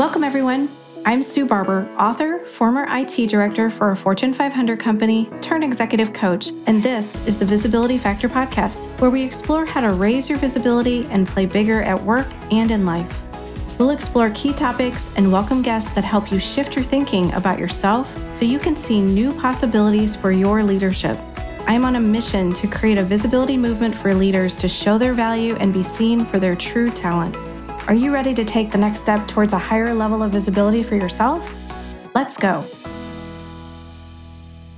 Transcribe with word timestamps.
Welcome, 0.00 0.24
everyone. 0.24 0.70
I'm 1.04 1.22
Sue 1.22 1.44
Barber, 1.44 1.86
author, 1.98 2.38
former 2.46 2.86
IT 2.88 3.28
director 3.28 3.68
for 3.68 3.90
a 3.90 3.96
Fortune 3.96 4.32
500 4.32 4.80
company, 4.80 5.28
turned 5.42 5.62
executive 5.62 6.14
coach, 6.14 6.52
and 6.66 6.82
this 6.82 7.22
is 7.26 7.38
the 7.38 7.44
Visibility 7.44 7.98
Factor 7.98 8.26
podcast, 8.26 8.86
where 8.98 9.10
we 9.10 9.22
explore 9.22 9.66
how 9.66 9.82
to 9.82 9.90
raise 9.90 10.26
your 10.26 10.38
visibility 10.38 11.04
and 11.10 11.28
play 11.28 11.44
bigger 11.44 11.82
at 11.82 12.02
work 12.02 12.26
and 12.50 12.70
in 12.70 12.86
life. 12.86 13.20
We'll 13.78 13.90
explore 13.90 14.30
key 14.30 14.54
topics 14.54 15.10
and 15.16 15.30
welcome 15.30 15.60
guests 15.60 15.90
that 15.90 16.04
help 16.06 16.32
you 16.32 16.38
shift 16.38 16.76
your 16.76 16.84
thinking 16.86 17.30
about 17.34 17.58
yourself 17.58 18.18
so 18.32 18.46
you 18.46 18.58
can 18.58 18.76
see 18.76 19.02
new 19.02 19.34
possibilities 19.34 20.16
for 20.16 20.32
your 20.32 20.64
leadership. 20.64 21.18
I'm 21.66 21.84
on 21.84 21.96
a 21.96 22.00
mission 22.00 22.54
to 22.54 22.66
create 22.66 22.96
a 22.96 23.04
visibility 23.04 23.58
movement 23.58 23.94
for 23.94 24.14
leaders 24.14 24.56
to 24.56 24.66
show 24.66 24.96
their 24.96 25.12
value 25.12 25.56
and 25.56 25.74
be 25.74 25.82
seen 25.82 26.24
for 26.24 26.38
their 26.38 26.56
true 26.56 26.88
talent. 26.88 27.36
Are 27.90 27.94
you 27.94 28.12
ready 28.14 28.32
to 28.34 28.44
take 28.44 28.70
the 28.70 28.78
next 28.78 29.00
step 29.00 29.26
towards 29.26 29.52
a 29.52 29.58
higher 29.58 29.92
level 29.92 30.22
of 30.22 30.30
visibility 30.30 30.84
for 30.84 30.94
yourself? 30.94 31.52
Let's 32.14 32.36
go. 32.36 32.64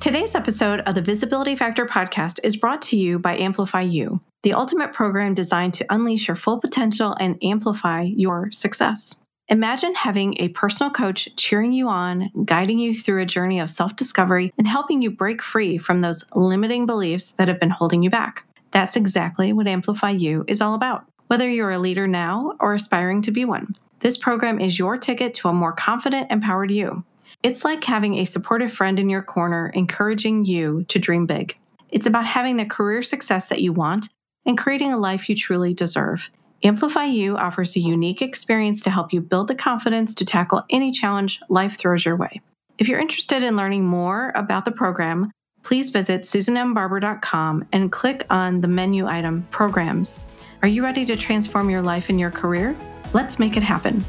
Today's 0.00 0.34
episode 0.34 0.80
of 0.86 0.94
the 0.94 1.02
Visibility 1.02 1.54
Factor 1.54 1.84
podcast 1.84 2.40
is 2.42 2.56
brought 2.56 2.80
to 2.80 2.96
you 2.96 3.18
by 3.18 3.36
Amplify 3.36 3.82
You, 3.82 4.22
the 4.44 4.54
ultimate 4.54 4.94
program 4.94 5.34
designed 5.34 5.74
to 5.74 5.84
unleash 5.90 6.26
your 6.26 6.36
full 6.36 6.58
potential 6.58 7.14
and 7.20 7.36
amplify 7.44 8.00
your 8.00 8.50
success. 8.50 9.22
Imagine 9.48 9.94
having 9.94 10.40
a 10.40 10.48
personal 10.48 10.90
coach 10.90 11.28
cheering 11.36 11.72
you 11.72 11.90
on, 11.90 12.30
guiding 12.46 12.78
you 12.78 12.94
through 12.94 13.20
a 13.20 13.26
journey 13.26 13.60
of 13.60 13.68
self 13.68 13.94
discovery, 13.94 14.54
and 14.56 14.66
helping 14.66 15.02
you 15.02 15.10
break 15.10 15.42
free 15.42 15.76
from 15.76 16.00
those 16.00 16.24
limiting 16.34 16.86
beliefs 16.86 17.32
that 17.32 17.48
have 17.48 17.60
been 17.60 17.68
holding 17.68 18.02
you 18.02 18.08
back. 18.08 18.46
That's 18.70 18.96
exactly 18.96 19.52
what 19.52 19.68
Amplify 19.68 20.12
You 20.12 20.46
is 20.48 20.62
all 20.62 20.72
about 20.72 21.04
whether 21.32 21.48
you're 21.48 21.70
a 21.70 21.78
leader 21.78 22.06
now 22.06 22.52
or 22.60 22.74
aspiring 22.74 23.22
to 23.22 23.30
be 23.30 23.42
one. 23.42 23.74
This 24.00 24.18
program 24.18 24.60
is 24.60 24.78
your 24.78 24.98
ticket 24.98 25.32
to 25.32 25.48
a 25.48 25.54
more 25.54 25.72
confident, 25.72 26.30
empowered 26.30 26.70
you. 26.70 27.04
It's 27.42 27.64
like 27.64 27.82
having 27.84 28.16
a 28.16 28.26
supportive 28.26 28.70
friend 28.70 28.98
in 28.98 29.08
your 29.08 29.22
corner 29.22 29.72
encouraging 29.72 30.44
you 30.44 30.84
to 30.88 30.98
dream 30.98 31.24
big. 31.24 31.58
It's 31.88 32.04
about 32.04 32.26
having 32.26 32.58
the 32.58 32.66
career 32.66 33.00
success 33.00 33.48
that 33.48 33.62
you 33.62 33.72
want 33.72 34.10
and 34.44 34.58
creating 34.58 34.92
a 34.92 34.98
life 34.98 35.26
you 35.26 35.34
truly 35.34 35.72
deserve. 35.72 36.28
Amplify 36.62 37.04
You 37.04 37.38
offers 37.38 37.76
a 37.76 37.80
unique 37.80 38.20
experience 38.20 38.82
to 38.82 38.90
help 38.90 39.10
you 39.10 39.22
build 39.22 39.48
the 39.48 39.54
confidence 39.54 40.14
to 40.16 40.26
tackle 40.26 40.64
any 40.68 40.92
challenge 40.92 41.40
life 41.48 41.78
throws 41.78 42.04
your 42.04 42.16
way. 42.16 42.42
If 42.76 42.88
you're 42.88 43.00
interested 43.00 43.42
in 43.42 43.56
learning 43.56 43.86
more 43.86 44.32
about 44.34 44.66
the 44.66 44.70
program, 44.70 45.30
please 45.62 45.88
visit 45.88 46.24
susanmbarber.com 46.24 47.68
and 47.72 47.90
click 47.90 48.26
on 48.28 48.60
the 48.60 48.68
menu 48.68 49.06
item 49.06 49.46
Programs. 49.50 50.20
Are 50.62 50.68
you 50.68 50.84
ready 50.84 51.04
to 51.06 51.16
transform 51.16 51.70
your 51.70 51.82
life 51.82 52.08
and 52.08 52.20
your 52.20 52.30
career? 52.30 52.76
Let's 53.12 53.40
make 53.40 53.56
it 53.56 53.64
happen. 53.64 54.04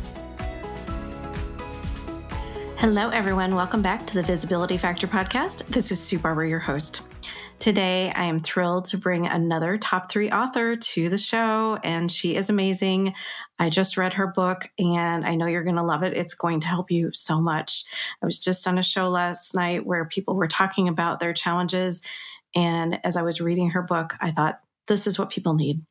Hello, 2.77 3.09
everyone. 3.09 3.55
Welcome 3.55 3.81
back 3.81 4.05
to 4.05 4.13
the 4.13 4.21
Visibility 4.21 4.77
Factor 4.77 5.07
podcast. 5.07 5.65
This 5.65 5.89
is 5.89 5.99
Sue 5.99 6.19
Barber, 6.19 6.45
your 6.45 6.59
host. 6.59 7.01
Today, 7.57 8.11
I 8.15 8.25
am 8.25 8.37
thrilled 8.37 8.85
to 8.85 8.99
bring 8.99 9.25
another 9.25 9.79
top 9.79 10.11
three 10.11 10.29
author 10.29 10.75
to 10.75 11.09
the 11.09 11.17
show, 11.17 11.79
and 11.83 12.11
she 12.11 12.35
is 12.35 12.51
amazing. 12.51 13.15
I 13.57 13.71
just 13.71 13.97
read 13.97 14.13
her 14.13 14.27
book, 14.27 14.69
and 14.77 15.25
I 15.25 15.33
know 15.33 15.47
you're 15.47 15.63
going 15.63 15.77
to 15.77 15.81
love 15.81 16.03
it. 16.03 16.13
It's 16.13 16.35
going 16.35 16.59
to 16.59 16.67
help 16.67 16.91
you 16.91 17.09
so 17.13 17.41
much. 17.41 17.83
I 18.21 18.27
was 18.27 18.37
just 18.37 18.67
on 18.67 18.77
a 18.77 18.83
show 18.83 19.09
last 19.09 19.55
night 19.55 19.87
where 19.87 20.05
people 20.05 20.35
were 20.35 20.47
talking 20.47 20.87
about 20.87 21.19
their 21.19 21.33
challenges. 21.33 22.03
And 22.53 22.99
as 23.03 23.17
I 23.17 23.23
was 23.23 23.41
reading 23.41 23.71
her 23.71 23.81
book, 23.81 24.13
I 24.21 24.29
thought, 24.29 24.59
this 24.87 25.07
is 25.07 25.17
what 25.17 25.29
people 25.29 25.53
need. 25.53 25.83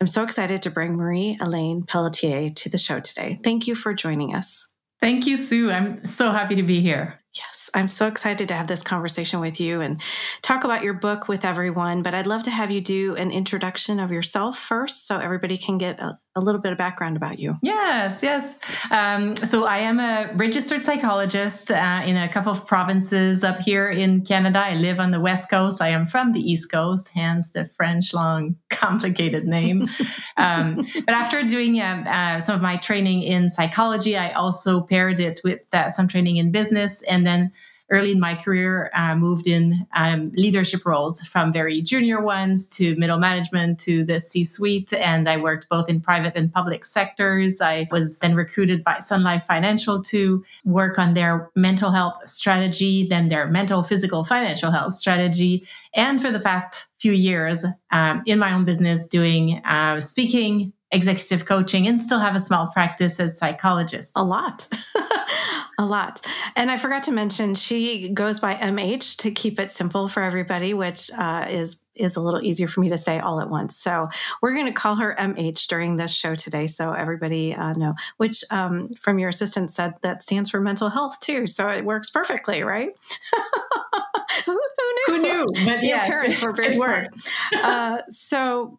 I'm 0.00 0.06
so 0.06 0.22
excited 0.22 0.62
to 0.62 0.70
bring 0.70 0.96
Marie-Helene 0.96 1.84
Pelletier 1.84 2.50
to 2.50 2.68
the 2.68 2.78
show 2.78 3.00
today. 3.00 3.38
Thank 3.42 3.66
you 3.66 3.74
for 3.74 3.92
joining 3.94 4.34
us. 4.34 4.70
Thank 5.00 5.26
you, 5.26 5.36
Sue. 5.36 5.70
I'm 5.70 6.06
so 6.06 6.30
happy 6.30 6.54
to 6.56 6.62
be 6.62 6.80
here. 6.80 7.19
Yes, 7.36 7.70
I'm 7.74 7.86
so 7.86 8.08
excited 8.08 8.48
to 8.48 8.54
have 8.54 8.66
this 8.66 8.82
conversation 8.82 9.38
with 9.38 9.60
you 9.60 9.80
and 9.80 10.02
talk 10.42 10.64
about 10.64 10.82
your 10.82 10.94
book 10.94 11.28
with 11.28 11.44
everyone. 11.44 12.02
But 12.02 12.12
I'd 12.12 12.26
love 12.26 12.42
to 12.44 12.50
have 12.50 12.72
you 12.72 12.80
do 12.80 13.14
an 13.14 13.30
introduction 13.30 14.00
of 14.00 14.10
yourself 14.10 14.58
first 14.58 15.06
so 15.06 15.18
everybody 15.18 15.56
can 15.56 15.78
get 15.78 16.00
a, 16.00 16.18
a 16.34 16.40
little 16.40 16.60
bit 16.60 16.72
of 16.72 16.78
background 16.78 17.16
about 17.16 17.38
you. 17.38 17.56
Yes, 17.62 18.20
yes. 18.22 18.58
Um, 18.90 19.36
so 19.36 19.64
I 19.64 19.78
am 19.78 20.00
a 20.00 20.32
registered 20.34 20.84
psychologist 20.84 21.70
uh, 21.70 22.02
in 22.04 22.16
a 22.16 22.28
couple 22.28 22.50
of 22.50 22.66
provinces 22.66 23.44
up 23.44 23.58
here 23.58 23.88
in 23.88 24.24
Canada. 24.24 24.58
I 24.58 24.74
live 24.74 24.98
on 24.98 25.12
the 25.12 25.20
West 25.20 25.50
Coast. 25.50 25.80
I 25.80 25.88
am 25.88 26.06
from 26.06 26.32
the 26.32 26.40
East 26.40 26.70
Coast, 26.72 27.10
hence 27.14 27.50
the 27.50 27.64
French 27.64 28.12
long, 28.12 28.56
complicated 28.70 29.44
name. 29.44 29.88
um, 30.36 30.84
but 31.06 31.10
after 31.14 31.42
doing 31.42 31.80
uh, 31.80 32.04
uh, 32.08 32.40
some 32.40 32.56
of 32.56 32.62
my 32.62 32.76
training 32.76 33.22
in 33.22 33.50
psychology, 33.50 34.16
I 34.16 34.30
also 34.30 34.80
paired 34.80 35.20
it 35.20 35.40
with 35.44 35.60
uh, 35.72 35.90
some 35.90 36.08
training 36.08 36.38
in 36.38 36.50
business 36.50 37.02
and 37.02 37.19
and 37.20 37.26
then 37.26 37.52
early 37.90 38.12
in 38.12 38.20
my 38.20 38.34
career, 38.34 38.90
I 38.94 39.10
uh, 39.10 39.16
moved 39.16 39.46
in 39.46 39.86
um, 39.94 40.30
leadership 40.36 40.86
roles 40.86 41.20
from 41.22 41.52
very 41.52 41.82
junior 41.82 42.22
ones 42.22 42.66
to 42.76 42.94
middle 42.96 43.18
management 43.18 43.78
to 43.80 44.04
the 44.04 44.20
C 44.20 44.42
suite. 44.42 44.94
And 44.94 45.28
I 45.28 45.36
worked 45.36 45.68
both 45.68 45.90
in 45.90 46.00
private 46.00 46.34
and 46.34 46.50
public 46.50 46.86
sectors. 46.86 47.60
I 47.60 47.88
was 47.90 48.18
then 48.20 48.34
recruited 48.34 48.84
by 48.84 49.00
Sun 49.00 49.22
Life 49.22 49.44
Financial 49.44 50.00
to 50.04 50.42
work 50.64 50.98
on 50.98 51.12
their 51.12 51.50
mental 51.54 51.90
health 51.90 52.26
strategy, 52.26 53.06
then 53.06 53.28
their 53.28 53.48
mental, 53.48 53.82
physical, 53.82 54.24
financial 54.24 54.70
health 54.70 54.94
strategy. 54.94 55.66
And 55.94 56.22
for 56.22 56.30
the 56.30 56.40
past 56.40 56.86
few 56.98 57.12
years, 57.12 57.66
um, 57.90 58.22
in 58.24 58.38
my 58.38 58.54
own 58.54 58.64
business, 58.64 59.06
doing 59.06 59.60
uh, 59.64 60.00
speaking, 60.00 60.72
executive 60.90 61.44
coaching, 61.44 61.86
and 61.86 62.00
still 62.00 62.20
have 62.20 62.34
a 62.34 62.40
small 62.40 62.68
practice 62.68 63.20
as 63.20 63.36
psychologist. 63.36 64.12
A 64.16 64.24
lot. 64.24 64.68
a 65.78 65.84
lot. 65.84 66.20
And 66.56 66.70
I 66.70 66.76
forgot 66.76 67.02
to 67.04 67.12
mention 67.12 67.54
she 67.54 68.08
goes 68.08 68.40
by 68.40 68.54
MH 68.54 69.16
to 69.18 69.30
keep 69.30 69.58
it 69.58 69.72
simple 69.72 70.08
for 70.08 70.22
everybody, 70.22 70.74
which 70.74 71.10
uh, 71.16 71.46
is 71.48 71.82
is 71.96 72.16
a 72.16 72.20
little 72.20 72.42
easier 72.42 72.66
for 72.66 72.80
me 72.80 72.88
to 72.88 72.96
say 72.96 73.18
all 73.18 73.40
at 73.40 73.50
once. 73.50 73.76
So 73.76 74.08
we're 74.40 74.54
going 74.54 74.66
to 74.66 74.72
call 74.72 74.94
her 74.96 75.14
MH 75.18 75.66
during 75.66 75.96
this 75.96 76.12
show 76.12 76.34
today, 76.34 76.66
so 76.66 76.92
everybody 76.92 77.54
uh, 77.54 77.72
know. 77.72 77.94
Which, 78.16 78.42
um, 78.50 78.88
from 79.00 79.18
your 79.18 79.28
assistant, 79.28 79.70
said 79.70 79.94
that 80.02 80.22
stands 80.22 80.50
for 80.50 80.60
mental 80.60 80.88
health 80.88 81.20
too. 81.20 81.46
So 81.46 81.68
it 81.68 81.84
works 81.84 82.10
perfectly, 82.10 82.62
right? 82.62 82.90
who, 84.46 84.52
who, 84.52 84.92
knew? 84.92 85.04
Who 85.06 85.18
knew? 85.22 85.46
But 85.64 85.82
Your 85.82 85.82
yes, 85.82 86.08
parents 86.08 86.42
were 86.42 86.52
very 86.54 86.76
smart. 86.76 87.08
Uh, 87.54 87.98
so 88.08 88.78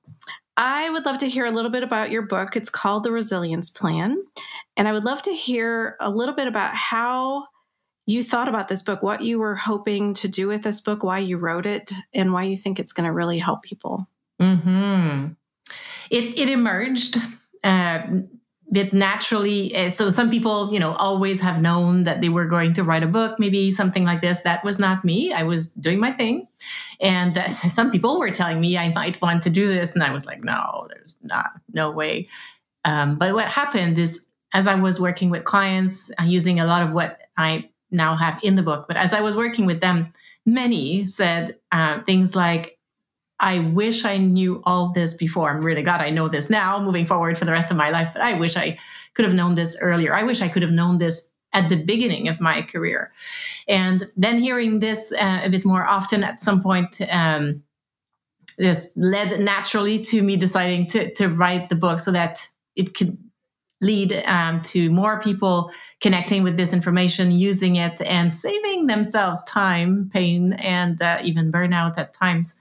I 0.63 0.91
would 0.91 1.05
love 1.05 1.17
to 1.17 1.27
hear 1.27 1.45
a 1.45 1.51
little 1.51 1.71
bit 1.71 1.81
about 1.81 2.11
your 2.11 2.21
book. 2.21 2.55
It's 2.55 2.69
called 2.69 3.03
The 3.03 3.11
Resilience 3.11 3.71
Plan. 3.71 4.23
And 4.77 4.87
I 4.87 4.91
would 4.91 5.03
love 5.03 5.23
to 5.23 5.33
hear 5.33 5.97
a 5.99 6.11
little 6.11 6.35
bit 6.35 6.47
about 6.47 6.75
how 6.75 7.47
you 8.05 8.21
thought 8.21 8.47
about 8.47 8.67
this 8.67 8.83
book, 8.83 9.01
what 9.01 9.21
you 9.21 9.39
were 9.39 9.55
hoping 9.55 10.13
to 10.13 10.27
do 10.27 10.47
with 10.47 10.61
this 10.61 10.79
book, 10.79 11.01
why 11.01 11.17
you 11.17 11.39
wrote 11.39 11.65
it, 11.65 11.91
and 12.13 12.31
why 12.31 12.43
you 12.43 12.55
think 12.55 12.79
it's 12.79 12.93
going 12.93 13.07
to 13.07 13.11
really 13.11 13.39
help 13.39 13.63
people. 13.63 14.07
Mm-hmm. 14.39 15.29
It, 16.11 16.39
it 16.39 16.49
emerged 16.49 17.17
uh, 17.63 18.03
bit 18.71 18.93
naturally. 18.93 19.75
Uh, 19.75 19.89
so 19.89 20.09
some 20.09 20.29
people, 20.29 20.71
you 20.73 20.79
know, 20.79 20.93
always 20.93 21.41
have 21.41 21.61
known 21.61 22.05
that 22.05 22.21
they 22.21 22.29
were 22.29 22.45
going 22.45 22.73
to 22.73 22.83
write 22.83 23.03
a 23.03 23.07
book, 23.07 23.37
maybe 23.37 23.69
something 23.69 24.05
like 24.05 24.21
this. 24.21 24.39
That 24.41 24.63
was 24.63 24.79
not 24.79 25.03
me. 25.03 25.33
I 25.33 25.43
was 25.43 25.69
doing 25.71 25.99
my 25.99 26.11
thing. 26.11 26.47
And 27.01 27.37
uh, 27.37 27.49
some 27.49 27.91
people 27.91 28.19
were 28.19 28.31
telling 28.31 28.61
me 28.61 28.77
I 28.77 28.89
might 28.93 29.21
want 29.21 29.43
to 29.43 29.49
do 29.49 29.67
this. 29.67 29.93
And 29.93 30.03
I 30.03 30.11
was 30.11 30.25
like, 30.25 30.43
no, 30.43 30.87
there's 30.89 31.17
not, 31.21 31.51
no 31.73 31.91
way. 31.91 32.29
Um, 32.85 33.17
but 33.17 33.33
what 33.33 33.47
happened 33.47 33.97
is 33.97 34.25
as 34.53 34.67
I 34.67 34.75
was 34.75 34.99
working 34.99 35.29
with 35.29 35.43
clients, 35.43 36.11
uh, 36.19 36.23
using 36.23 36.59
a 36.59 36.65
lot 36.65 36.81
of 36.81 36.93
what 36.93 37.19
I 37.37 37.69
now 37.91 38.15
have 38.15 38.39
in 38.43 38.55
the 38.55 38.63
book, 38.63 38.85
but 38.87 38.97
as 38.97 39.13
I 39.13 39.21
was 39.21 39.35
working 39.35 39.65
with 39.65 39.81
them, 39.81 40.13
many 40.45 41.05
said 41.05 41.57
uh, 41.71 42.01
things 42.03 42.35
like, 42.35 42.77
I 43.41 43.59
wish 43.59 44.05
I 44.05 44.17
knew 44.17 44.61
all 44.65 44.93
this 44.93 45.15
before. 45.15 45.49
I'm 45.49 45.61
really 45.61 45.81
glad 45.81 45.99
I 45.99 46.11
know 46.11 46.29
this 46.29 46.49
now, 46.49 46.79
moving 46.79 47.07
forward 47.07 47.37
for 47.37 47.45
the 47.45 47.51
rest 47.51 47.71
of 47.71 47.77
my 47.77 47.89
life, 47.89 48.09
but 48.13 48.21
I 48.21 48.33
wish 48.37 48.55
I 48.55 48.77
could 49.15 49.25
have 49.25 49.33
known 49.33 49.55
this 49.55 49.77
earlier. 49.81 50.13
I 50.13 50.23
wish 50.23 50.41
I 50.41 50.47
could 50.47 50.61
have 50.61 50.71
known 50.71 50.99
this 50.99 51.29
at 51.51 51.67
the 51.67 51.75
beginning 51.75 52.27
of 52.27 52.39
my 52.39 52.61
career. 52.61 53.11
And 53.67 54.09
then 54.15 54.37
hearing 54.37 54.79
this 54.79 55.11
uh, 55.11 55.41
a 55.43 55.49
bit 55.49 55.65
more 55.65 55.85
often 55.85 56.23
at 56.23 56.41
some 56.41 56.61
point, 56.61 57.01
um, 57.11 57.63
this 58.57 58.91
led 58.95 59.41
naturally 59.41 59.99
to 60.05 60.21
me 60.21 60.37
deciding 60.37 60.87
to, 60.87 61.13
to 61.15 61.27
write 61.27 61.69
the 61.69 61.75
book 61.75 61.99
so 61.99 62.11
that 62.11 62.47
it 62.75 62.93
could 62.93 63.17
lead 63.81 64.13
um, 64.27 64.61
to 64.61 64.91
more 64.91 65.19
people 65.19 65.71
connecting 65.99 66.43
with 66.43 66.55
this 66.55 66.71
information, 66.71 67.31
using 67.31 67.77
it, 67.77 67.99
and 68.03 68.31
saving 68.31 68.87
themselves 68.87 69.43
time, 69.45 70.09
pain, 70.13 70.53
and 70.53 71.01
uh, 71.01 71.19
even 71.23 71.51
burnout 71.51 71.97
at 71.97 72.13
times. 72.13 72.55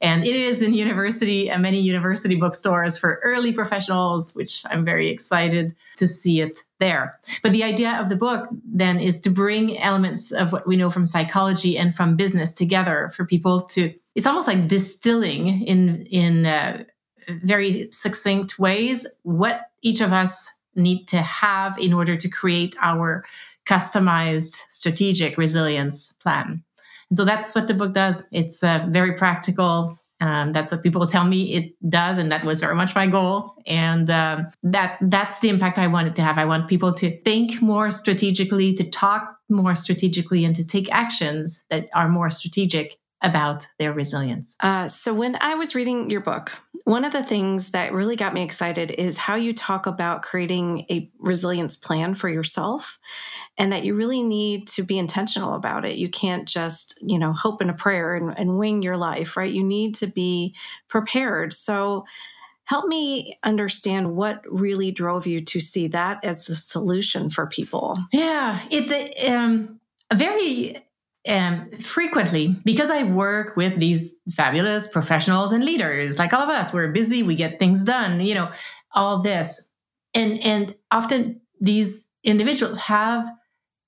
And 0.00 0.24
it 0.24 0.34
is 0.34 0.62
in 0.62 0.74
university 0.74 1.48
and 1.48 1.62
many 1.62 1.80
university 1.80 2.34
bookstores 2.34 2.98
for 2.98 3.20
early 3.22 3.52
professionals, 3.52 4.34
which 4.34 4.64
I'm 4.70 4.84
very 4.84 5.08
excited 5.08 5.74
to 5.96 6.06
see 6.06 6.40
it 6.40 6.58
there. 6.78 7.18
But 7.42 7.52
the 7.52 7.64
idea 7.64 7.92
of 7.92 8.08
the 8.08 8.16
book 8.16 8.48
then 8.64 9.00
is 9.00 9.20
to 9.20 9.30
bring 9.30 9.78
elements 9.78 10.32
of 10.32 10.52
what 10.52 10.66
we 10.66 10.76
know 10.76 10.90
from 10.90 11.06
psychology 11.06 11.78
and 11.78 11.94
from 11.94 12.16
business 12.16 12.52
together 12.52 13.10
for 13.14 13.24
people 13.24 13.62
to, 13.62 13.92
it's 14.14 14.26
almost 14.26 14.48
like 14.48 14.68
distilling 14.68 15.62
in, 15.62 16.06
in 16.06 16.46
uh, 16.46 16.84
very 17.28 17.88
succinct 17.90 18.58
ways 18.58 19.06
what 19.22 19.70
each 19.82 20.00
of 20.00 20.12
us 20.12 20.50
need 20.74 21.06
to 21.08 21.18
have 21.18 21.78
in 21.78 21.92
order 21.92 22.16
to 22.16 22.28
create 22.28 22.76
our 22.80 23.24
customized 23.66 24.62
strategic 24.68 25.36
resilience 25.36 26.12
plan. 26.22 26.62
And 27.10 27.16
so 27.16 27.24
that's 27.24 27.54
what 27.54 27.68
the 27.68 27.74
book 27.74 27.92
does. 27.92 28.26
It's 28.32 28.62
uh, 28.62 28.86
very 28.88 29.14
practical. 29.14 29.98
Um, 30.20 30.52
that's 30.52 30.72
what 30.72 30.82
people 30.82 31.06
tell 31.06 31.24
me 31.24 31.54
it 31.54 31.90
does, 31.90 32.16
and 32.16 32.32
that 32.32 32.44
was 32.44 32.58
very 32.58 32.74
much 32.74 32.94
my 32.94 33.06
goal. 33.06 33.54
And 33.66 34.08
um, 34.08 34.46
that 34.62 34.96
that's 35.02 35.40
the 35.40 35.50
impact 35.50 35.76
I 35.76 35.88
wanted 35.88 36.16
to 36.16 36.22
have. 36.22 36.38
I 36.38 36.46
want 36.46 36.68
people 36.68 36.94
to 36.94 37.20
think 37.22 37.60
more 37.60 37.90
strategically, 37.90 38.72
to 38.74 38.90
talk 38.90 39.36
more 39.50 39.74
strategically, 39.74 40.44
and 40.46 40.56
to 40.56 40.64
take 40.64 40.90
actions 40.90 41.64
that 41.68 41.88
are 41.94 42.08
more 42.08 42.30
strategic 42.30 42.96
about 43.22 43.66
their 43.78 43.92
resilience. 43.92 44.56
Uh, 44.60 44.88
so, 44.88 45.14
when 45.14 45.36
I 45.40 45.54
was 45.54 45.74
reading 45.74 46.10
your 46.10 46.20
book, 46.20 46.52
one 46.84 47.04
of 47.04 47.12
the 47.12 47.22
things 47.22 47.72
that 47.72 47.92
really 47.92 48.16
got 48.16 48.34
me 48.34 48.42
excited 48.42 48.90
is 48.92 49.18
how 49.18 49.34
you 49.34 49.52
talk 49.52 49.86
about 49.86 50.22
creating 50.22 50.86
a 50.90 51.10
resilience 51.18 51.76
plan 51.76 52.14
for 52.14 52.28
yourself 52.28 52.98
and 53.58 53.72
that 53.72 53.84
you 53.84 53.94
really 53.94 54.22
need 54.22 54.68
to 54.68 54.82
be 54.82 54.98
intentional 54.98 55.54
about 55.54 55.84
it. 55.84 55.96
You 55.96 56.08
can't 56.08 56.46
just, 56.46 56.98
you 57.02 57.18
know, 57.18 57.32
hope 57.32 57.60
in 57.60 57.70
a 57.70 57.74
prayer 57.74 58.14
and, 58.14 58.38
and 58.38 58.58
wing 58.58 58.82
your 58.82 58.96
life, 58.96 59.36
right? 59.36 59.52
You 59.52 59.64
need 59.64 59.94
to 59.96 60.06
be 60.06 60.54
prepared. 60.88 61.52
So, 61.52 62.04
help 62.64 62.86
me 62.86 63.38
understand 63.44 64.14
what 64.14 64.42
really 64.46 64.90
drove 64.90 65.26
you 65.26 65.40
to 65.40 65.60
see 65.60 65.86
that 65.88 66.24
as 66.24 66.46
the 66.46 66.54
solution 66.54 67.30
for 67.30 67.46
people. 67.46 67.96
Yeah, 68.12 68.60
it's 68.70 69.28
um, 69.28 69.80
a 70.10 70.16
very 70.16 70.85
um, 71.28 71.70
frequently 71.80 72.56
because 72.64 72.90
I 72.90 73.02
work 73.04 73.56
with 73.56 73.78
these 73.78 74.14
fabulous 74.32 74.88
professionals 74.88 75.52
and 75.52 75.64
leaders, 75.64 76.18
like 76.18 76.32
all 76.32 76.42
of 76.42 76.48
us, 76.48 76.72
we're 76.72 76.92
busy, 76.92 77.22
we 77.22 77.36
get 77.36 77.58
things 77.58 77.84
done, 77.84 78.20
you 78.20 78.34
know, 78.34 78.50
all 78.92 79.22
this, 79.22 79.70
and 80.14 80.42
and 80.44 80.74
often 80.90 81.40
these 81.60 82.04
individuals 82.24 82.78
have 82.78 83.30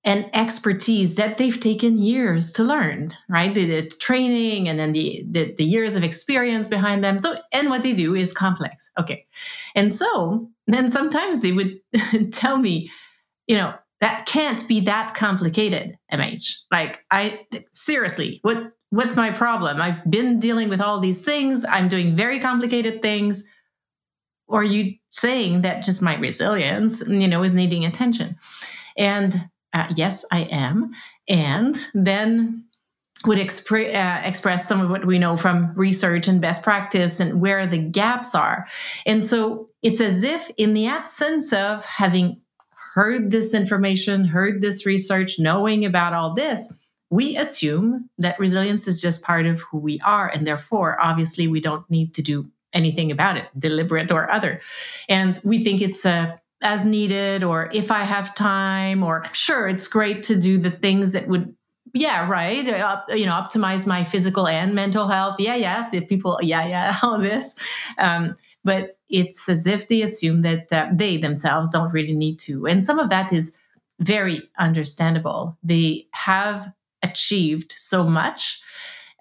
an 0.04 0.30
expertise 0.32 1.16
that 1.16 1.38
they've 1.38 1.60
taken 1.60 1.98
years 1.98 2.52
to 2.52 2.62
learn, 2.62 3.10
right? 3.28 3.52
The, 3.52 3.64
the 3.64 3.88
training 3.88 4.68
and 4.68 4.78
then 4.78 4.92
the, 4.92 5.24
the, 5.28 5.54
the 5.56 5.64
years 5.64 5.96
of 5.96 6.04
experience 6.04 6.68
behind 6.68 7.02
them. 7.02 7.18
So, 7.18 7.36
and 7.52 7.68
what 7.68 7.82
they 7.82 7.94
do 7.94 8.14
is 8.14 8.32
complex. 8.32 8.90
Okay, 8.98 9.26
and 9.74 9.92
so 9.92 10.48
then 10.66 10.90
sometimes 10.90 11.42
they 11.42 11.52
would 11.52 11.80
tell 12.32 12.58
me, 12.58 12.90
you 13.46 13.56
know, 13.56 13.74
that 14.00 14.26
can't 14.26 14.66
be 14.68 14.80
that 14.80 15.14
complicated 15.14 15.96
mh 16.12 16.44
like 16.70 17.04
i 17.10 17.40
seriously 17.72 18.40
what 18.42 18.72
what's 18.90 19.16
my 19.16 19.30
problem? 19.30 19.80
I've 19.80 20.08
been 20.10 20.38
dealing 20.38 20.68
with 20.68 20.80
all 20.80 21.00
these 21.00 21.24
things. 21.24 21.64
I'm 21.68 21.88
doing 21.88 22.14
very 22.14 22.40
complicated 22.40 23.02
things. 23.02 23.44
Or 24.46 24.64
you 24.64 24.94
saying 25.10 25.60
that 25.62 25.84
just 25.84 26.00
my 26.00 26.16
resilience 26.16 27.06
you 27.06 27.28
know 27.28 27.42
is 27.42 27.52
needing 27.52 27.84
attention. 27.84 28.36
And 28.96 29.48
uh, 29.74 29.88
yes 29.94 30.24
i 30.32 30.40
am. 30.50 30.92
And 31.28 31.76
then 31.92 32.64
would 33.26 33.38
expre- 33.38 33.94
uh, 33.94 34.22
express 34.26 34.68
some 34.68 34.80
of 34.80 34.90
what 34.90 35.04
we 35.04 35.18
know 35.18 35.36
from 35.36 35.74
research 35.74 36.28
and 36.28 36.40
best 36.40 36.62
practice 36.62 37.18
and 37.20 37.40
where 37.40 37.66
the 37.66 37.78
gaps 37.78 38.34
are. 38.34 38.66
And 39.06 39.24
so 39.24 39.68
it's 39.82 40.00
as 40.00 40.22
if 40.22 40.48
in 40.56 40.72
the 40.72 40.86
absence 40.86 41.52
of 41.52 41.84
having 41.84 42.40
heard 42.98 43.30
this 43.30 43.54
information, 43.54 44.24
heard 44.24 44.60
this 44.60 44.84
research, 44.84 45.38
knowing 45.38 45.84
about 45.84 46.14
all 46.14 46.34
this, 46.34 46.72
we 47.10 47.36
assume 47.36 48.10
that 48.18 48.40
resilience 48.40 48.88
is 48.88 49.00
just 49.00 49.22
part 49.22 49.46
of 49.46 49.60
who 49.60 49.78
we 49.78 50.00
are. 50.00 50.28
And 50.28 50.44
therefore, 50.44 51.00
obviously, 51.00 51.46
we 51.46 51.60
don't 51.60 51.88
need 51.88 52.12
to 52.14 52.22
do 52.22 52.50
anything 52.74 53.12
about 53.12 53.36
it, 53.36 53.46
deliberate 53.56 54.10
or 54.10 54.28
other. 54.28 54.60
And 55.08 55.40
we 55.44 55.62
think 55.62 55.80
it's 55.80 56.04
a 56.04 56.10
uh, 56.10 56.36
as 56.60 56.84
needed, 56.84 57.44
or 57.44 57.70
if 57.72 57.92
I 57.92 58.02
have 58.02 58.34
time, 58.34 59.04
or 59.04 59.24
sure, 59.30 59.68
it's 59.68 59.86
great 59.86 60.24
to 60.24 60.34
do 60.34 60.58
the 60.58 60.72
things 60.72 61.12
that 61.12 61.28
would 61.28 61.54
yeah 61.94 62.28
right 62.28 62.68
uh, 62.68 63.00
you 63.10 63.26
know 63.26 63.32
optimize 63.32 63.86
my 63.86 64.04
physical 64.04 64.46
and 64.46 64.74
mental 64.74 65.08
health 65.08 65.36
yeah 65.38 65.54
yeah 65.54 65.88
the 65.90 66.00
people 66.04 66.38
yeah 66.42 66.66
yeah 66.66 66.96
all 67.02 67.18
this 67.18 67.54
um, 67.98 68.36
but 68.68 68.98
it's 69.08 69.48
as 69.48 69.66
if 69.66 69.88
they 69.88 70.02
assume 70.02 70.42
that 70.42 70.70
uh, 70.70 70.88
they 70.92 71.16
themselves 71.16 71.70
don't 71.70 71.90
really 71.90 72.12
need 72.12 72.38
to. 72.40 72.66
And 72.66 72.84
some 72.84 72.98
of 72.98 73.08
that 73.08 73.32
is 73.32 73.56
very 73.98 74.42
understandable. 74.58 75.56
They 75.62 76.06
have 76.12 76.70
achieved 77.02 77.72
so 77.74 78.04
much 78.04 78.60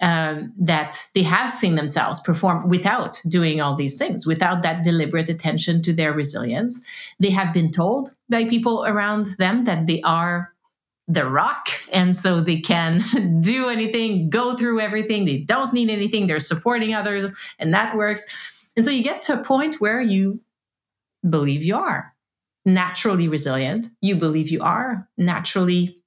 um, 0.01 0.51
that 0.59 1.01
they 1.15 1.23
have 1.23 1.49
seen 1.49 1.75
themselves 1.75 2.19
perform 2.19 2.67
without 2.67 3.21
doing 3.25 3.61
all 3.61 3.77
these 3.77 3.97
things, 3.97 4.27
without 4.27 4.63
that 4.63 4.83
deliberate 4.83 5.29
attention 5.29 5.81
to 5.83 5.93
their 5.93 6.11
resilience. 6.11 6.81
They 7.21 7.29
have 7.29 7.53
been 7.53 7.71
told 7.71 8.13
by 8.27 8.43
people 8.43 8.85
around 8.85 9.27
them 9.37 9.63
that 9.63 9.87
they 9.87 10.01
are 10.01 10.51
the 11.07 11.25
rock 11.25 11.69
and 11.93 12.17
so 12.17 12.41
they 12.41 12.59
can 12.59 13.39
do 13.41 13.69
anything 13.69 14.29
go 14.29 14.57
through 14.57 14.81
everything 14.81 15.23
they 15.23 15.37
don't 15.37 15.71
need 15.71 15.89
anything 15.89 16.27
they're 16.27 16.37
supporting 16.37 16.93
others 16.93 17.23
and 17.59 17.73
that 17.73 17.95
works 17.95 18.25
and 18.77 18.85
so 18.85 18.91
you 18.91 19.03
get 19.03 19.21
to 19.23 19.39
a 19.39 19.43
point 19.43 19.81
where 19.81 19.99
you 19.99 20.39
believe 21.27 21.63
you 21.63 21.75
are 21.75 22.13
naturally 22.65 23.27
resilient, 23.27 23.87
you 24.01 24.15
believe 24.15 24.49
you 24.49 24.61
are 24.61 25.09
naturally 25.17 25.99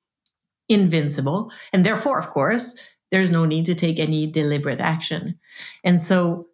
invincible. 0.68 1.50
And 1.72 1.84
therefore, 1.84 2.18
of 2.18 2.28
course, 2.28 2.78
there's 3.10 3.32
no 3.32 3.44
need 3.44 3.66
to 3.66 3.74
take 3.74 3.98
any 3.98 4.30
deliberate 4.30 4.80
action. 4.80 5.38
And 5.82 6.00
so, 6.00 6.46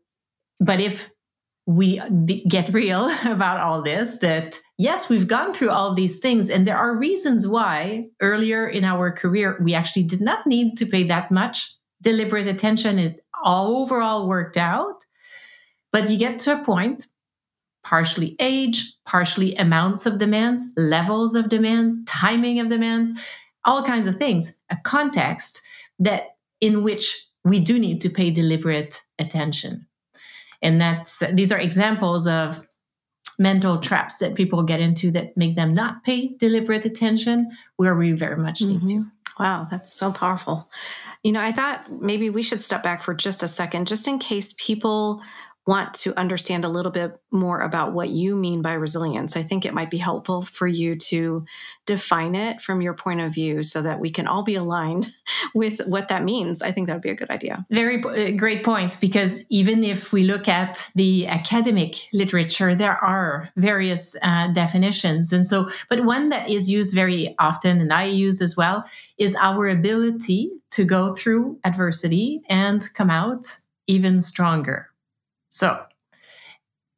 but 0.59 0.81
if 0.81 1.11
we 1.67 2.01
get 2.49 2.73
real 2.73 3.11
about 3.27 3.61
all 3.61 3.83
this, 3.83 4.19
that 4.19 4.61
yes, 4.79 5.11
we've 5.11 5.29
gone 5.29 5.53
through 5.53 5.71
all 5.71 5.93
these 5.93 6.21
things, 6.21 6.49
and 6.49 6.67
there 6.67 6.79
are 6.79 6.97
reasons 6.97 7.47
why 7.47 8.07
earlier 8.23 8.67
in 8.67 8.85
our 8.85 9.13
career 9.13 9.59
we 9.63 9.75
actually 9.75 10.05
did 10.05 10.21
not 10.21 10.47
need 10.47 10.79
to 10.79 10.87
pay 10.87 11.03
that 11.03 11.31
much 11.31 11.75
deliberate 12.01 12.47
attention. 12.47 12.99
It 12.99 13.25
all 13.43 13.83
overall 13.83 14.29
worked 14.29 14.57
out. 14.57 15.05
But 15.97 16.11
you 16.11 16.19
get 16.19 16.39
to 16.41 16.61
a 16.61 16.63
point, 16.63 17.07
partially 17.83 18.37
age, 18.39 18.97
partially 19.07 19.55
amounts 19.55 20.05
of 20.05 20.19
demands, 20.19 20.69
levels 20.77 21.35
of 21.35 21.49
demands, 21.49 21.97
timing 22.05 22.61
of 22.61 22.69
demands, 22.69 23.19
all 23.65 23.83
kinds 23.83 24.07
of 24.07 24.17
things, 24.17 24.55
a 24.69 24.77
context 24.85 25.63
that 25.99 26.37
in 26.61 26.85
which 26.85 27.17
we 27.47 27.61
do 27.61 27.79
need 27.79 28.03
to 28.03 28.11
pay 28.11 28.31
deliberate 28.31 29.01
attention. 29.19 29.87
And 30.61 30.79
that's 30.79 31.23
these 31.33 31.51
are 31.51 31.59
examples 31.59 32.27
of 32.27 32.61
mental 33.39 33.79
traps 33.79 34.19
that 34.19 34.35
people 34.35 34.65
get 34.65 34.81
into 34.81 35.11
that 35.13 35.35
make 35.35 35.57
them 35.57 35.73
not 35.73 36.05
pay 36.05 36.37
deliberate 36.37 36.85
attention 36.85 37.51
where 37.77 37.95
we 37.95 38.13
very 38.13 38.37
much 38.37 38.61
need 38.61 38.83
mm-hmm. 38.83 39.05
to. 39.05 39.07
Wow, 39.39 39.67
that's 39.71 39.93
so 39.93 40.13
powerful. 40.13 40.71
You 41.23 41.33
know, 41.33 41.41
I 41.41 41.53
thought 41.53 41.91
maybe 41.91 42.31
we 42.31 42.43
should 42.43 42.61
step 42.61 42.83
back 42.83 43.03
for 43.03 43.15
just 43.15 43.43
a 43.43 43.49
second, 43.49 43.87
just 43.87 44.07
in 44.07 44.19
case 44.19 44.55
people 44.59 45.23
want 45.67 45.93
to 45.95 46.17
understand 46.19 46.65
a 46.65 46.69
little 46.69 46.93
bit 46.93 47.19
more 47.33 47.61
about 47.61 47.93
what 47.93 48.09
you 48.09 48.37
mean 48.37 48.63
by 48.63 48.73
resilience, 48.73 49.37
I 49.37 49.43
think 49.43 49.65
it 49.65 49.75
might 49.75 49.91
be 49.91 49.99
helpful 49.99 50.43
for 50.43 50.69
you 50.69 50.95
to 50.97 51.45
define 51.87 52.37
it 52.37 52.63
from 52.63 52.81
your 52.81 52.95
point 52.95 53.21
of 53.21 53.35
view 53.35 53.65
so 53.65 53.83
that 53.83 53.99
we 53.99 54.11
can 54.11 54.29
all 54.29 54.45
be 54.45 54.55
aligned 54.55 55.13
with 55.55 55.81
what 55.87 56.09
that 56.09 56.23
means. 56.23 56.63
I 56.63 56.71
think 56.71 56.87
that 56.87 56.95
would 56.95 57.03
be 57.03 57.11
a 57.11 57.17
good 57.17 57.31
idea. 57.31 57.67
Very 57.71 58.03
uh, 58.03 58.37
great 58.37 58.63
point, 58.65 58.97
because 59.01 59.45
even 59.51 59.83
if 59.83 60.13
we 60.13 60.23
look 60.23 60.47
at 60.47 60.89
the 60.95 61.27
academic 61.27 61.97
literature, 62.13 62.75
there 62.77 63.03
are 63.03 63.51
various 63.57 64.17
uh, 64.23 64.49
definitions. 64.53 65.33
And 65.33 65.47
so, 65.47 65.69
but 65.89 66.05
one 66.05 66.29
that 66.29 66.49
is 66.49 66.71
used 66.71 66.95
very 66.95 67.35
often, 67.41 67.81
and 67.81 67.93
I 67.93 68.05
use 68.05 68.41
as 68.41 68.57
well, 68.57 68.85
is 69.19 69.37
our 69.43 69.69
ability 69.69 70.53
to 70.71 70.85
go 70.85 71.15
through 71.15 71.59
adversity 71.65 72.43
and 72.49 72.89
come 72.95 73.11
out 73.11 73.47
even 73.89 74.21
stronger 74.21 74.91
so, 75.57 75.83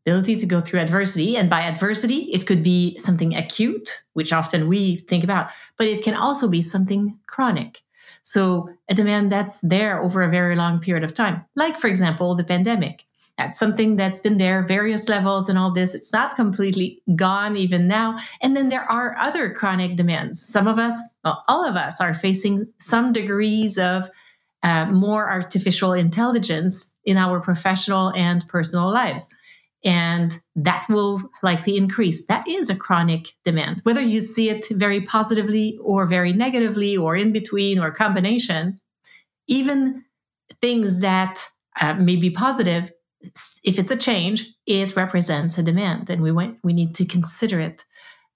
ability 0.04 0.34
to 0.34 0.46
go 0.46 0.60
through 0.60 0.80
adversity. 0.80 1.36
And 1.36 1.48
by 1.48 1.60
adversity, 1.60 2.30
it 2.32 2.44
could 2.44 2.64
be 2.64 2.98
something 2.98 3.36
acute, 3.36 4.02
which 4.14 4.32
often 4.32 4.66
we 4.66 4.96
think 5.08 5.22
about, 5.22 5.52
but 5.76 5.86
it 5.86 6.02
can 6.02 6.14
also 6.14 6.48
be 6.48 6.60
something 6.60 7.16
chronic. 7.26 7.82
So, 8.24 8.68
a 8.88 8.94
demand 8.94 9.30
that's 9.30 9.60
there 9.60 10.02
over 10.02 10.22
a 10.22 10.30
very 10.30 10.56
long 10.56 10.80
period 10.80 11.04
of 11.04 11.14
time, 11.14 11.44
like, 11.54 11.78
for 11.78 11.86
example, 11.86 12.34
the 12.34 12.42
pandemic. 12.42 13.04
That's 13.36 13.60
something 13.60 13.94
that's 13.94 14.18
been 14.18 14.38
there, 14.38 14.66
various 14.66 15.08
levels 15.08 15.48
and 15.48 15.56
all 15.56 15.72
this. 15.72 15.94
It's 15.94 16.12
not 16.12 16.34
completely 16.34 17.00
gone 17.14 17.56
even 17.56 17.86
now. 17.86 18.18
And 18.42 18.56
then 18.56 18.70
there 18.70 18.90
are 18.90 19.16
other 19.20 19.54
chronic 19.54 19.94
demands. 19.94 20.42
Some 20.44 20.66
of 20.66 20.80
us, 20.80 21.00
well, 21.24 21.44
all 21.46 21.64
of 21.64 21.76
us, 21.76 22.00
are 22.00 22.12
facing 22.12 22.66
some 22.78 23.12
degrees 23.12 23.78
of 23.78 24.10
uh, 24.62 24.86
more 24.86 25.30
artificial 25.30 25.92
intelligence 25.92 26.92
in 27.04 27.16
our 27.16 27.40
professional 27.40 28.12
and 28.14 28.46
personal 28.48 28.90
lives. 28.90 29.28
And 29.84 30.36
that 30.56 30.84
will 30.88 31.22
likely 31.42 31.76
increase. 31.76 32.26
That 32.26 32.48
is 32.48 32.68
a 32.68 32.74
chronic 32.74 33.28
demand. 33.44 33.80
Whether 33.84 34.00
you 34.00 34.20
see 34.20 34.50
it 34.50 34.66
very 34.70 35.02
positively 35.02 35.78
or 35.80 36.04
very 36.06 36.32
negatively 36.32 36.96
or 36.96 37.16
in 37.16 37.32
between 37.32 37.78
or 37.78 37.92
combination, 37.92 38.78
even 39.46 40.04
things 40.60 41.00
that 41.00 41.40
uh, 41.80 41.94
may 41.94 42.16
be 42.16 42.30
positive, 42.30 42.90
if 43.64 43.78
it's 43.78 43.90
a 43.90 43.96
change, 43.96 44.52
it 44.66 44.96
represents 44.96 45.58
a 45.58 45.62
demand 45.62 46.10
and 46.10 46.22
we, 46.22 46.32
we 46.32 46.72
need 46.72 46.94
to 46.96 47.04
consider 47.04 47.60
it. 47.60 47.84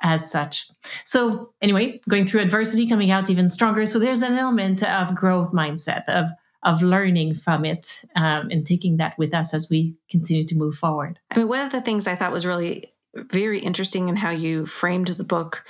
As 0.02 0.30
such. 0.30 0.68
So, 1.04 1.52
anyway, 1.62 2.00
going 2.08 2.26
through 2.26 2.40
adversity, 2.40 2.88
coming 2.88 3.10
out 3.10 3.30
even 3.30 3.48
stronger. 3.48 3.86
So, 3.86 3.98
there's 3.98 4.22
an 4.22 4.34
element 4.34 4.82
of 4.82 5.14
growth 5.14 5.52
mindset, 5.52 6.04
of 6.08 6.30
of 6.64 6.80
learning 6.80 7.34
from 7.34 7.64
it 7.64 8.04
um, 8.14 8.48
and 8.50 8.64
taking 8.64 8.98
that 8.98 9.18
with 9.18 9.34
us 9.34 9.52
as 9.52 9.68
we 9.68 9.96
continue 10.08 10.46
to 10.46 10.54
move 10.54 10.76
forward. 10.76 11.18
I 11.30 11.38
mean, 11.38 11.48
one 11.48 11.66
of 11.66 11.72
the 11.72 11.80
things 11.80 12.06
I 12.06 12.14
thought 12.14 12.30
was 12.30 12.46
really 12.46 12.92
very 13.14 13.58
interesting 13.58 14.08
in 14.08 14.16
how 14.16 14.30
you 14.30 14.66
framed 14.66 15.08
the 15.08 15.24
book 15.24 15.64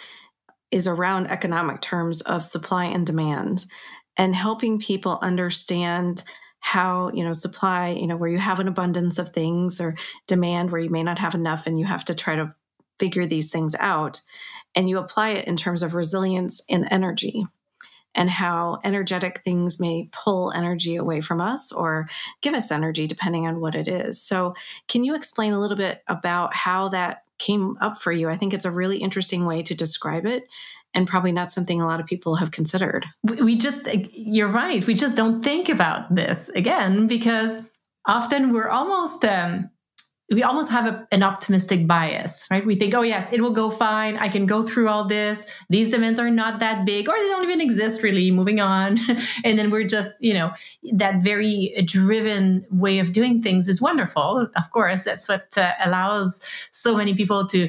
is 0.70 0.86
around 0.86 1.28
economic 1.28 1.80
terms 1.80 2.20
of 2.22 2.44
supply 2.44 2.84
and 2.84 3.06
demand 3.06 3.66
and 4.16 4.34
helping 4.34 4.78
people 4.78 5.18
understand 5.22 6.22
how 6.60 7.10
you 7.12 7.24
know 7.24 7.32
supply 7.32 7.88
you 7.88 8.06
know 8.06 8.16
where 8.16 8.30
you 8.30 8.38
have 8.38 8.60
an 8.60 8.68
abundance 8.68 9.18
of 9.18 9.30
things 9.30 9.80
or 9.80 9.96
demand 10.28 10.70
where 10.70 10.80
you 10.80 10.90
may 10.90 11.02
not 11.02 11.18
have 11.18 11.34
enough 11.34 11.66
and 11.66 11.76
you 11.76 11.84
have 11.84 12.04
to 12.04 12.14
try 12.14 12.36
to 12.36 12.52
figure 13.02 13.26
these 13.26 13.50
things 13.50 13.74
out 13.80 14.20
and 14.76 14.88
you 14.88 14.96
apply 14.96 15.30
it 15.30 15.48
in 15.48 15.56
terms 15.56 15.82
of 15.82 15.92
resilience 15.92 16.62
and 16.70 16.86
energy 16.88 17.44
and 18.14 18.30
how 18.30 18.78
energetic 18.84 19.40
things 19.42 19.80
may 19.80 20.08
pull 20.12 20.52
energy 20.52 20.94
away 20.94 21.20
from 21.20 21.40
us 21.40 21.72
or 21.72 22.08
give 22.42 22.54
us 22.54 22.70
energy 22.70 23.08
depending 23.08 23.44
on 23.44 23.60
what 23.60 23.74
it 23.74 23.88
is. 23.88 24.22
So, 24.22 24.54
can 24.86 25.02
you 25.02 25.16
explain 25.16 25.52
a 25.52 25.58
little 25.58 25.76
bit 25.76 26.04
about 26.06 26.54
how 26.54 26.90
that 26.90 27.24
came 27.40 27.76
up 27.80 27.96
for 27.96 28.12
you? 28.12 28.28
I 28.28 28.36
think 28.36 28.54
it's 28.54 28.64
a 28.64 28.70
really 28.70 28.98
interesting 28.98 29.46
way 29.46 29.64
to 29.64 29.74
describe 29.74 30.24
it 30.24 30.44
and 30.94 31.08
probably 31.08 31.32
not 31.32 31.50
something 31.50 31.82
a 31.82 31.86
lot 31.86 31.98
of 31.98 32.06
people 32.06 32.36
have 32.36 32.52
considered. 32.52 33.04
We 33.24 33.58
just, 33.58 33.88
you're 34.12 34.46
right. 34.46 34.86
We 34.86 34.94
just 34.94 35.16
don't 35.16 35.42
think 35.42 35.68
about 35.68 36.14
this 36.14 36.50
again 36.50 37.08
because 37.08 37.56
often 38.06 38.52
we're 38.52 38.68
almost 38.68 39.24
um, 39.24 39.71
we 40.34 40.42
almost 40.42 40.70
have 40.70 40.86
a, 40.86 41.06
an 41.10 41.22
optimistic 41.22 41.86
bias, 41.86 42.46
right? 42.50 42.64
We 42.64 42.74
think, 42.74 42.94
oh, 42.94 43.02
yes, 43.02 43.32
it 43.32 43.40
will 43.40 43.52
go 43.52 43.70
fine. 43.70 44.16
I 44.16 44.28
can 44.28 44.46
go 44.46 44.62
through 44.62 44.88
all 44.88 45.06
this. 45.06 45.50
These 45.68 45.90
demands 45.90 46.18
are 46.18 46.30
not 46.30 46.60
that 46.60 46.84
big, 46.84 47.08
or 47.08 47.14
they 47.14 47.28
don't 47.28 47.44
even 47.44 47.60
exist 47.60 48.02
really. 48.02 48.30
Moving 48.30 48.60
on. 48.60 48.98
and 49.44 49.58
then 49.58 49.70
we're 49.70 49.86
just, 49.86 50.16
you 50.20 50.34
know, 50.34 50.52
that 50.92 51.22
very 51.22 51.74
driven 51.84 52.66
way 52.70 52.98
of 52.98 53.12
doing 53.12 53.42
things 53.42 53.68
is 53.68 53.80
wonderful. 53.80 54.48
Of 54.56 54.70
course, 54.70 55.04
that's 55.04 55.28
what 55.28 55.48
uh, 55.56 55.72
allows 55.84 56.40
so 56.70 56.96
many 56.96 57.14
people 57.14 57.46
to 57.48 57.68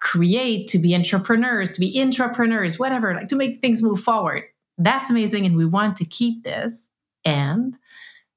create, 0.00 0.68
to 0.68 0.78
be 0.78 0.94
entrepreneurs, 0.94 1.74
to 1.74 1.80
be 1.80 1.96
intrapreneurs, 1.96 2.78
whatever, 2.78 3.14
like 3.14 3.28
to 3.28 3.36
make 3.36 3.60
things 3.60 3.82
move 3.82 4.00
forward. 4.00 4.44
That's 4.78 5.10
amazing. 5.10 5.44
And 5.44 5.56
we 5.56 5.66
want 5.66 5.96
to 5.96 6.04
keep 6.04 6.44
this 6.44 6.88
and 7.24 7.76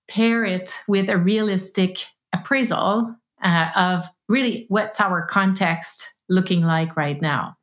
pair 0.08 0.44
it 0.44 0.82
with 0.88 1.10
a 1.10 1.18
realistic 1.18 2.00
appraisal 2.34 3.16
uh, 3.42 3.72
of 3.76 4.06
really 4.30 4.66
what's 4.70 5.00
our 5.00 5.26
context 5.26 6.14
looking 6.30 6.62
like 6.62 6.96
right 6.96 7.22
now. 7.22 7.58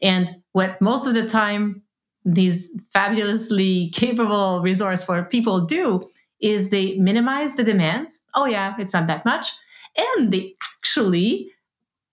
And 0.00 0.36
what 0.52 0.80
most 0.80 1.06
of 1.06 1.14
the 1.14 1.28
time 1.28 1.82
these 2.24 2.70
fabulously 2.92 3.90
capable 3.90 4.60
resourceful 4.62 5.24
people 5.24 5.64
do 5.66 6.02
is 6.40 6.70
they 6.70 6.96
minimize 6.98 7.56
the 7.56 7.64
demands. 7.64 8.20
Oh, 8.34 8.46
yeah, 8.46 8.74
it's 8.78 8.92
not 8.92 9.06
that 9.08 9.24
much. 9.24 9.52
And 9.96 10.32
they 10.32 10.54
actually 10.62 11.50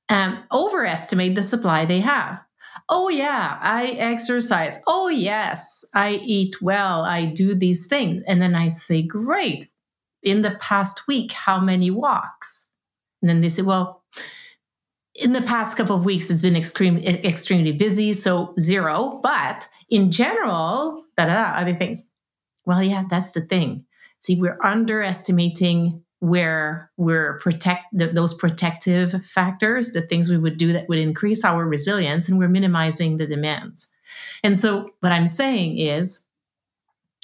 um, 0.09 0.37
overestimate 0.51 1.35
the 1.35 1.43
supply 1.43 1.85
they 1.85 1.99
have. 1.99 2.41
Oh, 2.89 3.09
yeah, 3.09 3.57
I 3.61 3.87
exercise. 3.99 4.81
Oh, 4.87 5.09
yes, 5.09 5.85
I 5.93 6.19
eat 6.23 6.61
well. 6.61 7.03
I 7.03 7.25
do 7.25 7.53
these 7.53 7.87
things. 7.87 8.21
And 8.27 8.41
then 8.41 8.55
I 8.55 8.69
say, 8.69 9.01
great. 9.03 9.69
In 10.23 10.41
the 10.41 10.55
past 10.59 11.07
week, 11.07 11.31
how 11.31 11.59
many 11.59 11.91
walks? 11.91 12.68
And 13.21 13.29
then 13.29 13.41
they 13.41 13.49
say, 13.49 13.61
well, 13.61 14.03
in 15.15 15.33
the 15.33 15.41
past 15.41 15.75
couple 15.75 15.95
of 15.95 16.05
weeks, 16.05 16.29
it's 16.29 16.41
been 16.41 16.55
extreme, 16.55 16.97
extremely 16.99 17.73
busy, 17.73 18.13
so 18.13 18.53
zero. 18.59 19.19
But 19.21 19.67
in 19.89 20.11
general, 20.11 21.03
da 21.17 21.25
da 21.25 21.33
da, 21.33 21.59
other 21.59 21.75
things. 21.75 22.03
Well, 22.65 22.83
yeah, 22.83 23.03
that's 23.09 23.31
the 23.31 23.41
thing. 23.41 23.85
See, 24.19 24.35
we're 24.35 24.59
underestimating 24.63 26.03
where 26.19 26.91
we're 26.97 27.39
protect 27.39 27.85
the, 27.93 28.07
those 28.07 28.33
protective 28.37 29.25
factors, 29.25 29.93
the 29.93 30.01
things 30.01 30.29
we 30.29 30.37
would 30.37 30.57
do 30.57 30.73
that 30.73 30.89
would 30.89 30.99
increase 30.99 31.45
our 31.45 31.65
resilience, 31.65 32.27
and 32.27 32.37
we're 32.37 32.49
minimizing 32.49 33.17
the 33.17 33.27
demands. 33.27 33.87
And 34.43 34.57
so, 34.57 34.89
what 34.99 35.11
I'm 35.11 35.27
saying 35.27 35.77
is, 35.77 36.25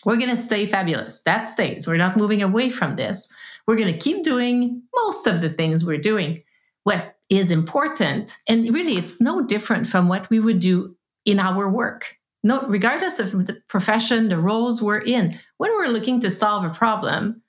we're 0.05 0.17
going 0.17 0.29
to 0.29 0.37
stay 0.37 0.65
fabulous. 0.65 1.21
That 1.23 1.43
stays. 1.43 1.87
We're 1.87 1.97
not 1.97 2.15
moving 2.15 2.41
away 2.41 2.69
from 2.69 2.95
this. 2.95 3.27
We're 3.67 3.75
going 3.75 3.91
to 3.91 3.99
keep 3.99 4.23
doing 4.23 4.83
most 4.95 5.27
of 5.27 5.41
the 5.41 5.49
things 5.49 5.83
we're 5.83 5.97
doing. 5.97 6.43
What 6.83 7.15
is 7.29 7.49
important, 7.49 8.37
and 8.47 8.71
really 8.71 8.93
it's 8.93 9.19
no 9.19 9.41
different 9.41 9.87
from 9.87 10.07
what 10.07 10.29
we 10.29 10.39
would 10.39 10.59
do 10.59 10.95
in 11.25 11.39
our 11.39 11.69
work. 11.69 12.15
No, 12.43 12.61
regardless 12.67 13.19
of 13.19 13.47
the 13.47 13.59
profession, 13.67 14.29
the 14.29 14.37
roles 14.37 14.79
we're 14.79 15.01
in, 15.01 15.39
when 15.57 15.71
we're 15.71 15.87
looking 15.87 16.19
to 16.19 16.29
solve 16.29 16.63
a 16.63 16.69
problem, 16.69 17.41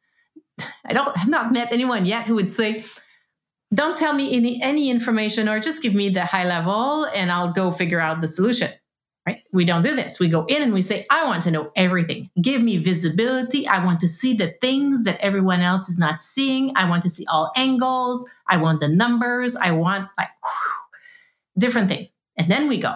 I 0.87 0.95
don't 0.95 1.15
have 1.17 1.29
not 1.29 1.53
met 1.53 1.71
anyone 1.71 2.07
yet 2.07 2.27
who 2.27 2.35
would 2.37 2.51
say, 2.51 2.87
don't 3.75 3.99
tell 3.99 4.15
me 4.15 4.35
any, 4.35 4.63
any 4.63 4.89
information 4.89 5.51
or 5.51 5.61
just 5.61 5.83
give 5.83 5.95
me 5.95 6.09
the 6.09 6.25
high 6.25 6.47
level 6.47 7.05
and 7.15 7.31
I'll 7.31 7.53
go 7.53 7.71
figure 7.71 8.01
out 8.01 8.23
the 8.23 8.29
solution 8.29 8.71
right? 9.27 9.43
We 9.53 9.65
don't 9.65 9.83
do 9.83 9.97
this. 9.97 10.21
We 10.21 10.29
go 10.29 10.45
in 10.47 10.63
and 10.63 10.73
we 10.73 10.83
say, 10.83 11.05
I 11.11 11.25
want 11.25 11.43
to 11.45 11.51
know 11.51 11.73
everything. 11.75 12.31
Give 12.41 12.63
me 12.63 12.77
visibility. 12.79 13.67
I 13.67 13.85
want 13.85 14.01
to 14.01 14.09
see 14.09 14.35
the 14.35 14.55
things 14.63 15.05
that 15.05 15.21
everyone 15.21 15.61
else 15.61 15.89
is 15.89 15.99
not 15.99 16.23
seeing. 16.23 16.73
I 16.77 16.89
want 16.89 17.03
to 17.03 17.11
see 17.11 17.27
all 17.27 17.51
angles. 17.57 18.29
I 18.49 18.57
want 18.57 18.81
the 18.81 18.89
numbers. 18.89 19.57
I 19.57 19.73
want 19.73 20.09
like 20.17 20.29
whew, 20.43 20.73
different 21.59 21.89
things. 21.89 22.13
And 22.37 22.51
then 22.51 22.69
we 22.69 22.79
go. 22.79 22.95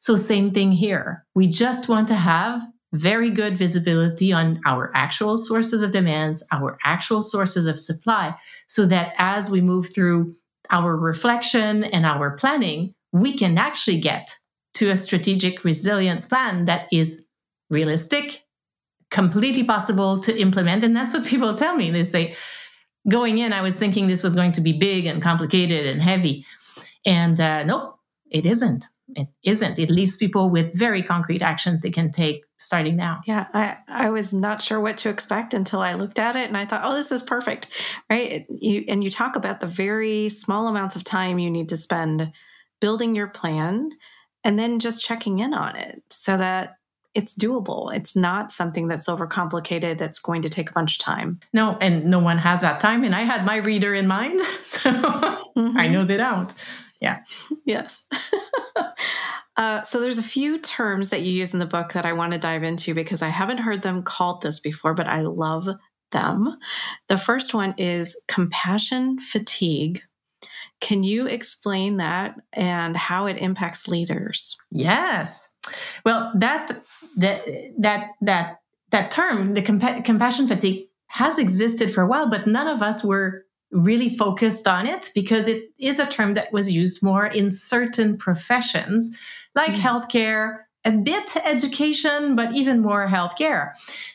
So, 0.00 0.16
same 0.16 0.50
thing 0.50 0.72
here. 0.72 1.24
We 1.34 1.46
just 1.46 1.88
want 1.88 2.08
to 2.08 2.14
have 2.14 2.62
very 2.92 3.30
good 3.30 3.56
visibility 3.58 4.32
on 4.32 4.60
our 4.66 4.90
actual 4.94 5.36
sources 5.36 5.82
of 5.82 5.90
demands, 5.90 6.42
our 6.52 6.78
actual 6.84 7.22
sources 7.22 7.66
of 7.66 7.78
supply, 7.78 8.34
so 8.68 8.86
that 8.86 9.14
as 9.18 9.50
we 9.50 9.60
move 9.60 9.92
through 9.92 10.34
our 10.70 10.96
reflection 10.96 11.84
and 11.84 12.06
our 12.06 12.36
planning, 12.36 12.94
we 13.12 13.36
can 13.36 13.58
actually 13.58 14.00
get 14.00 14.36
to 14.74 14.90
a 14.90 14.96
strategic 14.96 15.64
resilience 15.64 16.26
plan 16.26 16.64
that 16.66 16.88
is 16.92 17.22
realistic, 17.70 18.44
completely 19.10 19.64
possible 19.64 20.18
to 20.20 20.38
implement. 20.38 20.84
And 20.84 20.94
that's 20.94 21.14
what 21.14 21.24
people 21.24 21.54
tell 21.54 21.76
me. 21.76 21.90
They 21.90 22.04
say, 22.04 22.34
going 23.08 23.38
in, 23.38 23.52
I 23.52 23.62
was 23.62 23.74
thinking 23.74 24.06
this 24.06 24.22
was 24.22 24.34
going 24.34 24.52
to 24.52 24.60
be 24.60 24.72
big 24.72 25.06
and 25.06 25.22
complicated 25.22 25.86
and 25.86 26.02
heavy. 26.02 26.44
And 27.06 27.38
uh, 27.40 27.64
nope, 27.64 27.98
it 28.30 28.46
isn't. 28.46 28.86
It 29.14 29.28
isn't. 29.44 29.78
It 29.78 29.90
leaves 29.90 30.16
people 30.16 30.50
with 30.50 30.76
very 30.76 31.02
concrete 31.02 31.42
actions 31.42 31.82
they 31.82 31.90
can 31.90 32.10
take 32.10 32.42
starting 32.56 32.96
now. 32.96 33.20
Yeah, 33.26 33.46
I, 33.52 33.76
I 33.86 34.08
was 34.08 34.32
not 34.32 34.62
sure 34.62 34.80
what 34.80 34.96
to 34.98 35.10
expect 35.10 35.52
until 35.52 35.80
I 35.80 35.92
looked 35.92 36.18
at 36.18 36.36
it 36.36 36.48
and 36.48 36.56
I 36.56 36.64
thought, 36.64 36.82
oh, 36.84 36.94
this 36.94 37.12
is 37.12 37.22
perfect. 37.22 37.68
Right. 38.08 38.46
You, 38.48 38.84
and 38.88 39.04
you 39.04 39.10
talk 39.10 39.36
about 39.36 39.60
the 39.60 39.66
very 39.66 40.30
small 40.30 40.66
amounts 40.68 40.96
of 40.96 41.04
time 41.04 41.38
you 41.38 41.50
need 41.50 41.68
to 41.68 41.76
spend 41.76 42.32
building 42.80 43.14
your 43.14 43.28
plan 43.28 43.90
and 44.44 44.58
then 44.58 44.78
just 44.78 45.04
checking 45.04 45.40
in 45.40 45.54
on 45.54 45.76
it 45.76 46.02
so 46.10 46.36
that 46.36 46.76
it's 47.14 47.34
doable. 47.34 47.94
It's 47.94 48.16
not 48.16 48.50
something 48.50 48.88
that's 48.88 49.08
overcomplicated 49.08 49.98
that's 49.98 50.18
going 50.18 50.42
to 50.42 50.48
take 50.48 50.70
a 50.70 50.72
bunch 50.72 50.98
of 50.98 51.04
time. 51.04 51.40
No, 51.52 51.78
and 51.80 52.04
no 52.06 52.18
one 52.18 52.38
has 52.38 52.60
that 52.60 52.80
time. 52.80 53.04
And 53.04 53.14
I 53.14 53.22
had 53.22 53.46
my 53.46 53.56
reader 53.56 53.94
in 53.94 54.06
mind. 54.06 54.40
So 54.64 54.90
mm-hmm. 54.90 55.78
I 55.78 55.86
know 55.86 56.04
they 56.04 56.16
don't. 56.16 56.52
Yeah. 57.00 57.20
Yes. 57.64 58.04
uh, 59.56 59.82
so 59.82 60.00
there's 60.00 60.18
a 60.18 60.22
few 60.22 60.58
terms 60.58 61.10
that 61.10 61.22
you 61.22 61.30
use 61.30 61.52
in 61.52 61.60
the 61.60 61.66
book 61.66 61.92
that 61.92 62.06
I 62.06 62.12
want 62.12 62.32
to 62.32 62.38
dive 62.38 62.64
into 62.64 62.94
because 62.94 63.22
I 63.22 63.28
haven't 63.28 63.58
heard 63.58 63.82
them 63.82 64.02
called 64.02 64.42
this 64.42 64.58
before, 64.58 64.94
but 64.94 65.06
I 65.06 65.20
love 65.20 65.68
them. 66.10 66.56
The 67.08 67.18
first 67.18 67.54
one 67.54 67.74
is 67.78 68.20
compassion 68.26 69.18
fatigue 69.20 70.02
can 70.80 71.02
you 71.02 71.26
explain 71.26 71.96
that 71.98 72.36
and 72.52 72.96
how 72.96 73.26
it 73.26 73.38
impacts 73.38 73.88
leaders? 73.88 74.56
Yes. 74.70 75.48
Well, 76.04 76.32
that 76.36 76.80
that 77.16 77.40
that 77.78 78.10
that 78.20 78.60
that 78.90 79.10
term, 79.10 79.54
the 79.54 79.62
compa- 79.62 80.04
compassion 80.04 80.46
fatigue, 80.46 80.88
has 81.06 81.38
existed 81.38 81.92
for 81.92 82.02
a 82.02 82.06
while, 82.06 82.28
but 82.28 82.46
none 82.46 82.68
of 82.68 82.82
us 82.82 83.02
were 83.02 83.44
really 83.70 84.08
focused 84.08 84.68
on 84.68 84.86
it 84.86 85.10
because 85.14 85.48
it 85.48 85.64
is 85.78 85.98
a 85.98 86.06
term 86.06 86.34
that 86.34 86.52
was 86.52 86.70
used 86.70 87.02
more 87.02 87.26
in 87.26 87.50
certain 87.50 88.16
professions 88.16 89.16
like 89.54 89.72
mm. 89.72 89.80
healthcare, 89.80 90.58
a 90.84 90.92
bit 90.92 91.36
education, 91.44 92.36
but 92.36 92.54
even 92.54 92.82
more 92.82 93.08
healthcare. 93.08 93.72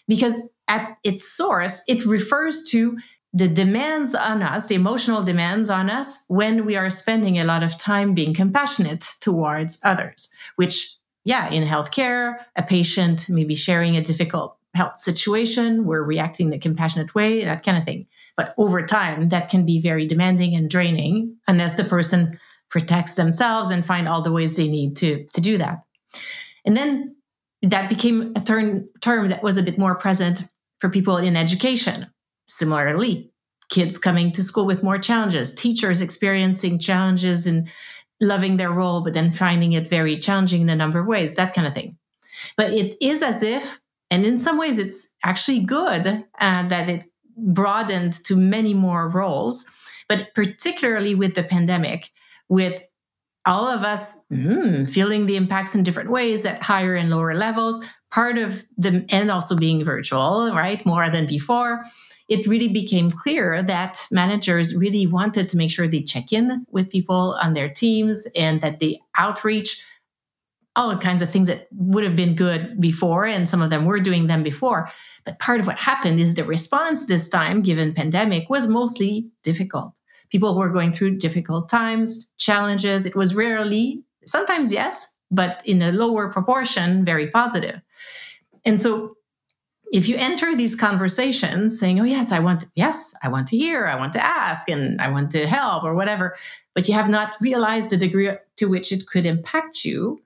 Because 0.08 0.50
at 0.68 0.98
its 1.04 1.30
source, 1.30 1.82
it 1.88 2.06
refers 2.06 2.64
to 2.66 2.98
the 3.34 3.48
demands 3.48 4.16
on 4.16 4.42
us, 4.42 4.68
the 4.68 4.76
emotional 4.76 5.24
demands 5.24 5.70
on 5.70 5.90
us 5.90 6.26
when 6.28 6.66
we 6.66 6.76
are 6.76 6.90
spending 6.90 7.38
a 7.38 7.44
lot 7.44 7.64
of 7.64 7.78
time 7.78 8.14
being 8.14 8.34
compassionate 8.34 9.08
towards 9.22 9.80
others, 9.84 10.32
which, 10.56 10.96
yeah, 11.26 11.50
in 11.50 11.68
healthcare, 11.68 12.38
a 12.56 12.64
patient 12.64 13.30
may 13.30 13.44
be 13.44 13.56
sharing 13.56 13.96
a 13.96 14.04
difficult 14.04 14.58
health 14.76 15.00
situation, 15.00 15.86
we're 15.86 16.04
reacting 16.04 16.48
in 16.48 16.54
a 16.54 16.60
compassionate 16.60 17.14
way, 17.16 17.44
that 17.44 17.64
kind 17.64 17.78
of 17.78 17.86
thing. 17.86 18.08
But 18.38 18.54
over 18.58 18.86
time, 18.86 19.30
that 19.30 19.50
can 19.50 19.66
be 19.66 19.82
very 19.82 20.08
demanding 20.08 20.56
and 20.56 20.70
draining 20.70 21.36
unless 21.48 21.76
the 21.76 21.84
person 21.84 22.40
protects 22.70 23.16
themselves 23.16 23.72
and 23.72 23.86
find 23.86 24.08
all 24.08 24.22
the 24.22 24.32
ways 24.32 24.56
they 24.56 24.68
need 24.68 24.96
to, 24.98 25.26
to 25.34 25.42
do 25.42 25.58
that. 25.58 25.84
And 26.66 26.78
then 26.78 27.16
that 27.64 27.90
became 27.90 28.34
a 28.36 28.42
term, 28.42 28.88
term 29.02 29.30
that 29.30 29.44
was 29.44 29.58
a 29.58 29.64
bit 29.64 29.78
more 29.78 29.96
present 29.96 30.44
for 30.80 30.90
people 30.90 31.18
in 31.18 31.36
education. 31.36 32.08
Similarly, 32.50 33.32
kids 33.70 33.98
coming 33.98 34.32
to 34.32 34.44
school 34.44 34.66
with 34.66 34.84
more 34.84 34.98
challenges, 34.98 35.54
teachers 35.54 36.02
experiencing 36.02 36.80
challenges 36.80 37.46
and 37.46 37.70
loving 38.20 38.58
their 38.58 38.72
role, 38.72 39.02
but 39.04 39.14
then 39.14 39.32
finding 39.32 39.74
it 39.74 39.88
very 39.88 40.18
challenging 40.18 40.62
in 40.62 40.70
a 40.70 40.76
number 40.76 41.00
of 41.00 41.08
ways, 41.08 41.36
that 41.36 41.54
kind 41.54 41.68
of 41.68 41.74
thing. 41.74 41.98
But 42.58 42.74
it 42.74 42.98
is 43.02 43.22
as 43.22 43.44
if, 43.44 43.80
and 44.10 44.26
in 44.26 44.40
some 44.40 44.58
ways, 44.58 44.80
it's 44.80 45.08
actually 45.24 45.62
good 45.62 46.26
uh, 46.40 46.68
that 46.68 46.90
it 46.90 47.06
broadened 47.38 48.14
to 48.26 48.36
many 48.36 48.74
more 48.74 49.08
roles, 49.08 49.70
but 50.08 50.34
particularly 50.34 51.16
with 51.16 51.36
the 51.36 51.44
pandemic, 51.44 52.10
with 52.50 52.84
all 53.46 53.68
of 53.68 53.84
us 53.84 54.16
mm, 54.32 54.90
feeling 54.90 55.26
the 55.26 55.38
impacts 55.38 55.76
in 55.76 55.84
different 55.84 56.10
ways 56.10 56.46
at 56.46 56.62
higher 56.62 56.96
and 56.96 57.10
lower 57.10 57.36
levels, 57.36 57.86
part 58.12 58.38
of 58.38 58.66
the, 58.78 59.06
and 59.12 59.30
also 59.30 59.56
being 59.56 59.84
virtual, 59.84 60.52
right, 60.54 60.84
more 60.86 61.10
than 61.10 61.28
before 61.28 61.86
it 62.30 62.46
really 62.48 62.68
became 62.68 63.10
clear 63.10 63.62
that 63.64 64.06
managers 64.12 64.76
really 64.76 65.08
wanted 65.08 65.50
to 65.50 65.58
make 65.58 65.72
sure 65.72 65.88
they 65.88 66.04
check 66.04 66.32
in 66.32 66.66
with 66.72 66.90
people 66.90 67.38
on 67.42 67.54
their 67.54 67.70
teams 67.70 68.28
and 68.36 68.62
that 68.62 68.80
they 68.80 69.00
outreach 69.18 69.84
all 70.76 70.96
kinds 70.98 71.22
of 71.22 71.30
things 71.30 71.48
that 71.48 71.68
would 71.72 72.04
have 72.04 72.16
been 72.16 72.36
good 72.36 72.80
before 72.80 73.26
and 73.26 73.50
some 73.50 73.62
of 73.62 73.72
them 73.72 73.86
were 73.86 74.00
doing 74.00 74.28
them 74.28 74.44
before. 74.44 74.90
But 75.26 75.40
part 75.40 75.60
of 75.60 75.68
what 75.68 75.80
happened 75.80 76.20
is 76.20 76.36
the 76.36 76.44
response 76.44 77.08
this 77.08 77.28
time 77.28 77.62
given 77.62 77.94
pandemic 77.94 78.50
was 78.50 78.68
mostly 78.68 79.30
difficult. 79.44 79.92
People 80.30 80.58
were 80.58 80.70
going 80.70 80.92
through 80.92 81.18
difficult 81.18 81.68
times 81.68 82.30
challenges. 82.38 83.06
It 83.06 83.16
was 83.16 83.36
rarely 83.36 84.04
sometimes 84.26 84.72
yes 84.72 85.16
but 85.32 85.62
in 85.66 85.82
a 85.82 85.92
lower 85.92 86.30
proportion 86.30 87.06
very 87.06 87.28
positive. 87.30 87.82
And 88.66 88.82
so 88.82 89.16
if 89.92 90.08
you 90.08 90.16
enter 90.18 90.56
these 90.56 90.76
conversations 90.76 91.80
saying, 91.80 92.00
"Oh 92.00 92.04
yes, 92.04 92.32
I 92.32 92.40
want 92.40 92.62
to, 92.62 92.68
yes, 92.76 93.14
I 93.24 93.30
want 93.30 93.48
to 93.50 93.58
hear, 93.58 93.86
I 93.86 93.96
want 93.98 94.14
to 94.14 94.24
ask 94.24 94.70
and 94.70 95.02
I 95.02 95.10
want 95.10 95.32
to 95.32 95.48
help 95.48 95.84
or 95.84 95.96
whatever," 95.96 96.36
but 96.76 96.88
you 96.88 96.94
have 96.94 97.10
not 97.10 97.34
realized 97.42 97.90
the 97.90 97.98
degree 97.98 98.32
to 98.58 98.66
which 98.68 98.92
it 98.92 99.08
could 99.08 99.26
impact 99.26 99.84
you, 99.84 100.22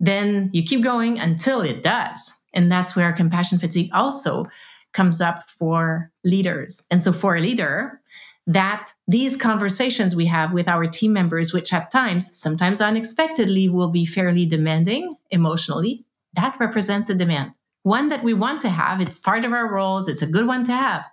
then 0.00 0.50
you 0.52 0.62
keep 0.62 0.82
going 0.82 1.18
until 1.18 1.60
it 1.62 1.82
does. 1.82 2.34
And 2.52 2.70
that's 2.70 2.96
where 2.96 3.12
compassion 3.12 3.58
fatigue 3.58 3.90
also 3.92 4.48
comes 4.92 5.20
up 5.20 5.48
for 5.50 6.10
leaders. 6.24 6.82
And 6.90 7.02
so 7.04 7.12
for 7.12 7.36
a 7.36 7.40
leader, 7.40 8.00
that 8.46 8.92
these 9.06 9.36
conversations 9.36 10.16
we 10.16 10.24
have 10.26 10.52
with 10.52 10.68
our 10.68 10.86
team 10.86 11.12
members, 11.12 11.52
which 11.52 11.72
at 11.72 11.90
times, 11.90 12.36
sometimes 12.36 12.80
unexpectedly, 12.80 13.68
will 13.68 13.90
be 13.90 14.06
fairly 14.06 14.46
demanding 14.46 15.16
emotionally, 15.30 16.04
that 16.34 16.58
represents 16.58 17.10
a 17.10 17.14
demand 17.14 17.52
one 17.88 18.10
that 18.10 18.22
we 18.22 18.34
want 18.34 18.60
to 18.60 18.68
have. 18.68 19.00
It's 19.00 19.18
part 19.18 19.44
of 19.44 19.52
our 19.52 19.72
roles, 19.72 20.08
it's 20.08 20.22
a 20.22 20.30
good 20.30 20.46
one 20.46 20.64
to 20.64 20.72
have. 20.72 21.04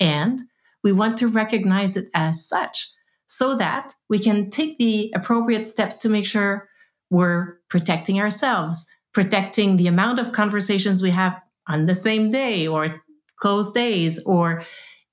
And 0.00 0.40
we 0.82 0.92
want 0.92 1.18
to 1.18 1.28
recognize 1.28 1.96
it 1.96 2.08
as 2.14 2.48
such 2.48 2.90
so 3.26 3.56
that 3.56 3.94
we 4.08 4.18
can 4.18 4.50
take 4.50 4.78
the 4.78 5.12
appropriate 5.14 5.66
steps 5.66 5.98
to 5.98 6.08
make 6.08 6.26
sure 6.26 6.68
we're 7.10 7.58
protecting 7.68 8.20
ourselves, 8.20 8.86
protecting 9.12 9.76
the 9.76 9.86
amount 9.86 10.18
of 10.18 10.32
conversations 10.32 11.02
we 11.02 11.10
have 11.10 11.40
on 11.68 11.86
the 11.86 11.94
same 11.94 12.30
day 12.30 12.66
or 12.66 13.02
closed 13.40 13.74
days 13.74 14.22
or 14.24 14.64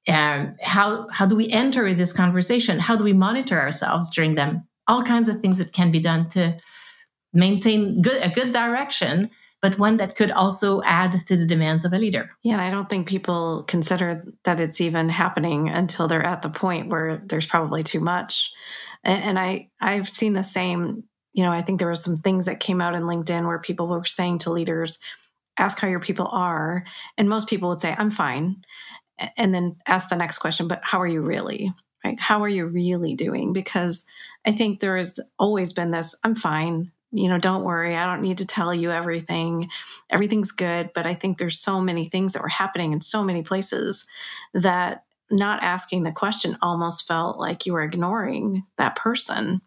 um, 0.08 0.56
how 0.62 1.08
how 1.12 1.25
do 1.25 1.36
we 1.36 1.50
enter 1.50 1.94
this 1.94 2.12
conversation 2.12 2.80
how 2.80 2.96
do 2.96 3.03
we 3.03 3.13
monitor 3.13 3.60
ourselves 3.60 4.10
during 4.10 4.34
them 4.34 4.68
all 4.88 5.03
kinds 5.03 5.30
of 5.30 5.39
things 5.39 5.60
that 5.60 5.74
can 5.74 5.91
be 5.91 6.00
done 6.00 6.27
to 6.27 6.58
maintain 7.34 8.01
good 8.01 8.20
a 8.24 8.30
good 8.30 8.51
direction 8.51 9.30
but 9.62 9.77
one 9.77 9.98
that 9.98 10.15
could 10.15 10.32
also 10.32 10.82
add 10.84 11.25
to 11.27 11.38
the 11.38 11.46
demands 11.46 11.86
of 11.86 11.94
a 11.94 11.98
leader. 11.98 12.31
Yeah, 12.42 12.64
I 12.64 12.72
don't 12.72 12.90
think 12.90 13.07
people 13.07 13.64
consider 13.68 14.25
that 14.44 14.59
it's 14.59 14.81
even 14.81 15.07
happening 15.07 15.70
until 15.70 16.07
they're 16.07 16.25
at 16.25 16.42
the 16.42 16.50
point 16.50 16.90
where 16.90 17.22
there's 17.25 17.46
probably 17.46 17.83
too 17.83 18.00
much. 18.00 18.51
And 19.03 19.38
I 19.40 19.70
I've 19.79 20.09
seen 20.09 20.33
the 20.33 20.44
same, 20.44 21.03
you 21.33 21.44
know, 21.44 21.51
I 21.51 21.62
think 21.62 21.79
there 21.79 21.88
were 21.88 21.96
some 21.96 22.18
things 22.18 22.46
that 22.46 22.59
came 22.59 22.81
out 22.81 22.96
in 22.96 23.03
LinkedIn 23.03 23.46
where 23.46 23.59
people 23.59 23.88
were 23.88 24.05
saying 24.05 24.40
to 24.40 24.51
leaders, 24.51 25.00
ask 25.57 25.79
how 25.79 25.88
your 25.88 26.00
people 26.00 26.27
are, 26.31 26.83
and 27.18 27.29
most 27.29 27.48
people 27.48 27.70
would 27.70 27.81
say 27.81 27.96
I'm 27.98 28.12
fine. 28.12 28.57
And 29.38 29.53
then 29.53 29.75
ask 29.85 30.09
the 30.09 30.16
next 30.16 30.40
question, 30.40 30.68
but 30.68 30.81
how 30.83 31.00
are 31.00 31.07
you 31.07 31.22
really? 31.22 31.72
Right? 32.03 32.20
How 32.20 32.42
are 32.42 32.50
you 32.50 32.66
really 32.66 33.14
doing? 33.14 33.53
Because 33.53 34.05
I 34.46 34.51
think 34.51 34.79
there 34.79 34.98
has 34.98 35.20
always 35.38 35.74
been 35.74 35.92
this 35.92 36.16
I'm 36.24 36.33
fine 36.33 36.92
you 37.11 37.27
know, 37.27 37.37
don't 37.37 37.63
worry, 37.63 37.95
I 37.95 38.05
don't 38.05 38.21
need 38.21 38.37
to 38.37 38.45
tell 38.45 38.74
you 38.74 38.91
everything. 38.91 39.69
Everything's 40.09 40.51
good. 40.51 40.91
But 40.93 41.05
I 41.05 41.13
think 41.13 41.37
there's 41.37 41.59
so 41.59 41.81
many 41.81 42.05
things 42.05 42.33
that 42.33 42.41
were 42.41 42.47
happening 42.47 42.93
in 42.93 43.01
so 43.01 43.24
many 43.24 43.43
places 43.43 44.07
that 44.53 45.03
not 45.29 45.63
asking 45.63 46.03
the 46.03 46.11
question 46.11 46.57
almost 46.61 47.07
felt 47.07 47.37
like 47.37 47.65
you 47.65 47.74
were 47.74 47.83
ignoring 47.83 48.63
that 48.77 48.95
person 48.95 49.61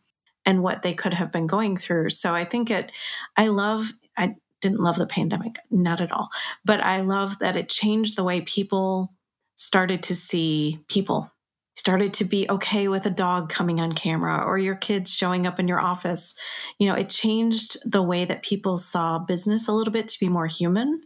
and 0.47 0.63
what 0.63 0.83
they 0.83 0.95
could 0.95 1.15
have 1.15 1.33
been 1.33 1.47
going 1.47 1.77
through. 1.77 2.11
So 2.11 2.35
I 2.35 2.45
think 2.45 2.71
it, 2.71 2.93
I 3.37 3.49
love, 3.49 3.93
I 4.17 4.35
didn't 4.61 4.81
love 4.81 4.97
the 4.97 5.07
pandemic, 5.07 5.59
not 5.71 6.01
at 6.01 6.13
all, 6.13 6.29
but 6.65 6.81
I 6.83 7.01
love 7.01 7.39
that 7.39 7.57
it 7.57 7.69
changed 7.69 8.17
the 8.17 8.25
way 8.25 8.43
people 8.43 9.13
started 9.55 10.03
to 10.03 10.15
see 10.15 10.81
people 10.89 11.31
started 11.75 12.13
to 12.15 12.25
be 12.25 12.49
okay 12.49 12.89
with 12.89 13.07
a 13.07 13.11
dog 13.11 13.49
coming 13.49 13.81
on 13.81 13.93
camera 13.93 14.43
or 14.45 14.59
your 14.59 14.77
kids 14.77 15.13
showing 15.13 15.47
up 15.47 15.59
in 15.59 15.69
your 15.69 15.81
office. 15.81 16.37
You 16.79 16.89
know, 16.89 16.95
it 16.95 17.11
changed 17.11 17.77
the 17.85 18.03
way 18.03 18.25
that 18.25 18.43
people 18.43 18.79
saw 18.79 19.19
business 19.19 19.69
a 19.69 19.73
little 19.73 19.93
bit 19.93 20.09
to 20.09 20.21
be 20.21 20.29
more 20.29 20.47
human 20.47 21.03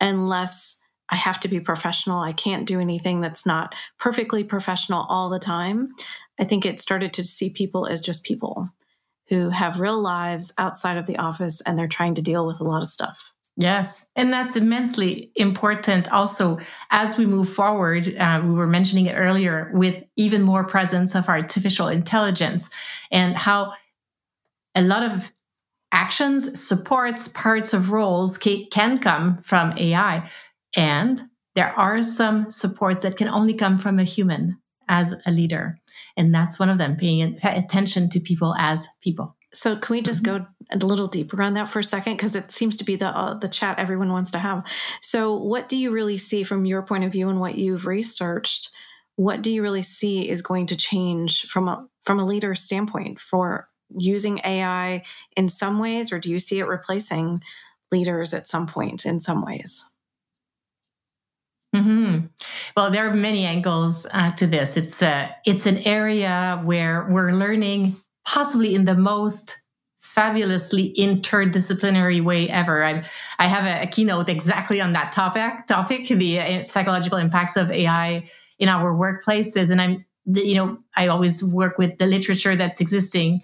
and 0.00 0.28
less, 0.28 0.78
I 1.10 1.16
have 1.16 1.40
to 1.40 1.48
be 1.48 1.60
professional. 1.60 2.20
I 2.20 2.32
can't 2.32 2.66
do 2.66 2.80
anything 2.80 3.20
that's 3.20 3.46
not 3.46 3.74
perfectly 3.98 4.44
professional 4.44 5.06
all 5.08 5.28
the 5.28 5.38
time. 5.38 5.88
I 6.38 6.44
think 6.44 6.64
it 6.64 6.78
started 6.78 7.12
to 7.14 7.24
see 7.24 7.50
people 7.50 7.86
as 7.86 8.00
just 8.00 8.24
people 8.24 8.70
who 9.28 9.50
have 9.50 9.80
real 9.80 10.00
lives 10.00 10.54
outside 10.58 10.96
of 10.96 11.06
the 11.06 11.18
office 11.18 11.60
and 11.62 11.78
they're 11.78 11.88
trying 11.88 12.14
to 12.14 12.22
deal 12.22 12.46
with 12.46 12.60
a 12.60 12.64
lot 12.64 12.80
of 12.80 12.88
stuff. 12.88 13.32
Yes. 13.60 14.06
And 14.14 14.32
that's 14.32 14.54
immensely 14.54 15.32
important 15.34 16.10
also 16.12 16.60
as 16.92 17.18
we 17.18 17.26
move 17.26 17.52
forward. 17.52 18.16
Uh, 18.16 18.40
we 18.46 18.54
were 18.54 18.68
mentioning 18.68 19.06
it 19.06 19.14
earlier 19.14 19.72
with 19.74 20.04
even 20.16 20.42
more 20.42 20.62
presence 20.62 21.16
of 21.16 21.28
artificial 21.28 21.88
intelligence 21.88 22.70
and 23.10 23.34
how 23.34 23.72
a 24.76 24.82
lot 24.82 25.02
of 25.02 25.32
actions, 25.90 26.60
supports, 26.60 27.26
parts 27.26 27.74
of 27.74 27.90
roles 27.90 28.38
can 28.38 29.00
come 29.00 29.42
from 29.42 29.76
AI. 29.76 30.30
And 30.76 31.20
there 31.56 31.76
are 31.76 32.00
some 32.02 32.50
supports 32.50 33.00
that 33.00 33.16
can 33.16 33.26
only 33.28 33.54
come 33.54 33.78
from 33.78 33.98
a 33.98 34.04
human 34.04 34.56
as 34.88 35.16
a 35.26 35.32
leader. 35.32 35.80
And 36.16 36.32
that's 36.32 36.60
one 36.60 36.68
of 36.68 36.78
them, 36.78 36.96
paying 36.96 37.36
attention 37.42 38.08
to 38.10 38.20
people 38.20 38.54
as 38.56 38.86
people. 39.02 39.36
So 39.52 39.76
can 39.76 39.94
we 39.94 40.02
just 40.02 40.22
mm-hmm. 40.22 40.44
go 40.44 40.46
a 40.70 40.76
little 40.76 41.06
deeper 41.06 41.42
on 41.42 41.54
that 41.54 41.68
for 41.68 41.78
a 41.78 41.84
second 41.84 42.14
because 42.14 42.34
it 42.34 42.50
seems 42.50 42.76
to 42.76 42.84
be 42.84 42.96
the 42.96 43.08
uh, 43.08 43.34
the 43.34 43.48
chat 43.48 43.78
everyone 43.78 44.12
wants 44.12 44.30
to 44.32 44.38
have. 44.38 44.64
So 45.00 45.36
what 45.36 45.68
do 45.68 45.76
you 45.76 45.90
really 45.90 46.18
see 46.18 46.42
from 46.42 46.66
your 46.66 46.82
point 46.82 47.04
of 47.04 47.12
view 47.12 47.28
and 47.28 47.40
what 47.40 47.56
you've 47.56 47.86
researched? 47.86 48.70
What 49.16 49.42
do 49.42 49.50
you 49.50 49.62
really 49.62 49.82
see 49.82 50.28
is 50.28 50.42
going 50.42 50.66
to 50.66 50.76
change 50.76 51.46
from 51.46 51.68
a 51.68 51.86
from 52.04 52.20
a 52.20 52.24
leader 52.24 52.54
standpoint 52.54 53.18
for 53.18 53.68
using 53.96 54.40
AI 54.44 55.02
in 55.36 55.48
some 55.48 55.78
ways, 55.78 56.12
or 56.12 56.18
do 56.18 56.30
you 56.30 56.38
see 56.38 56.58
it 56.58 56.66
replacing 56.66 57.42
leaders 57.90 58.34
at 58.34 58.48
some 58.48 58.66
point 58.66 59.06
in 59.06 59.18
some 59.18 59.44
ways? 59.44 59.88
Mm-hmm. 61.74 62.26
Well, 62.76 62.90
there 62.90 63.08
are 63.08 63.14
many 63.14 63.44
angles 63.44 64.06
uh, 64.12 64.32
to 64.32 64.46
this. 64.46 64.76
It's 64.76 65.02
a 65.02 65.34
it's 65.46 65.66
an 65.66 65.78
area 65.86 66.60
where 66.64 67.06
we're 67.10 67.32
learning 67.32 67.96
possibly 68.28 68.74
in 68.74 68.84
the 68.84 68.94
most 68.94 69.62
fabulously 70.00 70.92
interdisciplinary 70.98 72.22
way 72.22 72.46
ever. 72.50 72.84
I, 72.84 73.02
I 73.38 73.46
have 73.46 73.64
a, 73.64 73.84
a, 73.84 73.86
keynote 73.86 74.28
exactly 74.28 74.82
on 74.82 74.92
that 74.92 75.12
topic, 75.12 75.66
topic, 75.66 76.08
the 76.08 76.38
uh, 76.38 76.66
psychological 76.66 77.16
impacts 77.16 77.56
of 77.56 77.70
AI 77.70 78.28
in 78.58 78.68
our 78.68 78.92
workplaces. 78.92 79.70
And 79.70 79.80
I'm, 79.80 80.04
you 80.26 80.56
know, 80.56 80.78
I 80.94 81.06
always 81.06 81.42
work 81.42 81.78
with 81.78 81.96
the 81.96 82.06
literature 82.06 82.54
that's 82.54 82.82
existing 82.82 83.40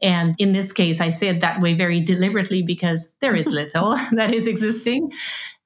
and 0.00 0.34
in 0.38 0.52
this 0.52 0.72
case, 0.72 1.00
I 1.00 1.08
say 1.08 1.28
it 1.28 1.40
that 1.40 1.60
way 1.60 1.74
very 1.74 2.00
deliberately 2.00 2.62
because 2.62 3.12
there 3.20 3.34
is 3.34 3.46
little 3.52 3.96
that 4.12 4.32
is 4.32 4.46
existing. 4.46 5.12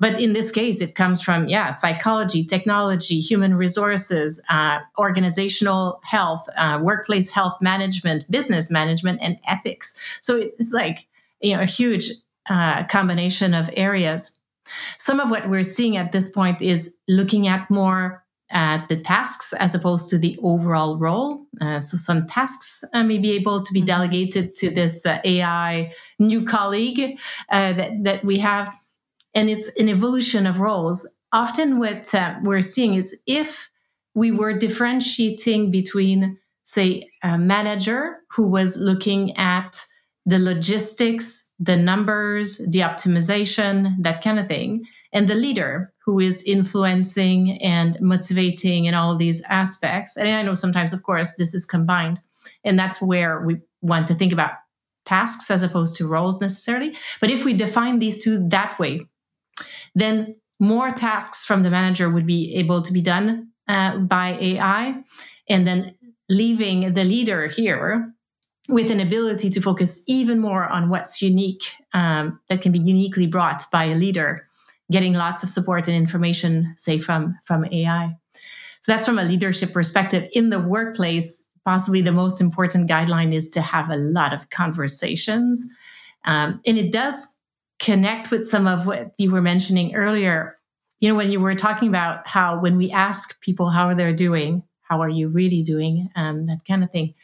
But 0.01 0.21
in 0.21 0.33
this 0.33 0.51
case, 0.51 0.81
it 0.81 0.95
comes 0.95 1.23
from, 1.23 1.47
yeah, 1.47 1.71
psychology, 1.71 2.45
technology, 2.45 3.21
human 3.21 3.55
resources, 3.55 4.43
uh, 4.51 4.81
organizational 4.99 6.01
health, 6.03 6.49
uh, 6.57 6.81
workplace 6.83 7.31
health 7.31 7.57
management, 7.61 8.29
business 8.31 8.71
management, 8.71 9.21
and 9.23 9.39
ethics. 9.47 9.97
So 10.21 10.37
it's 10.37 10.73
like, 10.73 11.07
you 11.41 11.55
know, 11.55 11.63
a 11.63 11.67
huge 11.67 12.11
uh, 12.49 12.85
combination 12.85 13.55
of 13.55 13.71
areas. 13.77 14.39
Some 14.99 15.21
of 15.21 15.31
what 15.31 15.49
we're 15.49 15.63
seeing 15.63 15.97
at 15.97 16.13
this 16.13 16.31
point 16.31 16.63
is 16.63 16.95
looking 17.07 17.47
at 17.47 17.71
more 17.71 18.22
at 18.53 18.89
the 18.89 18.97
tasks 18.97 19.53
as 19.55 19.75
opposed 19.75 20.09
to 20.11 20.19
the 20.19 20.39
overall 20.43 20.99
role. 20.99 21.47
Uh, 21.61 21.81
so 21.81 21.97
some 21.97 22.27
tasks 22.27 22.85
uh, 22.93 23.03
may 23.03 23.19
be 23.19 23.33
able 23.33 23.63
to 23.63 23.73
be 23.73 23.81
mm-hmm. 23.81 23.87
delegated 23.87 24.55
to 24.55 24.71
this 24.71 25.05
uh, 25.05 25.19
AI 25.25 25.93
new 26.19 26.45
colleague 26.45 27.19
uh, 27.51 27.73
that, 27.73 28.05
that 28.05 28.25
we 28.25 28.39
have. 28.39 28.73
And 29.35 29.49
it's 29.49 29.69
an 29.81 29.89
evolution 29.89 30.47
of 30.47 30.61
roles. 30.61 31.09
Often 31.33 31.79
what 31.79 32.15
uh, 32.15 32.37
we're 32.43 32.61
seeing 32.61 32.95
is 32.95 33.19
if 33.27 33.71
we 34.15 34.31
were 34.31 34.53
differentiating 34.53 35.71
between, 35.71 36.39
say, 36.65 37.09
a 37.23 37.39
manager 37.39 38.19
who 38.31 38.49
was 38.49 38.77
looking 38.77 39.37
at 39.37 39.83
the 40.27 40.39
logistics, 40.39 41.51
the 41.59 41.77
numbers, 41.77 42.59
the 42.59 42.81
optimization, 42.81 43.95
that 44.01 44.23
kind 44.23 44.39
of 44.39 44.49
thing, 44.49 44.85
and 45.13 45.29
the 45.29 45.35
leader 45.35 45.92
who 46.05 46.19
is 46.19 46.43
influencing 46.43 47.63
and 47.63 47.97
motivating 48.01 48.87
in 48.87 48.95
all 48.95 49.17
these 49.17 49.41
aspects. 49.43 50.17
And 50.17 50.29
I 50.29 50.43
know 50.43 50.55
sometimes, 50.55 50.93
of 50.93 51.03
course, 51.03 51.37
this 51.37 51.55
is 51.55 51.65
combined. 51.65 52.21
And 52.65 52.79
that's 52.79 53.01
where 53.01 53.41
we 53.41 53.59
want 53.81 54.09
to 54.09 54.15
think 54.15 54.33
about 54.33 54.53
tasks 55.05 55.51
as 55.51 55.63
opposed 55.63 55.97
to 55.97 56.09
roles 56.09 56.41
necessarily. 56.41 56.97
But 57.21 57.31
if 57.31 57.45
we 57.45 57.55
define 57.55 57.99
these 57.99 58.23
two 58.23 58.49
that 58.49 58.79
way, 58.79 59.07
then 59.95 60.37
more 60.59 60.91
tasks 60.91 61.45
from 61.45 61.63
the 61.63 61.71
manager 61.71 62.09
would 62.11 62.27
be 62.27 62.55
able 62.57 62.83
to 62.83 62.93
be 62.93 63.01
done 63.01 63.49
uh, 63.69 63.99
by 63.99 64.37
AI. 64.41 65.03
And 65.49 65.67
then 65.67 65.95
leaving 66.29 66.95
the 66.95 67.05
leader 67.05 67.47
here 67.47 68.13
with 68.69 68.91
an 68.91 69.01
ability 69.01 69.51
to 69.51 69.61
focus 69.61 70.03
even 70.07 70.39
more 70.39 70.65
on 70.65 70.89
what's 70.89 71.21
unique 71.21 71.65
um, 71.95 72.41
that 72.49 72.63
can 72.63 72.73
be 72.73 72.79
uniquely 72.79 73.27
brought 73.27 73.65
by 73.71 73.85
a 73.85 73.97
leader 73.97 74.49
getting 74.91 75.15
lots 75.15 75.43
of 75.43 75.49
support 75.49 75.87
and 75.87 75.97
information 75.97 76.75
say 76.77 76.99
from 76.99 77.39
from 77.45 77.65
ai 77.67 78.15
so 78.83 78.91
that's 78.91 79.07
from 79.07 79.21
a 79.21 79.25
leadership 79.25 79.73
perspective. 79.73 80.29
In 80.35 80.51
the 80.51 80.61
workplace 80.61 81.45
possibly 81.65 82.03
the 82.03 82.11
most 82.11 82.41
important 82.41 82.91
guideline 82.91 83.33
is 83.33 83.49
to 83.51 83.61
have 83.61 83.89
a 83.89 83.97
lot 83.97 84.35
of 84.35 84.51
conversations. 84.51 85.65
Um, 86.25 86.61
and 86.67 86.77
it 86.77 86.91
does 86.91 87.39
connect 87.79 88.33
with 88.33 88.49
some 88.49 88.67
of 88.67 88.85
what 88.85 89.13
you 89.17 89.31
were 89.31 89.41
mentioning 89.41 89.95
earlier. 89.95 90.59
You 90.99 91.09
know 91.09 91.15
when 91.15 91.31
you 91.31 91.41
were 91.41 91.55
talking 91.55 91.89
about 91.89 92.27
how 92.27 92.59
when 92.61 92.77
we 92.77 92.91
ask 92.91 93.41
people 93.41 93.71
how 93.71 93.95
they're 93.95 94.13
doing 94.13 94.63
how 94.83 95.01
are 95.01 95.09
you 95.09 95.29
really 95.29 95.63
doing 95.63 96.11
um, 96.17 96.47
that 96.47 96.65
kind 96.67 96.85
of 96.85 96.91
thing. 96.91 97.15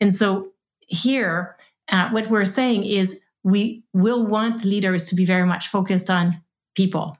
And 0.00 0.14
so 0.14 0.52
here, 0.86 1.56
uh, 1.92 2.08
what 2.10 2.28
we're 2.28 2.46
saying 2.46 2.84
is 2.84 3.20
we 3.42 3.84
will 3.92 4.26
want 4.26 4.64
leaders 4.64 5.06
to 5.06 5.14
be 5.14 5.26
very 5.26 5.46
much 5.46 5.68
focused 5.68 6.08
on 6.08 6.40
people 6.74 7.16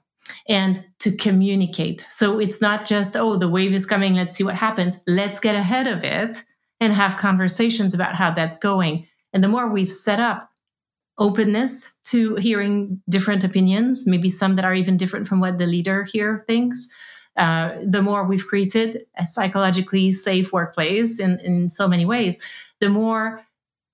and 0.47 0.85
to 0.99 1.15
communicate. 1.15 2.05
So 2.09 2.39
it's 2.39 2.61
not 2.61 2.85
just, 2.85 3.17
oh, 3.17 3.35
the 3.35 3.49
wave 3.49 3.73
is 3.73 3.85
coming, 3.85 4.15
let's 4.15 4.35
see 4.35 4.43
what 4.43 4.55
happens. 4.55 4.99
Let's 5.07 5.39
get 5.39 5.55
ahead 5.55 5.87
of 5.87 6.03
it 6.03 6.43
and 6.79 6.93
have 6.93 7.17
conversations 7.17 7.93
about 7.93 8.15
how 8.15 8.31
that's 8.31 8.57
going. 8.57 9.07
And 9.33 9.43
the 9.43 9.47
more 9.47 9.69
we've 9.69 9.91
set 9.91 10.19
up 10.19 10.49
openness 11.17 11.93
to 12.05 12.35
hearing 12.35 13.01
different 13.09 13.43
opinions, 13.43 14.07
maybe 14.07 14.29
some 14.29 14.55
that 14.55 14.65
are 14.65 14.73
even 14.73 14.97
different 14.97 15.27
from 15.27 15.39
what 15.39 15.57
the 15.57 15.67
leader 15.67 16.03
here 16.03 16.43
thinks, 16.47 16.89
uh, 17.37 17.75
the 17.83 18.01
more 18.01 18.25
we've 18.27 18.47
created 18.47 19.05
a 19.17 19.25
psychologically 19.25 20.11
safe 20.11 20.51
workplace 20.51 21.19
in, 21.19 21.39
in 21.41 21.71
so 21.71 21.87
many 21.87 22.05
ways, 22.05 22.43
the 22.79 22.89
more 22.89 23.45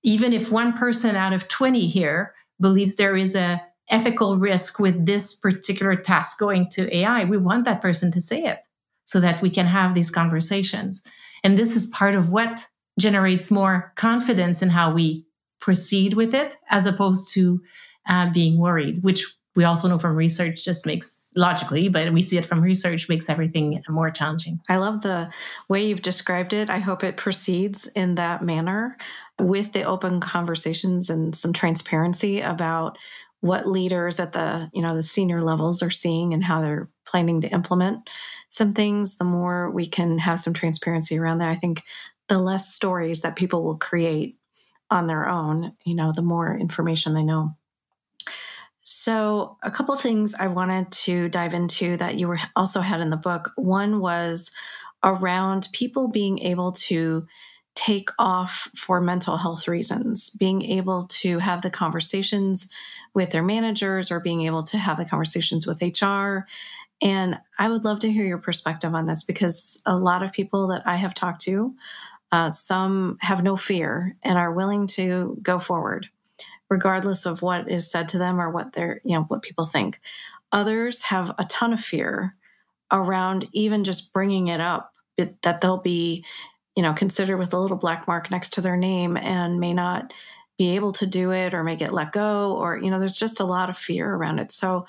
even 0.02 0.32
if 0.32 0.50
one 0.50 0.72
person 0.72 1.16
out 1.16 1.32
of 1.32 1.48
20 1.48 1.86
here 1.86 2.34
believes 2.60 2.96
there 2.96 3.16
is 3.16 3.36
a 3.36 3.62
ethical 3.90 4.38
risk 4.38 4.78
with 4.78 5.06
this 5.06 5.34
particular 5.34 5.96
task 5.96 6.38
going 6.38 6.68
to 6.70 6.94
AI, 6.96 7.24
we 7.24 7.36
want 7.36 7.64
that 7.64 7.82
person 7.82 8.10
to 8.12 8.20
say 8.20 8.44
it 8.44 8.60
so 9.04 9.20
that 9.20 9.40
we 9.40 9.50
can 9.50 9.66
have 9.66 9.94
these 9.94 10.10
conversations. 10.10 11.02
And 11.42 11.58
this 11.58 11.74
is 11.74 11.86
part 11.86 12.14
of 12.14 12.30
what 12.30 12.66
generates 12.98 13.50
more 13.50 13.92
confidence 13.96 14.60
in 14.60 14.68
how 14.68 14.92
we 14.92 15.24
proceed 15.60 16.14
with 16.14 16.34
it 16.34 16.56
as 16.70 16.86
opposed 16.86 17.32
to 17.34 17.60
uh, 18.08 18.30
being 18.32 18.58
worried, 18.58 19.02
which 19.02 19.24
we 19.58 19.64
also 19.64 19.88
know 19.88 19.98
from 19.98 20.14
research 20.14 20.64
just 20.64 20.86
makes 20.86 21.32
logically, 21.34 21.88
but 21.88 22.12
we 22.12 22.22
see 22.22 22.38
it 22.38 22.46
from 22.46 22.60
research 22.60 23.08
makes 23.08 23.28
everything 23.28 23.82
more 23.88 24.08
challenging. 24.08 24.60
I 24.68 24.76
love 24.76 25.00
the 25.00 25.32
way 25.68 25.84
you've 25.84 26.02
described 26.02 26.52
it. 26.52 26.70
I 26.70 26.78
hope 26.78 27.02
it 27.02 27.16
proceeds 27.16 27.88
in 27.88 28.14
that 28.14 28.44
manner 28.44 28.96
with 29.40 29.72
the 29.72 29.82
open 29.82 30.20
conversations 30.20 31.10
and 31.10 31.34
some 31.34 31.52
transparency 31.52 32.40
about 32.40 32.98
what 33.40 33.68
leaders 33.68 34.18
at 34.18 34.32
the 34.32 34.70
you 34.72 34.82
know 34.82 34.94
the 34.94 35.02
senior 35.02 35.40
levels 35.40 35.82
are 35.82 35.90
seeing 35.90 36.34
and 36.34 36.42
how 36.42 36.60
they're 36.60 36.88
planning 37.06 37.40
to 37.40 37.48
implement 37.48 38.08
some 38.48 38.72
things 38.72 39.18
the 39.18 39.24
more 39.24 39.70
we 39.70 39.86
can 39.86 40.18
have 40.18 40.38
some 40.38 40.54
transparency 40.54 41.18
around 41.18 41.38
that. 41.38 41.50
I 41.50 41.54
think 41.54 41.82
the 42.28 42.38
less 42.38 42.72
stories 42.74 43.22
that 43.22 43.36
people 43.36 43.62
will 43.62 43.78
create 43.78 44.36
on 44.90 45.06
their 45.06 45.28
own 45.28 45.72
you 45.84 45.94
know 45.94 46.12
the 46.14 46.22
more 46.22 46.56
information 46.56 47.14
they 47.14 47.22
know. 47.22 47.54
So 48.90 49.58
a 49.62 49.70
couple 49.70 49.94
things 49.96 50.34
i 50.34 50.46
wanted 50.46 50.90
to 50.90 51.28
dive 51.28 51.54
into 51.54 51.96
that 51.98 52.16
you 52.16 52.26
were 52.26 52.40
also 52.56 52.80
had 52.80 53.00
in 53.00 53.10
the 53.10 53.16
book. 53.16 53.52
One 53.56 54.00
was 54.00 54.50
around 55.04 55.68
people 55.72 56.08
being 56.08 56.40
able 56.40 56.72
to 56.72 57.26
take 57.74 58.10
off 58.18 58.68
for 58.74 59.00
mental 59.00 59.36
health 59.36 59.68
reasons, 59.68 60.30
being 60.30 60.62
able 60.62 61.06
to 61.06 61.38
have 61.38 61.62
the 61.62 61.70
conversations 61.70 62.68
with 63.14 63.30
their 63.30 63.42
managers 63.42 64.10
or 64.10 64.20
being 64.20 64.42
able 64.42 64.62
to 64.64 64.78
have 64.78 64.96
the 64.96 65.04
conversations 65.04 65.66
with 65.66 65.82
HR. 65.82 66.46
And 67.00 67.38
I 67.58 67.68
would 67.68 67.84
love 67.84 68.00
to 68.00 68.12
hear 68.12 68.24
your 68.24 68.38
perspective 68.38 68.94
on 68.94 69.06
this 69.06 69.22
because 69.22 69.82
a 69.86 69.96
lot 69.96 70.22
of 70.22 70.32
people 70.32 70.68
that 70.68 70.82
I 70.86 70.96
have 70.96 71.14
talked 71.14 71.42
to, 71.42 71.74
uh, 72.32 72.50
some 72.50 73.18
have 73.20 73.42
no 73.42 73.56
fear 73.56 74.16
and 74.22 74.36
are 74.36 74.52
willing 74.52 74.86
to 74.88 75.38
go 75.42 75.58
forward, 75.58 76.08
regardless 76.68 77.24
of 77.24 77.42
what 77.42 77.70
is 77.70 77.90
said 77.90 78.08
to 78.08 78.18
them 78.18 78.40
or 78.40 78.50
what 78.50 78.72
they're, 78.72 79.00
you 79.04 79.14
know, 79.14 79.22
what 79.24 79.42
people 79.42 79.64
think. 79.64 80.00
Others 80.52 81.04
have 81.04 81.30
a 81.38 81.44
ton 81.44 81.72
of 81.72 81.80
fear 81.80 82.34
around 82.90 83.48
even 83.52 83.84
just 83.84 84.12
bringing 84.12 84.48
it 84.48 84.60
up, 84.60 84.92
that 85.42 85.60
they'll 85.60 85.78
be 85.78 86.24
you 86.78 86.82
know, 86.82 86.92
considered 86.92 87.38
with 87.38 87.52
a 87.52 87.58
little 87.58 87.76
black 87.76 88.06
mark 88.06 88.30
next 88.30 88.50
to 88.50 88.60
their 88.60 88.76
name 88.76 89.16
and 89.16 89.58
may 89.58 89.74
not 89.74 90.14
be 90.58 90.74
able 90.74 90.92
to 90.92 91.06
do 91.06 91.32
it 91.32 91.54
or 91.54 91.62
make 91.62 91.80
it 91.80 91.92
let 91.92 92.12
go 92.12 92.52
or, 92.56 92.76
you 92.76 92.90
know, 92.90 92.98
there's 92.98 93.16
just 93.16 93.40
a 93.40 93.44
lot 93.44 93.70
of 93.70 93.78
fear 93.78 94.12
around 94.12 94.40
it. 94.40 94.50
So 94.50 94.86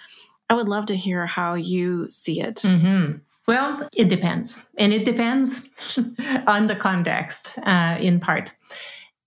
I 0.49 0.55
would 0.55 0.67
love 0.67 0.87
to 0.87 0.95
hear 0.95 1.25
how 1.25 1.53
you 1.53 2.09
see 2.09 2.41
it. 2.41 2.55
Mm-hmm. 2.55 3.17
Well, 3.47 3.87
it 3.95 4.09
depends. 4.09 4.65
And 4.77 4.93
it 4.93 5.05
depends 5.05 5.69
on 6.47 6.67
the 6.67 6.75
context 6.75 7.57
uh, 7.63 7.97
in 7.99 8.19
part. 8.19 8.53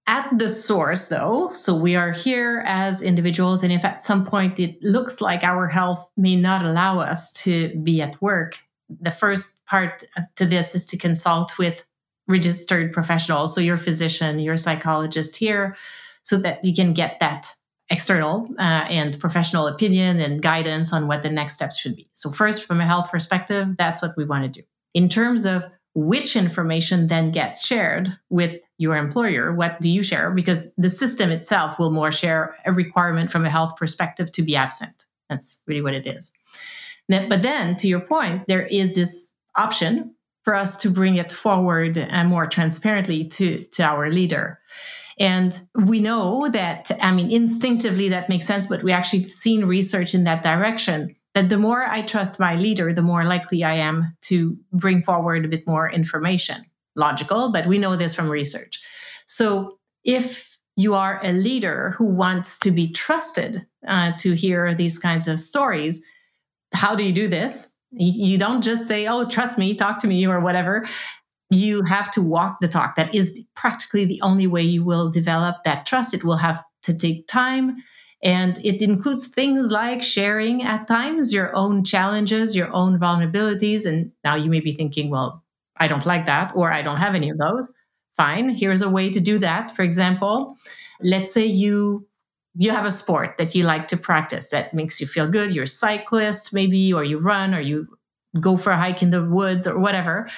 At 0.09 0.37
the 0.37 0.49
source, 0.49 1.09
though, 1.09 1.53
so 1.53 1.77
we 1.77 1.95
are 1.95 2.11
here 2.11 2.65
as 2.67 3.03
individuals, 3.03 3.63
and 3.63 3.73
if 3.73 3.85
at 3.85 4.03
some 4.03 4.27
point 4.27 4.59
it 4.59 4.83
looks 4.83 5.21
like 5.21 5.45
our 5.45 5.69
health 5.69 6.11
may 6.17 6.35
not 6.35 6.65
allow 6.65 6.99
us 6.99 7.33
to 7.45 7.73
be 7.85 8.03
at 8.03 8.21
work, 8.21 8.59
the 9.01 9.13
first 9.13 9.65
part 9.67 10.05
to 10.35 10.45
this 10.45 10.75
is 10.75 10.85
to 10.87 10.97
consult 10.97 11.57
with 11.57 11.85
registered 12.27 12.93
professional. 12.93 13.47
So 13.47 13.61
your 13.61 13.77
physician, 13.77 14.41
your 14.41 14.57
psychologist 14.57 15.37
here, 15.37 15.77
so 16.23 16.39
that 16.39 16.65
you 16.65 16.75
can 16.75 16.93
get 16.93 17.21
that 17.21 17.55
external 17.91 18.49
uh, 18.59 18.87
and 18.89 19.19
professional 19.21 19.67
opinion 19.67 20.19
and 20.19 20.43
guidance 20.43 20.93
on 20.93 21.09
what 21.09 21.23
the 21.23 21.31
next 21.31 21.55
steps 21.55 21.79
should 21.79 21.95
be. 21.95 22.09
So, 22.15 22.31
first, 22.31 22.65
from 22.65 22.81
a 22.81 22.87
health 22.87 23.11
perspective, 23.11 23.77
that's 23.77 24.03
what 24.03 24.17
we 24.17 24.25
want 24.25 24.45
to 24.45 24.61
do. 24.61 24.67
In 24.95 25.09
terms 25.09 25.45
of 25.45 25.65
which 25.95 26.37
information 26.37 27.09
then 27.09 27.31
gets 27.31 27.67
shared 27.67 28.17
with 28.31 28.61
your 28.79 28.97
employer, 28.97 29.53
what 29.53 29.81
do 29.81 29.91
you 29.91 30.03
share? 30.03 30.31
Because 30.31 30.73
the 30.79 30.89
system 30.89 31.31
itself 31.31 31.79
will 31.79 31.91
more 31.91 32.11
share 32.11 32.57
a 32.65 32.73
requirement 32.73 33.31
from 33.31 33.45
a 33.45 33.51
health 33.51 33.77
perspective 33.77 34.33
to 34.33 34.43
be 34.43 34.57
absent. 34.57 35.05
That's 35.29 35.61
really 35.67 35.83
what 35.83 35.95
it 35.95 36.07
is. 36.07 36.33
But 37.09 37.43
then, 37.43 37.77
to 37.77 37.89
your 37.89 38.01
point, 38.01 38.45
there 38.49 38.67
is 38.67 38.95
this 38.95 39.29
option 39.57 40.15
for 40.45 40.55
us 40.55 40.77
to 40.79 40.91
bring 40.91 41.17
it 41.17 41.31
forward 41.31 41.97
and 41.97 42.29
more 42.29 42.47
transparently 42.47 43.29
to, 43.29 43.65
to 43.65 43.83
our 43.83 44.11
leader. 44.11 44.59
And 45.19 45.61
we 45.75 46.01
know 46.01 46.49
that, 46.49 46.91
I 47.03 47.13
mean, 47.13 47.31
instinctively 47.31 48.09
that 48.11 48.29
makes 48.29 48.47
sense, 48.47 48.67
but 48.69 48.83
we 48.83 48.93
actually 48.93 49.29
seen 49.29 49.65
research 49.65 50.15
in 50.15 50.25
that 50.25 50.43
direction 50.43 51.15
that 51.35 51.49
the 51.49 51.59
more 51.59 51.85
I 51.85 52.03
trust 52.03 52.41
my 52.41 52.57
leader, 52.57 52.93
the 52.93 53.03
more 53.03 53.25
likely 53.25 53.65
I 53.65 53.75
am 53.75 54.17
to 54.23 54.57
bring 54.73 55.03
forward 55.03 55.45
a 55.45 55.49
bit 55.49 55.67
more 55.67 55.91
information. 55.91 56.65
Logical, 56.95 57.51
but 57.53 57.67
we 57.67 57.79
know 57.79 57.97
this 57.97 58.15
from 58.15 58.29
research. 58.29 58.81
So 59.25 59.79
if 60.05 60.59
you 60.77 60.95
are 60.95 61.21
a 61.23 61.33
leader 61.33 61.95
who 61.97 62.07
wants 62.15 62.59
to 62.61 62.71
be 62.71 62.93
trusted 62.93 63.67
uh, 63.87 64.13
to 64.19 64.35
hear 64.35 64.75
these 64.75 64.99
kinds 64.99 65.27
of 65.27 65.41
stories, 65.41 66.03
how 66.75 66.95
do 66.95 67.03
you 67.03 67.13
do 67.13 67.29
this? 67.29 67.73
You 67.93 68.39
don't 68.39 68.63
just 68.63 68.89
say, 68.89 69.07
oh, 69.07 69.27
trust 69.27 69.59
me, 69.59 69.75
talk 69.75 69.99
to 70.01 70.07
me, 70.07 70.27
or 70.27 70.41
whatever. 70.41 70.87
You 71.53 71.83
have 71.85 72.11
to 72.13 72.23
walk 72.23 72.59
the 72.61 72.69
talk. 72.69 72.97
That 72.97 73.15
is 73.15 73.43
practically 73.55 74.05
the 74.05 74.21
only 74.23 74.47
way 74.47 74.63
you 74.63 74.85
will 74.85 75.11
develop 75.11 75.57
that 75.65 75.87
trust. 75.87 76.15
It 76.15 76.25
will 76.25 76.39
have 76.39 76.65
to 76.85 76.97
take 76.97 77.27
time. 77.27 77.77
And 78.23 78.57
it 78.65 78.81
includes 78.81 79.27
things 79.27 79.71
like 79.71 80.03
sharing 80.03 80.63
at 80.63 80.89
times 80.89 81.33
your 81.33 81.55
own 81.55 81.85
challenges, 81.85 82.57
your 82.57 82.73
own 82.73 82.99
vulnerabilities. 82.99 83.85
And 83.85 84.13
now 84.25 84.37
you 84.37 84.49
may 84.49 84.61
be 84.61 84.73
thinking, 84.73 85.11
well, 85.11 85.43
I 85.77 85.89
don't 85.89 86.07
like 86.07 86.27
that, 86.27 86.53
or 86.55 86.73
I 86.73 86.83
don't 86.83 86.99
have 86.99 87.15
any 87.15 87.31
of 87.31 87.39
those. 87.39 87.73
Fine, 88.17 88.51
here's 88.51 88.83
a 88.83 88.91
way 88.91 89.11
to 89.11 89.21
do 89.21 89.39
that. 89.39 89.75
For 89.75 89.83
example, 89.83 90.57
let's 91.01 91.33
say 91.33 91.45
you 91.45 92.07
you 92.55 92.71
have 92.71 92.85
a 92.85 92.93
sport 92.93 93.39
that 93.39 93.55
you 93.55 93.65
like 93.65 93.89
to 93.89 93.97
practice 93.97 94.51
that 94.51 94.75
makes 94.75 95.01
you 95.01 95.07
feel 95.07 95.27
good. 95.27 95.55
You're 95.55 95.65
a 95.65 95.69
cyclist, 95.69 96.53
maybe, 96.53 96.93
or 96.93 97.03
you 97.03 97.19
run, 97.19 97.55
or 97.55 97.61
you 97.61 97.89
go 98.39 98.57
for 98.57 98.71
a 98.71 98.77
hike 98.77 99.03
in 99.03 99.11
the 99.11 99.25
woods, 99.29 99.67
or 99.67 99.79
whatever. 99.79 100.29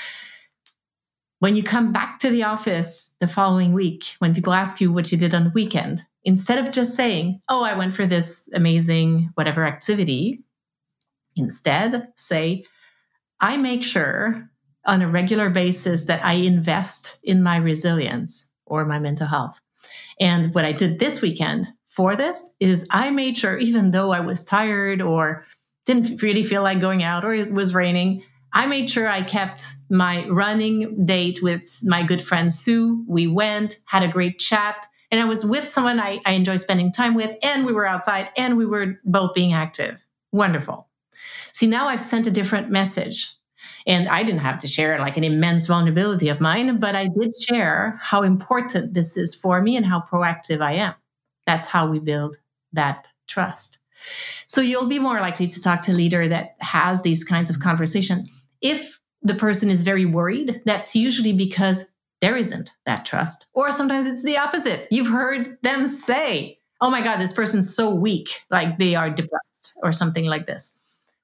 When 1.44 1.56
you 1.56 1.62
come 1.62 1.92
back 1.92 2.20
to 2.20 2.30
the 2.30 2.44
office 2.44 3.12
the 3.20 3.28
following 3.28 3.74
week, 3.74 4.16
when 4.18 4.34
people 4.34 4.54
ask 4.54 4.80
you 4.80 4.90
what 4.90 5.12
you 5.12 5.18
did 5.18 5.34
on 5.34 5.44
the 5.44 5.50
weekend, 5.50 6.00
instead 6.24 6.56
of 6.56 6.72
just 6.72 6.96
saying, 6.96 7.42
Oh, 7.50 7.62
I 7.62 7.76
went 7.76 7.92
for 7.92 8.06
this 8.06 8.48
amazing 8.54 9.28
whatever 9.34 9.66
activity, 9.66 10.42
instead 11.36 12.08
say, 12.16 12.64
I 13.42 13.58
make 13.58 13.84
sure 13.84 14.48
on 14.86 15.02
a 15.02 15.06
regular 15.06 15.50
basis 15.50 16.06
that 16.06 16.24
I 16.24 16.32
invest 16.32 17.18
in 17.22 17.42
my 17.42 17.58
resilience 17.58 18.48
or 18.64 18.86
my 18.86 18.98
mental 18.98 19.26
health. 19.26 19.60
And 20.18 20.54
what 20.54 20.64
I 20.64 20.72
did 20.72 20.98
this 20.98 21.20
weekend 21.20 21.66
for 21.88 22.16
this 22.16 22.54
is 22.58 22.88
I 22.90 23.10
made 23.10 23.36
sure, 23.36 23.58
even 23.58 23.90
though 23.90 24.12
I 24.12 24.20
was 24.20 24.46
tired 24.46 25.02
or 25.02 25.44
didn't 25.84 26.22
really 26.22 26.42
feel 26.42 26.62
like 26.62 26.80
going 26.80 27.02
out 27.02 27.22
or 27.22 27.34
it 27.34 27.52
was 27.52 27.74
raining, 27.74 28.22
I 28.54 28.66
made 28.66 28.88
sure 28.88 29.08
I 29.08 29.22
kept 29.22 29.66
my 29.90 30.26
running 30.28 31.04
date 31.04 31.42
with 31.42 31.80
my 31.84 32.04
good 32.04 32.22
friend 32.22 32.52
Sue. 32.52 33.04
We 33.08 33.26
went, 33.26 33.78
had 33.86 34.04
a 34.04 34.08
great 34.08 34.38
chat, 34.38 34.86
and 35.10 35.20
I 35.20 35.24
was 35.24 35.44
with 35.44 35.68
someone 35.68 35.98
I, 35.98 36.20
I 36.24 36.32
enjoy 36.32 36.56
spending 36.56 36.92
time 36.92 37.14
with, 37.14 37.36
and 37.42 37.66
we 37.66 37.72
were 37.72 37.86
outside 37.86 38.30
and 38.36 38.56
we 38.56 38.64
were 38.64 39.00
both 39.04 39.34
being 39.34 39.52
active. 39.52 40.00
Wonderful. 40.32 40.88
See, 41.52 41.66
now 41.66 41.88
I've 41.88 42.00
sent 42.00 42.26
a 42.26 42.30
different 42.30 42.70
message. 42.70 43.30
And 43.86 44.08
I 44.08 44.22
didn't 44.22 44.40
have 44.40 44.60
to 44.60 44.68
share 44.68 44.98
like 44.98 45.18
an 45.18 45.24
immense 45.24 45.66
vulnerability 45.66 46.30
of 46.30 46.40
mine, 46.40 46.78
but 46.80 46.96
I 46.96 47.08
did 47.08 47.32
share 47.38 47.98
how 48.00 48.22
important 48.22 48.94
this 48.94 49.18
is 49.18 49.34
for 49.34 49.60
me 49.60 49.76
and 49.76 49.84
how 49.84 50.02
proactive 50.10 50.62
I 50.62 50.72
am. 50.72 50.94
That's 51.46 51.68
how 51.68 51.90
we 51.90 51.98
build 51.98 52.36
that 52.72 53.08
trust. 53.26 53.78
So 54.46 54.62
you'll 54.62 54.88
be 54.88 54.98
more 54.98 55.20
likely 55.20 55.48
to 55.48 55.60
talk 55.60 55.82
to 55.82 55.92
a 55.92 55.94
leader 55.94 56.26
that 56.26 56.56
has 56.60 57.02
these 57.02 57.24
kinds 57.24 57.50
of 57.50 57.60
conversation. 57.60 58.26
If 58.64 59.00
the 59.22 59.34
person 59.34 59.70
is 59.70 59.82
very 59.82 60.06
worried, 60.06 60.62
that's 60.64 60.96
usually 60.96 61.32
because 61.32 61.84
there 62.20 62.36
isn't 62.36 62.72
that 62.86 63.04
trust. 63.04 63.46
Or 63.52 63.70
sometimes 63.70 64.06
it's 64.06 64.24
the 64.24 64.38
opposite. 64.38 64.88
You've 64.90 65.08
heard 65.08 65.58
them 65.62 65.86
say, 65.86 66.58
oh 66.80 66.90
my 66.90 67.02
God, 67.02 67.20
this 67.20 67.34
person's 67.34 67.74
so 67.74 67.94
weak, 67.94 68.40
like 68.50 68.78
they 68.78 68.94
are 68.94 69.10
depressed 69.10 69.78
or 69.82 69.92
something 69.92 70.24
like 70.24 70.46
this. 70.46 70.76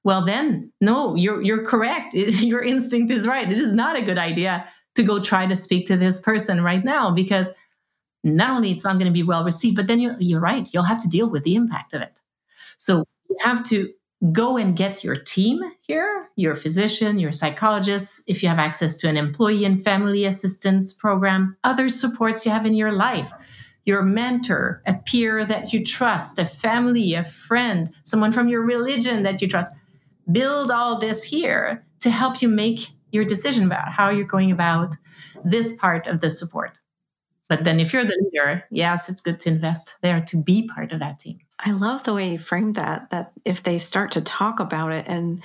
Well 0.03 0.25
then 0.25 0.71
no 0.79 1.15
you're 1.15 1.41
you're 1.41 1.65
correct. 1.65 2.13
Your 2.15 2.61
instinct 2.61 3.11
is 3.11 3.27
right. 3.27 3.51
It 3.51 3.59
is 3.59 3.71
not 3.71 3.97
a 3.97 4.01
good 4.01 4.17
idea 4.17 4.67
to 4.95 5.03
go 5.03 5.19
try 5.19 5.45
to 5.45 5.55
speak 5.55 5.87
to 5.87 5.97
this 5.97 6.21
person 6.21 6.63
right 6.63 6.83
now 6.83 7.11
because 7.11 7.51
not 8.23 8.51
only 8.51 8.71
it's 8.71 8.83
not 8.83 8.99
going 8.99 9.11
to 9.11 9.11
be 9.11 9.23
well 9.23 9.43
received 9.43 9.75
but 9.75 9.87
then 9.87 9.99
you're, 9.99 10.15
you're 10.19 10.39
right. 10.39 10.69
You'll 10.73 10.83
have 10.83 11.01
to 11.03 11.07
deal 11.07 11.29
with 11.29 11.43
the 11.43 11.55
impact 11.55 11.93
of 11.93 12.01
it. 12.01 12.19
So 12.77 13.03
you 13.29 13.37
have 13.41 13.63
to 13.69 13.93
go 14.31 14.57
and 14.57 14.77
get 14.77 15.03
your 15.03 15.15
team 15.15 15.59
here 15.81 16.29
your 16.35 16.55
physician 16.55 17.17
your 17.17 17.31
psychologist 17.31 18.21
if 18.27 18.43
you 18.43 18.49
have 18.49 18.59
access 18.59 18.97
to 18.97 19.09
an 19.09 19.17
employee 19.17 19.65
and 19.65 19.83
family 19.83 20.25
assistance 20.25 20.93
program 20.93 21.57
other 21.63 21.89
supports 21.89 22.45
you 22.45 22.51
have 22.51 22.65
in 22.65 22.75
your 22.75 22.91
life 22.91 23.31
your 23.85 24.03
mentor, 24.03 24.81
a 24.85 24.93
peer 24.93 25.43
that 25.45 25.73
you 25.73 25.83
trust, 25.83 26.37
a 26.39 26.45
family, 26.45 27.13
a 27.13 27.23
friend, 27.23 27.89
someone 28.03 28.31
from 28.31 28.47
your 28.47 28.63
religion 28.63 29.23
that 29.23 29.41
you 29.41 29.47
trust 29.47 29.75
build 30.31 30.71
all 30.71 30.99
this 30.99 31.23
here 31.23 31.83
to 31.99 32.09
help 32.09 32.41
you 32.41 32.47
make 32.47 32.87
your 33.11 33.25
decision 33.25 33.65
about 33.65 33.91
how 33.91 34.09
you're 34.09 34.25
going 34.25 34.51
about 34.51 34.95
this 35.43 35.75
part 35.77 36.07
of 36.07 36.21
the 36.21 36.31
support. 36.31 36.79
But 37.49 37.63
then 37.63 37.79
if 37.79 37.91
you're 37.91 38.05
the 38.05 38.29
leader, 38.31 38.63
yes, 38.71 39.09
it's 39.09 39.21
good 39.21 39.39
to 39.41 39.49
invest 39.49 39.97
there 40.01 40.21
to 40.21 40.41
be 40.41 40.69
part 40.73 40.93
of 40.93 40.99
that 40.99 41.19
team. 41.19 41.39
I 41.63 41.71
love 41.71 42.03
the 42.03 42.13
way 42.13 42.31
you 42.31 42.39
framed 42.39 42.75
that, 42.75 43.09
that 43.11 43.31
if 43.45 43.63
they 43.63 43.77
start 43.77 44.11
to 44.11 44.21
talk 44.21 44.59
about 44.59 44.91
it 44.91 45.05
and 45.07 45.43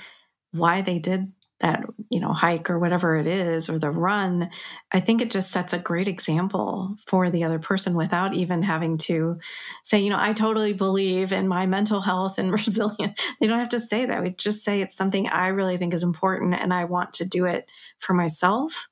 why 0.51 0.81
they 0.81 0.99
did 0.99 1.31
that 1.59 1.83
you 2.11 2.19
know 2.19 2.33
hike 2.33 2.69
or 2.69 2.77
whatever 2.77 3.15
it 3.15 3.25
is 3.25 3.67
or 3.67 3.79
the 3.79 3.89
run 3.89 4.49
i 4.91 4.99
think 4.99 5.21
it 5.21 5.31
just 5.31 5.51
sets 5.51 5.73
a 5.73 5.79
great 5.79 6.07
example 6.07 6.95
for 7.07 7.31
the 7.31 7.43
other 7.43 7.57
person 7.57 7.95
without 7.95 8.35
even 8.35 8.61
having 8.61 8.95
to 8.95 9.39
say 9.83 9.99
you 9.99 10.09
know 10.09 10.19
i 10.19 10.33
totally 10.33 10.73
believe 10.73 11.33
in 11.33 11.47
my 11.47 11.65
mental 11.65 12.01
health 12.01 12.37
and 12.37 12.51
resilience. 12.51 13.19
They 13.39 13.47
don't 13.47 13.59
have 13.59 13.69
to 13.69 13.79
say 13.79 14.05
that. 14.05 14.21
We 14.21 14.31
just 14.31 14.63
say 14.63 14.81
it's 14.81 14.95
something 14.95 15.27
i 15.29 15.47
really 15.47 15.77
think 15.77 15.93
is 15.93 16.03
important 16.03 16.53
and 16.53 16.73
i 16.73 16.85
want 16.85 17.13
to 17.13 17.25
do 17.25 17.45
it 17.45 17.67
for 17.99 18.13
myself 18.13 18.87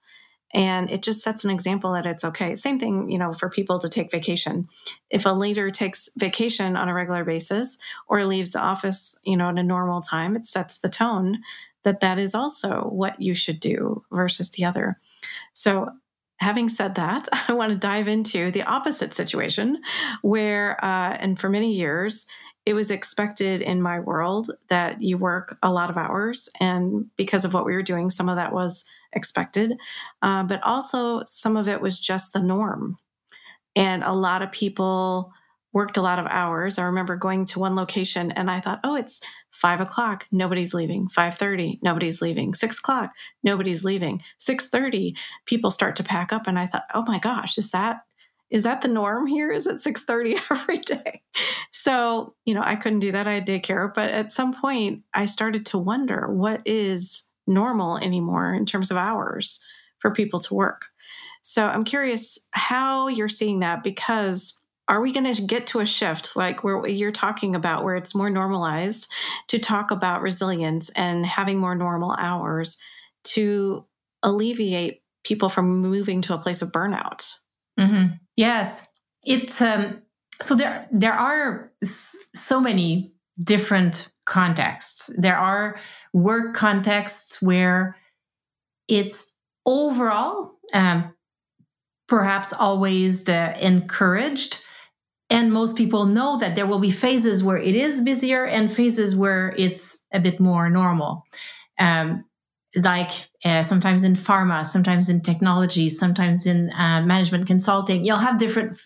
and 0.55 0.89
it 0.89 1.03
just 1.03 1.21
sets 1.21 1.43
an 1.43 1.51
example 1.51 1.93
that 1.93 2.07
it's 2.07 2.23
okay 2.23 2.55
same 2.55 2.79
thing 2.79 3.11
you 3.11 3.19
know 3.19 3.31
for 3.31 3.49
people 3.49 3.77
to 3.77 3.89
take 3.89 4.11
vacation 4.11 4.67
if 5.11 5.25
a 5.27 5.29
leader 5.29 5.69
takes 5.69 6.09
vacation 6.17 6.75
on 6.75 6.89
a 6.89 6.93
regular 6.93 7.23
basis 7.23 7.77
or 8.07 8.25
leaves 8.25 8.51
the 8.51 8.59
office 8.59 9.19
you 9.23 9.37
know 9.37 9.49
at 9.49 9.59
a 9.59 9.63
normal 9.63 10.01
time 10.01 10.35
it 10.35 10.45
sets 10.45 10.79
the 10.79 10.89
tone 10.89 11.39
that 11.85 12.01
that 12.01 12.19
is 12.19 12.35
also 12.35 12.81
what 12.81 13.21
you 13.21 13.33
should 13.33 13.61
do 13.61 14.03
versus 14.11 14.51
the 14.51 14.65
other. 14.65 14.99
So, 15.53 15.89
having 16.39 16.67
said 16.67 16.95
that, 16.95 17.27
I 17.47 17.53
want 17.53 17.71
to 17.71 17.77
dive 17.77 18.09
into 18.09 18.51
the 18.51 18.63
opposite 18.63 19.13
situation 19.13 19.81
where, 20.21 20.83
uh, 20.83 21.15
and 21.17 21.39
for 21.39 21.47
many 21.47 21.73
years, 21.73 22.25
it 22.65 22.73
was 22.73 22.89
expected 22.89 23.61
in 23.61 23.81
my 23.81 23.99
world 23.99 24.49
that 24.69 25.01
you 25.01 25.17
work 25.17 25.57
a 25.61 25.71
lot 25.71 25.89
of 25.89 25.97
hours. 25.97 26.49
And 26.59 27.05
because 27.15 27.45
of 27.45 27.53
what 27.53 27.65
we 27.65 27.73
were 27.73 27.83
doing, 27.83 28.09
some 28.09 28.27
of 28.27 28.37
that 28.37 28.53
was 28.53 28.89
expected, 29.13 29.77
uh, 30.21 30.43
but 30.43 30.63
also 30.63 31.23
some 31.25 31.57
of 31.57 31.67
it 31.67 31.79
was 31.79 31.99
just 31.99 32.33
the 32.33 32.41
norm. 32.41 32.97
And 33.75 34.03
a 34.03 34.13
lot 34.13 34.41
of 34.41 34.51
people 34.51 35.31
worked 35.73 35.97
a 35.97 36.01
lot 36.01 36.19
of 36.19 36.25
hours. 36.27 36.79
I 36.79 36.83
remember 36.83 37.17
going 37.17 37.45
to 37.45 37.59
one 37.59 37.75
location 37.75 38.31
and 38.31 38.49
I 38.49 38.61
thought, 38.61 38.79
oh, 38.83 38.95
it's 38.95 39.19
five 39.51 39.81
o'clock, 39.81 40.25
nobody's 40.31 40.73
leaving. 40.73 41.07
Five 41.09 41.35
thirty, 41.35 41.79
nobody's 41.83 42.21
leaving. 42.21 42.53
Six 42.53 42.79
o'clock, 42.79 43.11
nobody's 43.43 43.85
leaving. 43.85 44.21
Six 44.37 44.69
thirty, 44.69 45.15
people 45.45 45.71
start 45.71 45.97
to 45.97 46.03
pack 46.03 46.33
up, 46.33 46.47
and 46.47 46.57
I 46.57 46.65
thought, 46.65 46.85
oh 46.93 47.03
my 47.05 47.19
gosh, 47.19 47.57
is 47.57 47.71
that 47.71 47.97
is 48.49 48.63
that 48.63 48.81
the 48.81 48.87
norm 48.87 49.27
here? 49.27 49.51
Is 49.51 49.67
it 49.67 49.77
six 49.77 50.03
thirty 50.03 50.37
every 50.51 50.79
day? 50.79 51.21
So 51.71 52.35
you 52.45 52.53
know, 52.53 52.61
I 52.63 52.75
couldn't 52.75 52.99
do 52.99 53.11
that. 53.11 53.27
I 53.27 53.33
had 53.33 53.47
daycare, 53.47 53.93
but 53.93 54.11
at 54.11 54.31
some 54.31 54.53
point, 54.53 55.03
I 55.13 55.25
started 55.25 55.65
to 55.67 55.77
wonder 55.77 56.31
what 56.31 56.61
is 56.65 57.29
normal 57.47 57.97
anymore 57.97 58.53
in 58.53 58.65
terms 58.65 58.91
of 58.91 58.97
hours 58.97 59.63
for 59.99 60.11
people 60.11 60.39
to 60.39 60.53
work. 60.53 60.87
So 61.41 61.67
I'm 61.67 61.83
curious 61.83 62.39
how 62.51 63.07
you're 63.07 63.29
seeing 63.29 63.59
that 63.59 63.83
because 63.83 64.59
are 64.87 65.01
we 65.01 65.11
going 65.11 65.31
to 65.31 65.41
get 65.41 65.67
to 65.67 65.79
a 65.79 65.85
shift 65.85 66.35
like 66.35 66.63
where 66.63 66.87
you're 66.87 67.11
talking 67.11 67.55
about 67.55 67.83
where 67.83 67.95
it's 67.95 68.15
more 68.15 68.29
normalized 68.29 69.11
to 69.47 69.59
talk 69.59 69.91
about 69.91 70.21
resilience 70.21 70.89
and 70.91 71.25
having 71.25 71.57
more 71.57 71.75
normal 71.75 72.15
hours 72.19 72.77
to 73.23 73.85
alleviate 74.21 75.01
people 75.23 75.49
from 75.49 75.79
moving 75.79 76.21
to 76.21 76.33
a 76.33 76.37
place 76.37 76.61
of 76.61 76.71
burnout 76.71 77.35
mm-hmm. 77.79 78.13
yes 78.35 78.87
it's 79.25 79.61
um 79.61 80.01
so 80.41 80.55
there 80.55 80.87
there 80.91 81.13
are 81.13 81.71
so 82.33 82.59
many 82.59 83.13
different 83.43 84.09
contexts 84.25 85.11
there 85.17 85.37
are 85.37 85.79
work 86.13 86.55
contexts 86.55 87.41
where 87.41 87.95
it's 88.87 89.33
overall 89.65 90.51
um, 90.73 91.13
perhaps 92.07 92.53
always 92.53 93.27
uh, 93.29 93.55
encouraged 93.61 94.63
and 95.29 95.51
most 95.51 95.75
people 95.75 96.05
know 96.05 96.37
that 96.37 96.55
there 96.55 96.67
will 96.67 96.79
be 96.79 96.91
phases 96.91 97.43
where 97.43 97.57
it 97.57 97.75
is 97.75 98.01
busier 98.01 98.45
and 98.45 98.71
phases 98.71 99.15
where 99.15 99.55
it's 99.57 100.03
a 100.13 100.19
bit 100.19 100.39
more 100.39 100.69
normal. 100.69 101.23
Um, 101.79 102.25
like 102.75 103.09
uh, 103.43 103.63
sometimes 103.63 104.03
in 104.03 104.13
pharma, 104.13 104.65
sometimes 104.65 105.09
in 105.09 105.21
technology, 105.21 105.89
sometimes 105.89 106.45
in 106.45 106.71
uh, 106.73 107.01
management 107.05 107.47
consulting, 107.47 108.05
you'll 108.05 108.17
have 108.17 108.39
different 108.39 108.79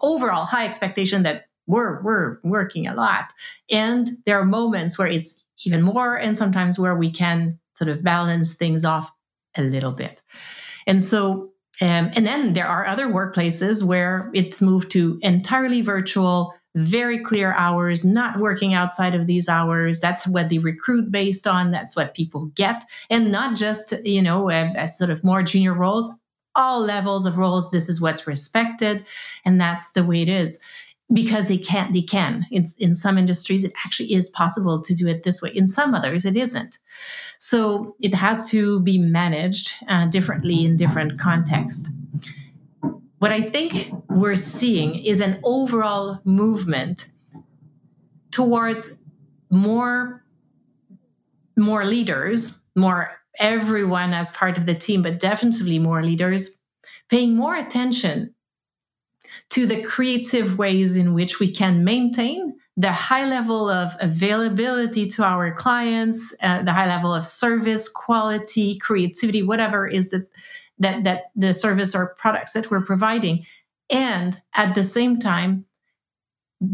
overall 0.00 0.44
high 0.44 0.66
expectation 0.66 1.22
that 1.22 1.46
we're 1.66 2.02
we're 2.02 2.38
working 2.44 2.86
a 2.86 2.94
lot, 2.94 3.32
and 3.70 4.08
there 4.24 4.38
are 4.38 4.44
moments 4.44 4.98
where 4.98 5.08
it's 5.08 5.44
even 5.64 5.82
more, 5.82 6.16
and 6.16 6.38
sometimes 6.38 6.78
where 6.78 6.94
we 6.94 7.10
can 7.10 7.58
sort 7.74 7.88
of 7.88 8.02
balance 8.02 8.54
things 8.54 8.84
off 8.84 9.12
a 9.56 9.62
little 9.62 9.92
bit. 9.92 10.22
And 10.86 11.02
so 11.02 11.52
um, 11.82 12.10
and 12.16 12.26
then 12.26 12.54
there 12.54 12.66
are 12.66 12.86
other 12.86 13.08
workplaces 13.08 13.84
where 13.84 14.30
it's 14.32 14.62
moved 14.62 14.90
to 14.92 15.18
entirely 15.22 15.82
virtual, 15.82 16.54
very 16.76 17.18
clear 17.18 17.54
hours, 17.54 18.04
not 18.04 18.38
working 18.38 18.74
outside 18.74 19.14
of 19.14 19.26
these 19.26 19.48
hours. 19.48 20.00
That's 20.00 20.26
what 20.26 20.50
they 20.50 20.58
recruit 20.58 21.10
based 21.10 21.46
on. 21.46 21.70
That's 21.72 21.96
what 21.96 22.14
people 22.14 22.46
get. 22.54 22.84
And 23.10 23.32
not 23.32 23.56
just, 23.56 23.94
you 24.04 24.22
know, 24.22 24.50
as 24.50 24.96
sort 24.96 25.10
of 25.10 25.24
more 25.24 25.42
junior 25.42 25.74
roles, 25.74 26.10
all 26.54 26.80
levels 26.80 27.26
of 27.26 27.38
roles. 27.38 27.70
This 27.70 27.88
is 27.88 28.00
what's 28.00 28.26
respected. 28.26 29.04
And 29.44 29.60
that's 29.60 29.92
the 29.92 30.04
way 30.04 30.22
it 30.22 30.28
is. 30.28 30.60
because 31.12 31.46
they 31.46 31.56
can't 31.58 31.94
they 31.94 32.02
can 32.02 32.46
in, 32.50 32.66
in 32.78 32.94
some 32.96 33.16
industries 33.16 33.62
it 33.62 33.72
actually 33.84 34.12
is 34.12 34.28
possible 34.30 34.82
to 34.82 34.92
do 34.94 35.06
it 35.06 35.22
this 35.22 35.40
way 35.40 35.50
in 35.54 35.68
some 35.68 35.94
others 35.94 36.24
it 36.24 36.36
isn't 36.36 36.80
so 37.38 37.94
it 38.00 38.12
has 38.12 38.50
to 38.50 38.80
be 38.80 38.98
managed 38.98 39.72
uh, 39.88 40.06
differently 40.06 40.64
in 40.64 40.74
different 40.76 41.18
contexts 41.20 41.90
what 43.18 43.32
i 43.32 43.40
think 43.40 43.92
we're 44.08 44.34
seeing 44.34 45.04
is 45.04 45.20
an 45.20 45.40
overall 45.44 46.20
movement 46.24 47.08
towards 48.30 48.98
more 49.50 50.24
more 51.56 51.84
leaders 51.84 52.62
more 52.74 53.10
everyone 53.38 54.12
as 54.12 54.30
part 54.32 54.56
of 54.56 54.66
the 54.66 54.74
team 54.74 55.02
but 55.02 55.20
definitely 55.20 55.78
more 55.78 56.02
leaders 56.02 56.58
paying 57.08 57.36
more 57.36 57.56
attention 57.56 58.34
to 59.50 59.66
the 59.66 59.82
creative 59.82 60.58
ways 60.58 60.96
in 60.96 61.14
which 61.14 61.38
we 61.38 61.50
can 61.50 61.84
maintain 61.84 62.54
the 62.76 62.92
high 62.92 63.26
level 63.26 63.70
of 63.70 63.96
availability 64.00 65.06
to 65.08 65.24
our 65.24 65.54
clients, 65.54 66.34
uh, 66.42 66.62
the 66.62 66.72
high 66.72 66.86
level 66.86 67.14
of 67.14 67.24
service, 67.24 67.88
quality, 67.88 68.78
creativity, 68.78 69.42
whatever 69.42 69.88
is 69.88 70.10
the, 70.10 70.26
that 70.78 71.04
that 71.04 71.24
the 71.34 71.54
service 71.54 71.94
or 71.94 72.14
products 72.18 72.52
that 72.52 72.70
we're 72.70 72.84
providing, 72.84 73.44
and 73.90 74.40
at 74.54 74.74
the 74.74 74.84
same 74.84 75.18
time 75.18 75.64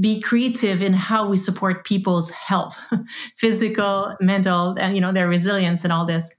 be 0.01 0.21
creative 0.21 0.81
in 0.81 0.93
how 0.93 1.29
we 1.29 1.37
support 1.37 1.85
people's 1.85 2.31
health, 2.31 2.79
physical, 3.37 4.17
mental, 4.21 4.77
and 4.79 4.95
you 4.95 5.01
know 5.01 5.12
their 5.12 5.29
resilience 5.29 5.85
and 5.85 5.93
all 5.93 6.07
this. 6.07 6.33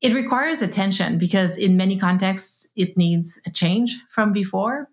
It 0.00 0.14
requires 0.14 0.62
attention 0.62 1.18
because 1.18 1.58
in 1.58 1.76
many 1.76 1.98
contexts 1.98 2.66
it 2.74 2.96
needs 2.96 3.38
a 3.46 3.50
change 3.50 3.94
from 4.08 4.32
before 4.32 4.88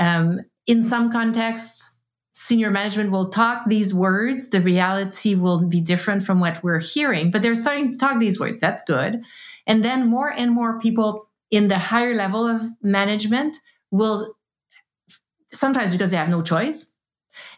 um, 0.00 0.40
in 0.66 0.82
some 0.82 1.12
contexts, 1.12 1.96
senior 2.32 2.70
management 2.70 3.12
will 3.12 3.28
talk 3.28 3.66
these 3.66 3.94
words. 3.94 4.48
The 4.48 4.60
reality 4.60 5.34
will 5.34 5.66
be 5.66 5.80
different 5.80 6.24
from 6.24 6.40
what 6.40 6.62
we're 6.64 6.80
hearing, 6.80 7.30
but 7.30 7.42
they're 7.42 7.54
starting 7.54 7.90
to 7.90 7.98
talk 7.98 8.18
these 8.18 8.40
words. 8.40 8.60
That's 8.60 8.82
good. 8.84 9.22
And 9.66 9.84
then 9.84 10.08
more 10.08 10.32
and 10.32 10.52
more 10.52 10.80
people 10.80 11.28
in 11.50 11.68
the 11.68 11.78
higher 11.78 12.14
level 12.14 12.46
of 12.46 12.62
management 12.82 13.56
will 13.90 14.34
sometimes 15.52 15.90
because 15.90 16.10
they 16.10 16.16
have 16.16 16.28
no 16.28 16.42
choice, 16.42 16.92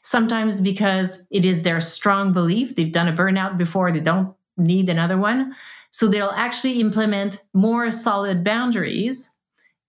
sometimes 0.02 0.60
because 0.60 1.26
it 1.30 1.44
is 1.44 1.62
their 1.62 1.80
strong 1.80 2.32
belief. 2.32 2.74
They've 2.74 2.92
done 2.92 3.08
a 3.08 3.12
burnout 3.12 3.58
before, 3.58 3.92
they 3.92 4.00
don't 4.00 4.34
need 4.56 4.88
another 4.88 5.18
one. 5.18 5.54
So 5.90 6.08
they'll 6.08 6.32
actually 6.36 6.80
implement 6.80 7.42
more 7.52 7.90
solid 7.90 8.42
boundaries 8.42 9.34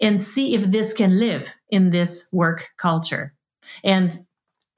and 0.01 0.19
see 0.19 0.53
if 0.53 0.65
this 0.65 0.93
can 0.93 1.17
live 1.17 1.49
in 1.69 1.91
this 1.91 2.27
work 2.33 2.67
culture. 2.77 3.33
And 3.83 4.25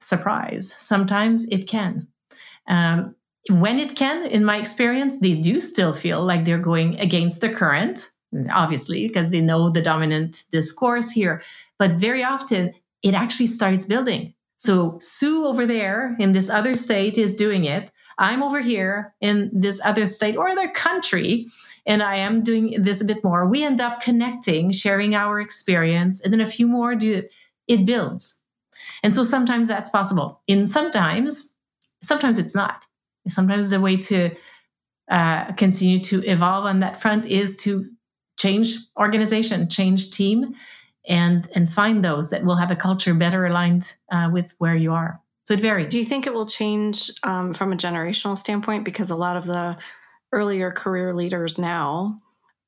surprise, 0.00 0.72
sometimes 0.76 1.46
it 1.48 1.66
can. 1.66 2.06
Um, 2.68 3.16
when 3.50 3.78
it 3.78 3.96
can, 3.96 4.26
in 4.26 4.44
my 4.44 4.58
experience, 4.58 5.18
they 5.18 5.34
do 5.34 5.60
still 5.60 5.94
feel 5.94 6.22
like 6.22 6.44
they're 6.44 6.58
going 6.58 6.98
against 7.00 7.40
the 7.40 7.48
current, 7.48 8.10
obviously, 8.50 9.06
because 9.06 9.30
they 9.30 9.40
know 9.40 9.70
the 9.70 9.82
dominant 9.82 10.44
discourse 10.50 11.10
here. 11.10 11.42
But 11.78 11.92
very 11.92 12.24
often, 12.24 12.74
it 13.02 13.14
actually 13.14 13.46
starts 13.46 13.86
building. 13.86 14.34
So 14.56 14.98
Sue 15.00 15.46
over 15.46 15.66
there 15.66 16.16
in 16.18 16.32
this 16.32 16.48
other 16.48 16.74
state 16.76 17.18
is 17.18 17.36
doing 17.36 17.64
it. 17.64 17.90
I'm 18.18 18.42
over 18.42 18.60
here 18.60 19.14
in 19.20 19.50
this 19.52 19.80
other 19.84 20.06
state 20.06 20.36
or 20.36 20.48
other 20.48 20.68
country 20.68 21.48
and 21.86 22.02
I 22.02 22.16
am 22.16 22.42
doing 22.42 22.82
this 22.82 23.00
a 23.00 23.04
bit 23.04 23.22
more, 23.22 23.46
we 23.46 23.64
end 23.64 23.80
up 23.80 24.00
connecting, 24.00 24.72
sharing 24.72 25.14
our 25.14 25.40
experience, 25.40 26.20
and 26.20 26.32
then 26.32 26.40
a 26.40 26.46
few 26.46 26.66
more 26.66 26.96
do 26.96 27.12
it. 27.12 27.32
It 27.68 27.86
builds. 27.86 28.40
And 29.02 29.14
so 29.14 29.24
sometimes 29.24 29.68
that's 29.68 29.90
possible. 29.90 30.42
In 30.48 30.66
sometimes, 30.66 31.54
sometimes 32.02 32.38
it's 32.38 32.54
not. 32.54 32.84
Sometimes 33.28 33.70
the 33.70 33.80
way 33.80 33.96
to 33.96 34.30
uh, 35.10 35.52
continue 35.52 36.00
to 36.00 36.24
evolve 36.24 36.64
on 36.64 36.80
that 36.80 37.00
front 37.00 37.26
is 37.26 37.56
to 37.56 37.88
change 38.36 38.76
organization, 38.98 39.68
change 39.68 40.10
team, 40.10 40.54
and 41.08 41.48
and 41.54 41.70
find 41.70 42.04
those 42.04 42.30
that 42.30 42.44
will 42.44 42.56
have 42.56 42.70
a 42.70 42.76
culture 42.76 43.14
better 43.14 43.44
aligned 43.44 43.94
uh, 44.10 44.28
with 44.32 44.54
where 44.58 44.76
you 44.76 44.92
are. 44.92 45.20
So 45.46 45.54
it 45.54 45.60
varies. 45.60 45.88
Do 45.88 45.98
you 45.98 46.04
think 46.04 46.26
it 46.26 46.34
will 46.34 46.46
change 46.46 47.10
um, 47.22 47.54
from 47.54 47.72
a 47.72 47.76
generational 47.76 48.36
standpoint? 48.36 48.84
Because 48.84 49.10
a 49.10 49.16
lot 49.16 49.36
of 49.36 49.44
the 49.44 49.76
earlier 50.32 50.72
career 50.72 51.14
leaders 51.14 51.58
now 51.58 52.20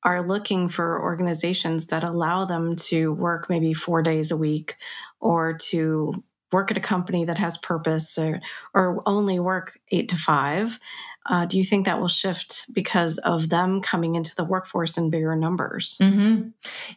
are 0.03 0.25
looking 0.25 0.69
for 0.69 1.01
organizations 1.01 1.87
that 1.87 2.05
allow 2.05 2.45
them 2.45 2.75
to 2.75 3.11
work 3.11 3.49
maybe 3.49 3.73
four 3.73 4.01
days 4.01 4.31
a 4.31 4.37
week 4.37 4.77
or 5.19 5.57
to 5.57 6.23
work 6.51 6.71
at 6.71 6.77
a 6.77 6.81
company 6.81 7.25
that 7.25 7.37
has 7.37 7.57
purpose 7.57 8.17
or, 8.17 8.39
or 8.73 9.01
only 9.05 9.39
work 9.39 9.79
eight 9.91 10.09
to 10.09 10.15
five. 10.15 10.79
Uh, 11.25 11.45
do 11.45 11.57
you 11.57 11.63
think 11.63 11.85
that 11.85 11.99
will 11.99 12.07
shift 12.07 12.65
because 12.73 13.17
of 13.19 13.49
them 13.49 13.81
coming 13.81 14.15
into 14.15 14.35
the 14.35 14.43
workforce 14.43 14.97
in 14.97 15.09
bigger 15.09 15.35
numbers? 15.35 15.97
Mm-hmm. 16.01 16.49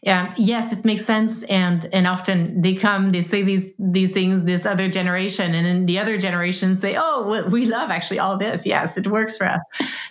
Yeah, 0.03 0.33
yes, 0.37 0.73
it 0.73 0.85
makes 0.85 1.05
sense. 1.05 1.43
And 1.45 1.89
and 1.93 2.07
often 2.07 2.63
they 2.63 2.75
come, 2.75 3.13
they 3.13 3.23
say 3.23 3.43
these 3.43 3.69
these 3.79 4.13
things, 4.13 4.43
this 4.45 4.65
other 4.65 4.89
generation, 4.89 5.55
and 5.55 5.67
then 5.67 5.87
the 5.87 5.99
other 5.99 6.17
generations 6.17 6.81
say, 6.81 6.97
"Oh, 6.97 7.49
we 7.51 7.67
love 7.67 7.91
actually 7.91 8.21
all 8.21 8.39
this. 8.39 8.67
Yes, 8.67 8.97
it 8.97 9.07
works 9.07 9.37
for 9.37 9.47
us." 9.47 9.61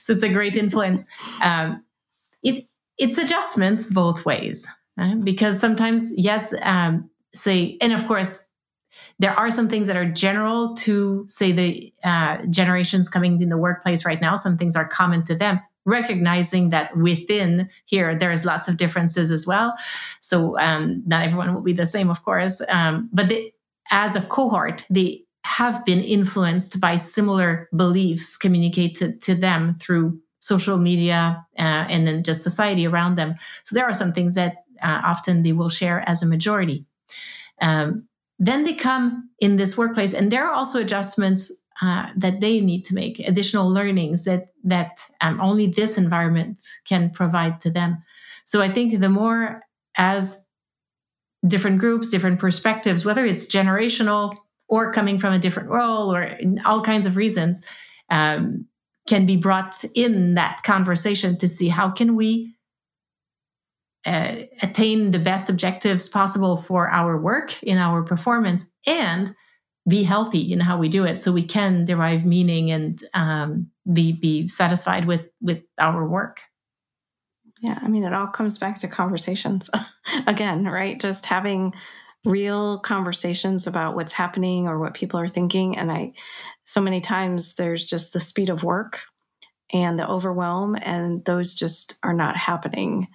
So 0.01 0.13
it's 0.13 0.23
a 0.23 0.29
great 0.29 0.55
influence. 0.55 1.03
Um, 1.43 1.83
it 2.43 2.67
it's 2.97 3.17
adjustments 3.17 3.91
both 3.91 4.25
ways 4.25 4.67
right? 4.97 5.19
because 5.23 5.59
sometimes, 5.59 6.11
yes, 6.15 6.53
um, 6.63 7.09
say, 7.33 7.77
and 7.81 7.93
of 7.93 8.05
course 8.07 8.45
there 9.21 9.37
are 9.37 9.51
some 9.51 9.69
things 9.69 9.85
that 9.85 9.95
are 9.95 10.09
general 10.09 10.73
to 10.73 11.23
say 11.27 11.51
the 11.51 11.93
uh, 12.03 12.43
generations 12.49 13.07
coming 13.07 13.39
in 13.39 13.49
the 13.49 13.57
workplace 13.57 14.03
right 14.03 14.19
now. 14.19 14.35
Some 14.35 14.57
things 14.57 14.75
are 14.75 14.87
common 14.87 15.23
to 15.25 15.35
them. 15.35 15.59
Recognizing 15.85 16.71
that 16.71 16.97
within 16.97 17.69
here 17.85 18.15
there's 18.15 18.45
lots 18.45 18.67
of 18.67 18.77
differences 18.77 19.29
as 19.29 19.45
well. 19.45 19.75
So 20.21 20.57
um, 20.57 21.03
not 21.05 21.23
everyone 21.23 21.53
will 21.53 21.61
be 21.61 21.71
the 21.71 21.85
same 21.85 22.09
of 22.09 22.23
course. 22.23 22.63
Um, 22.67 23.09
but 23.13 23.29
they, 23.29 23.53
as 23.91 24.15
a 24.15 24.21
cohort 24.21 24.85
they 24.89 25.23
have 25.43 25.85
been 25.85 26.03
influenced 26.03 26.81
by 26.81 26.95
similar 26.95 27.69
beliefs 27.75 28.37
communicated 28.37 29.21
to 29.21 29.35
them 29.35 29.77
through 29.79 30.19
social 30.39 30.79
media 30.79 31.45
uh, 31.59 31.85
and 31.89 32.07
then 32.07 32.23
just 32.23 32.41
society 32.41 32.87
around 32.87 33.17
them. 33.17 33.35
So 33.63 33.75
there 33.75 33.85
are 33.85 33.93
some 33.93 34.13
things 34.13 34.33
that 34.33 34.63
uh, 34.81 35.01
often 35.03 35.43
they 35.43 35.51
will 35.51 35.69
share 35.69 36.03
as 36.09 36.23
a 36.23 36.27
majority. 36.27 36.85
Um, 37.61 38.07
then 38.41 38.63
they 38.63 38.73
come 38.73 39.29
in 39.39 39.57
this 39.57 39.77
workplace, 39.77 40.15
and 40.15 40.31
there 40.31 40.47
are 40.47 40.51
also 40.51 40.81
adjustments 40.81 41.61
uh, 41.79 42.09
that 42.15 42.41
they 42.41 42.59
need 42.59 42.83
to 42.85 42.95
make, 42.95 43.19
additional 43.19 43.69
learnings 43.69 44.25
that 44.25 44.47
that 44.63 45.07
um, 45.21 45.39
only 45.39 45.67
this 45.67 45.97
environment 45.97 46.59
can 46.85 47.11
provide 47.11 47.61
to 47.61 47.69
them. 47.69 48.03
So 48.45 48.59
I 48.59 48.67
think 48.67 48.99
the 48.99 49.09
more 49.09 49.61
as 49.95 50.43
different 51.45 51.79
groups, 51.79 52.09
different 52.09 52.39
perspectives, 52.39 53.05
whether 53.05 53.25
it's 53.25 53.45
generational 53.45 54.35
or 54.67 54.91
coming 54.91 55.19
from 55.19 55.33
a 55.33 55.39
different 55.39 55.69
role 55.69 56.13
or 56.13 56.35
all 56.65 56.81
kinds 56.81 57.05
of 57.05 57.17
reasons, 57.17 57.63
um, 58.09 58.65
can 59.07 59.27
be 59.27 59.37
brought 59.37 59.83
in 59.93 60.33
that 60.33 60.63
conversation 60.63 61.37
to 61.37 61.47
see 61.47 61.67
how 61.67 61.91
can 61.91 62.15
we 62.15 62.55
uh, 64.05 64.35
attain 64.61 65.11
the 65.11 65.19
best 65.19 65.49
objectives 65.49 66.09
possible 66.09 66.57
for 66.57 66.89
our 66.89 67.17
work 67.17 67.61
in 67.63 67.77
our 67.77 68.01
performance 68.01 68.65
and 68.87 69.33
be 69.87 70.03
healthy 70.03 70.51
in 70.51 70.59
how 70.59 70.77
we 70.77 70.89
do 70.89 71.05
it. 71.05 71.17
So 71.17 71.31
we 71.31 71.43
can 71.43 71.85
derive 71.85 72.25
meaning 72.25 72.71
and 72.71 73.03
um, 73.13 73.71
be 73.91 74.11
be 74.11 74.47
satisfied 74.47 75.05
with 75.05 75.27
with 75.41 75.63
our 75.79 76.07
work. 76.07 76.41
Yeah 77.61 77.77
i 77.81 77.87
mean 77.87 78.03
it 78.03 78.13
all 78.13 78.27
comes 78.27 78.57
back 78.57 78.77
to 78.79 78.87
conversations 78.87 79.69
again 80.27 80.65
right? 80.65 80.99
Just 80.99 81.25
having 81.25 81.73
real 82.23 82.79
conversations 82.79 83.65
about 83.65 83.95
what's 83.95 84.13
happening 84.13 84.67
or 84.67 84.77
what 84.77 84.93
people 84.93 85.19
are 85.19 85.27
thinking. 85.27 85.77
And 85.77 85.91
i 85.91 86.13
so 86.63 86.81
many 86.81 87.01
times 87.01 87.55
there's 87.55 87.85
just 87.85 88.13
the 88.13 88.19
speed 88.19 88.49
of 88.49 88.63
work 88.63 89.01
and 89.73 89.97
the 89.97 90.07
overwhelm 90.07 90.75
and 90.81 91.23
those 91.25 91.55
just 91.55 91.97
are 92.03 92.13
not 92.13 92.35
happening 92.35 93.07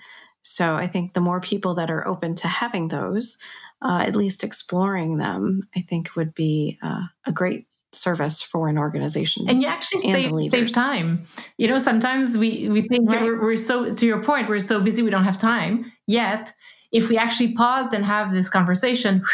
so 0.48 0.76
I 0.76 0.86
think 0.86 1.12
the 1.12 1.20
more 1.20 1.40
people 1.40 1.74
that 1.74 1.90
are 1.90 2.06
open 2.06 2.36
to 2.36 2.46
having 2.46 2.86
those, 2.86 3.36
uh, 3.82 4.04
at 4.06 4.14
least 4.14 4.44
exploring 4.44 5.18
them, 5.18 5.68
I 5.74 5.80
think 5.80 6.14
would 6.14 6.34
be 6.34 6.78
uh, 6.84 7.02
a 7.26 7.32
great 7.32 7.66
service 7.90 8.40
for 8.40 8.68
an 8.68 8.78
organization. 8.78 9.46
And 9.48 9.60
you 9.60 9.66
actually 9.66 9.98
save, 9.98 10.50
save 10.52 10.72
time. 10.72 11.26
You 11.58 11.66
know, 11.66 11.80
sometimes 11.80 12.38
we, 12.38 12.68
we 12.68 12.82
think 12.82 13.10
right. 13.10 13.22
we're, 13.22 13.42
we're 13.42 13.56
so, 13.56 13.92
to 13.92 14.06
your 14.06 14.22
point, 14.22 14.48
we're 14.48 14.60
so 14.60 14.80
busy 14.80 15.02
we 15.02 15.10
don't 15.10 15.24
have 15.24 15.36
time. 15.38 15.92
Yet, 16.06 16.54
if 16.92 17.08
we 17.08 17.18
actually 17.18 17.54
paused 17.54 17.92
and 17.92 18.04
have 18.04 18.32
this 18.32 18.48
conversation, 18.48 19.24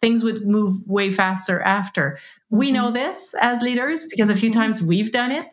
things 0.00 0.22
would 0.22 0.46
move 0.46 0.76
way 0.86 1.10
faster 1.10 1.60
after. 1.62 2.16
We 2.48 2.66
mm-hmm. 2.66 2.74
know 2.74 2.90
this 2.92 3.34
as 3.40 3.60
leaders 3.60 4.06
because 4.08 4.30
a 4.30 4.36
few 4.36 4.50
mm-hmm. 4.50 4.60
times 4.60 4.82
we've 4.86 5.10
done 5.10 5.32
it. 5.32 5.46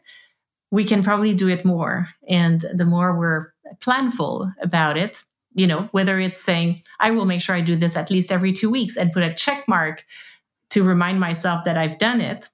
We 0.69 0.83
can 0.83 1.01
probably 1.01 1.33
do 1.33 1.47
it 1.47 1.65
more. 1.65 2.09
And 2.29 2.61
the 2.61 2.85
more 2.85 3.17
we're 3.17 3.53
planful 3.79 4.53
about 4.61 4.97
it 4.97 5.23
you 5.53 5.67
know 5.67 5.87
whether 5.91 6.19
it's 6.19 6.39
saying 6.39 6.81
i 6.99 7.11
will 7.11 7.25
make 7.25 7.41
sure 7.41 7.55
i 7.55 7.61
do 7.61 7.75
this 7.75 7.95
at 7.95 8.11
least 8.11 8.31
every 8.31 8.51
two 8.51 8.69
weeks 8.69 8.97
and 8.97 9.13
put 9.13 9.23
a 9.23 9.33
check 9.33 9.67
mark 9.67 10.03
to 10.69 10.83
remind 10.83 11.19
myself 11.19 11.63
that 11.65 11.77
I've 11.77 11.97
done 11.97 12.21
it. 12.21 12.49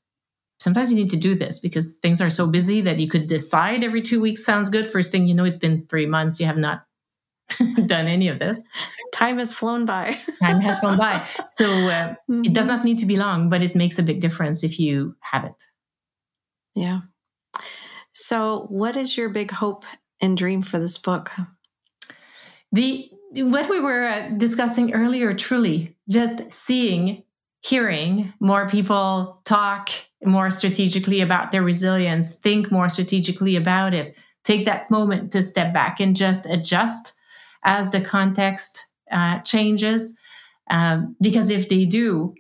Sometimes 0.59 0.91
you 0.91 0.95
need 0.95 1.09
to 1.09 1.17
do 1.17 1.35
this 1.35 1.59
because 1.59 1.95
things 1.97 2.21
are 2.21 2.29
so 2.29 2.47
busy 2.47 2.79
that 2.81 2.99
you 2.99 3.09
could 3.09 3.27
decide 3.27 3.83
every 3.83 4.01
two 4.01 4.21
weeks 4.21 4.45
sounds 4.45 4.69
good. 4.69 4.87
First 4.87 5.11
thing 5.11 5.27
you 5.27 5.35
know, 5.35 5.45
it's 5.45 5.57
been 5.57 5.85
three 5.87 6.05
months. 6.05 6.39
You 6.39 6.45
have 6.45 6.57
not 6.57 6.85
done 7.85 8.07
any 8.07 8.29
of 8.29 8.39
this. 8.39 8.59
Time 9.11 9.39
has 9.39 9.51
flown 9.51 9.85
by. 9.85 10.17
Time 10.39 10.61
has 10.61 10.77
flown 10.77 10.97
by. 10.97 11.25
So 11.57 11.65
uh, 11.65 12.15
mm-hmm. 12.29 12.45
it 12.45 12.53
does 12.53 12.67
not 12.67 12.83
need 12.83 12.99
to 12.99 13.05
be 13.05 13.17
long, 13.17 13.49
but 13.49 13.61
it 13.61 13.75
makes 13.75 13.99
a 13.99 14.03
big 14.03 14.21
difference 14.21 14.63
if 14.63 14.79
you 14.79 15.15
have 15.19 15.43
it. 15.43 15.63
Yeah. 16.75 17.01
So, 18.13 18.67
what 18.69 18.95
is 18.95 19.17
your 19.17 19.29
big 19.29 19.51
hope 19.51 19.85
and 20.23 20.37
dream 20.37 20.61
for 20.61 20.79
this 20.79 20.97
book? 20.97 21.31
The 22.71 23.09
what 23.35 23.69
we 23.69 23.79
were 23.79 24.05
uh, 24.05 24.29
discussing 24.37 24.93
earlier, 24.93 25.33
truly, 25.33 25.95
just 26.09 26.51
seeing, 26.51 27.23
hearing 27.61 28.31
more 28.39 28.69
people 28.69 29.41
talk 29.43 29.89
more 30.23 30.51
strategically 30.51 31.21
about 31.21 31.51
their 31.51 31.63
resilience, 31.63 32.35
think 32.35 32.71
more 32.71 32.89
strategically 32.89 33.55
about 33.55 33.93
it, 33.93 34.15
take 34.43 34.65
that 34.65 34.89
moment 34.91 35.31
to 35.31 35.41
step 35.41 35.73
back 35.73 35.99
and 35.99 36.15
just 36.15 36.45
adjust 36.45 37.13
as 37.63 37.89
the 37.89 38.01
context 38.01 38.85
uh, 39.11 39.39
changes. 39.39 40.15
Um, 40.69 41.15
because 41.21 41.49
if 41.49 41.69
they 41.69 41.85
do, 41.85 42.35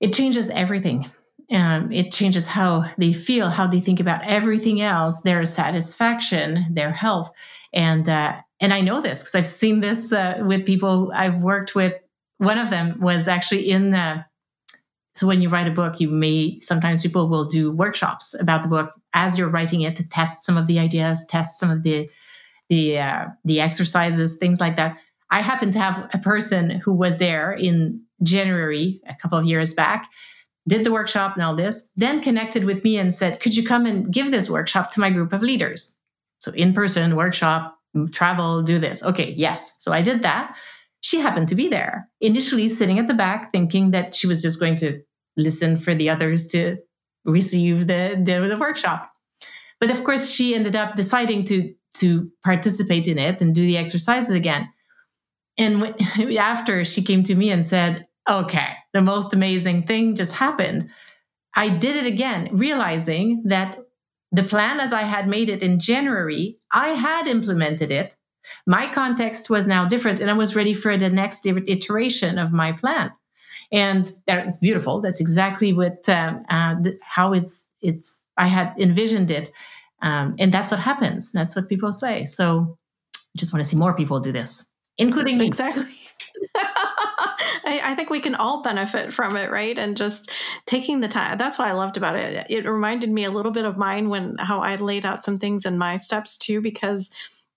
it 0.00 0.12
changes 0.12 0.50
everything. 0.50 1.10
Um, 1.52 1.90
it 1.90 2.12
changes 2.12 2.46
how 2.46 2.84
they 2.96 3.12
feel, 3.12 3.48
how 3.48 3.66
they 3.66 3.80
think 3.80 3.98
about 3.98 4.24
everything 4.24 4.80
else, 4.80 5.22
their 5.22 5.44
satisfaction, 5.44 6.66
their 6.70 6.92
health, 6.92 7.32
and 7.72 8.08
uh, 8.08 8.40
and 8.60 8.72
I 8.72 8.80
know 8.80 9.00
this 9.00 9.20
because 9.20 9.34
I've 9.34 9.46
seen 9.46 9.80
this 9.80 10.12
uh, 10.12 10.42
with 10.46 10.66
people 10.66 11.10
I've 11.14 11.42
worked 11.42 11.74
with. 11.74 11.94
One 12.38 12.58
of 12.58 12.70
them 12.70 13.00
was 13.00 13.26
actually 13.26 13.70
in 13.70 13.90
the. 13.90 14.24
So 15.16 15.26
when 15.26 15.42
you 15.42 15.48
write 15.48 15.66
a 15.66 15.72
book, 15.72 16.00
you 16.00 16.08
may 16.08 16.60
sometimes 16.60 17.02
people 17.02 17.28
will 17.28 17.44
do 17.44 17.72
workshops 17.72 18.34
about 18.40 18.62
the 18.62 18.68
book 18.68 18.92
as 19.12 19.36
you're 19.36 19.48
writing 19.48 19.82
it 19.82 19.96
to 19.96 20.08
test 20.08 20.44
some 20.44 20.56
of 20.56 20.66
the 20.66 20.78
ideas, 20.78 21.26
test 21.26 21.58
some 21.58 21.70
of 21.70 21.82
the 21.82 22.08
the 22.68 22.98
uh, 22.98 23.26
the 23.44 23.60
exercises, 23.60 24.36
things 24.36 24.60
like 24.60 24.76
that. 24.76 24.98
I 25.30 25.42
happen 25.42 25.70
to 25.72 25.78
have 25.78 26.08
a 26.12 26.18
person 26.18 26.70
who 26.70 26.94
was 26.94 27.18
there 27.18 27.52
in 27.52 28.02
January 28.22 29.00
a 29.08 29.14
couple 29.14 29.38
of 29.38 29.44
years 29.44 29.74
back, 29.74 30.10
did 30.70 30.84
the 30.84 30.92
workshop 30.92 31.34
and 31.34 31.42
all 31.42 31.54
this, 31.54 31.88
then 31.96 32.22
connected 32.22 32.64
with 32.64 32.82
me 32.82 32.96
and 32.96 33.14
said, 33.14 33.40
"Could 33.40 33.54
you 33.54 33.64
come 33.66 33.84
and 33.84 34.10
give 34.10 34.30
this 34.30 34.48
workshop 34.48 34.90
to 34.92 35.00
my 35.00 35.10
group 35.10 35.32
of 35.32 35.42
leaders?" 35.42 35.98
So 36.40 36.52
in 36.52 36.72
person 36.72 37.16
workshop, 37.16 37.76
travel, 38.12 38.62
do 38.62 38.78
this. 38.78 39.02
Okay, 39.02 39.34
yes. 39.36 39.76
So 39.78 39.92
I 39.92 40.00
did 40.02 40.22
that. 40.22 40.56
She 41.02 41.18
happened 41.18 41.48
to 41.48 41.54
be 41.54 41.68
there, 41.68 42.08
initially 42.20 42.68
sitting 42.68 42.98
at 42.98 43.08
the 43.08 43.14
back, 43.14 43.52
thinking 43.52 43.90
that 43.90 44.14
she 44.14 44.26
was 44.26 44.40
just 44.42 44.60
going 44.60 44.76
to 44.76 45.02
listen 45.36 45.76
for 45.76 45.94
the 45.94 46.08
others 46.10 46.48
to 46.48 46.76
receive 47.24 47.86
the, 47.86 48.20
the, 48.22 48.46
the 48.48 48.58
workshop. 48.58 49.10
But 49.80 49.90
of 49.90 50.04
course, 50.04 50.30
she 50.30 50.54
ended 50.54 50.76
up 50.76 50.94
deciding 50.94 51.44
to 51.46 51.74
to 51.92 52.30
participate 52.44 53.08
in 53.08 53.18
it 53.18 53.40
and 53.40 53.54
do 53.54 53.62
the 53.62 53.76
exercises 53.76 54.36
again. 54.36 54.68
And 55.58 55.94
after 56.38 56.84
she 56.84 57.02
came 57.02 57.22
to 57.24 57.34
me 57.34 57.50
and 57.50 57.66
said, 57.66 58.06
"Okay, 58.28 58.68
the 58.92 59.02
most 59.02 59.34
amazing 59.34 59.86
thing 59.86 60.14
just 60.14 60.32
happened." 60.34 60.88
I 61.54 61.68
did 61.68 61.96
it 61.96 62.06
again, 62.06 62.48
realizing 62.52 63.42
that 63.46 63.78
the 64.32 64.44
plan 64.44 64.78
as 64.80 64.92
I 64.92 65.02
had 65.02 65.28
made 65.28 65.48
it 65.48 65.62
in 65.62 65.80
January, 65.80 66.58
I 66.72 66.90
had 66.90 67.26
implemented 67.26 67.90
it. 67.90 68.16
My 68.66 68.86
context 68.92 69.50
was 69.50 69.66
now 69.66 69.86
different, 69.88 70.20
and 70.20 70.30
I 70.30 70.34
was 70.34 70.56
ready 70.56 70.74
for 70.74 70.96
the 70.96 71.10
next 71.10 71.46
iteration 71.46 72.38
of 72.38 72.52
my 72.52 72.72
plan. 72.72 73.12
And 73.72 74.10
that's 74.26 74.58
beautiful. 74.58 75.00
That's 75.00 75.20
exactly 75.20 75.72
what 75.72 76.08
um, 76.08 76.44
uh, 76.48 76.76
how 77.02 77.32
it's 77.32 77.66
it's 77.82 78.18
I 78.36 78.46
had 78.46 78.74
envisioned 78.78 79.30
it, 79.30 79.52
um, 80.02 80.34
and 80.38 80.52
that's 80.52 80.70
what 80.70 80.80
happens. 80.80 81.30
That's 81.32 81.54
what 81.54 81.68
people 81.68 81.92
say. 81.92 82.24
So, 82.24 82.76
I 83.14 83.18
just 83.38 83.52
want 83.52 83.62
to 83.64 83.68
see 83.68 83.76
more 83.76 83.94
people 83.94 84.18
do 84.20 84.32
this, 84.32 84.66
including 84.98 85.38
me. 85.38 85.46
Exactly. 85.46 85.84
I, 87.64 87.80
I, 87.84 87.94
think 87.94 88.10
we 88.10 88.20
can 88.20 88.34
all 88.34 88.62
benefit 88.62 89.12
from 89.12 89.36
it, 89.36 89.50
right? 89.50 89.78
And 89.78 89.96
just 89.96 90.30
taking 90.66 91.00
the 91.00 91.08
time. 91.08 91.38
That's 91.38 91.58
what 91.58 91.68
I 91.68 91.72
loved 91.72 91.96
about 91.96 92.16
it. 92.16 92.46
It 92.50 92.66
reminded 92.66 93.10
me 93.10 93.24
a 93.24 93.30
little 93.30 93.52
bit 93.52 93.64
of 93.64 93.76
mine 93.76 94.08
when 94.08 94.36
how 94.38 94.60
I 94.60 94.76
laid 94.76 95.06
out 95.06 95.24
some 95.24 95.38
things 95.38 95.66
in 95.66 95.78
my 95.78 95.96
steps 95.96 96.36
too, 96.36 96.60
because 96.60 97.10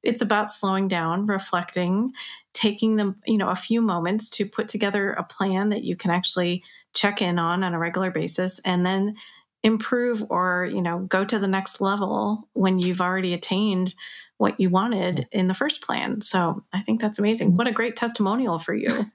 it's 0.04 0.22
about 0.22 0.52
slowing 0.52 0.88
down, 0.88 1.26
reflecting, 1.28 2.12
taking 2.54 2.98
them, 2.98 3.16
you 3.26 3.38
know, 3.38 3.50
a 3.50 3.56
few 3.56 3.82
moments 3.82 4.30
to 4.32 4.46
put 4.46 4.68
together 4.68 5.12
a 5.12 5.24
plan 5.24 5.70
that 5.70 5.84
you 5.84 5.96
can 5.96 6.12
actually 6.12 6.64
check 6.94 7.22
in 7.22 7.40
on 7.40 7.64
on 7.64 7.74
a 7.74 7.80
regular 7.80 8.12
basis 8.12 8.60
and 8.60 8.86
then 8.86 9.16
improve 9.64 10.24
or, 10.30 10.70
you 10.72 10.82
know, 10.82 11.00
go 11.00 11.24
to 11.24 11.40
the 11.40 11.48
next 11.48 11.80
level 11.80 12.50
when 12.54 12.78
you've 12.78 13.02
already 13.02 13.34
attained 13.34 13.96
what 14.38 14.60
you 14.60 14.70
wanted 14.70 15.28
in 15.32 15.48
the 15.48 15.54
first 15.54 15.82
plan. 15.82 16.20
So 16.20 16.64
I 16.74 16.82
think 16.82 17.00
that's 17.00 17.18
amazing. 17.18 17.56
What 17.56 17.68
a 17.68 17.72
great 17.72 17.96
testimonial 17.96 18.60
for 18.60 18.74
you. 18.74 19.06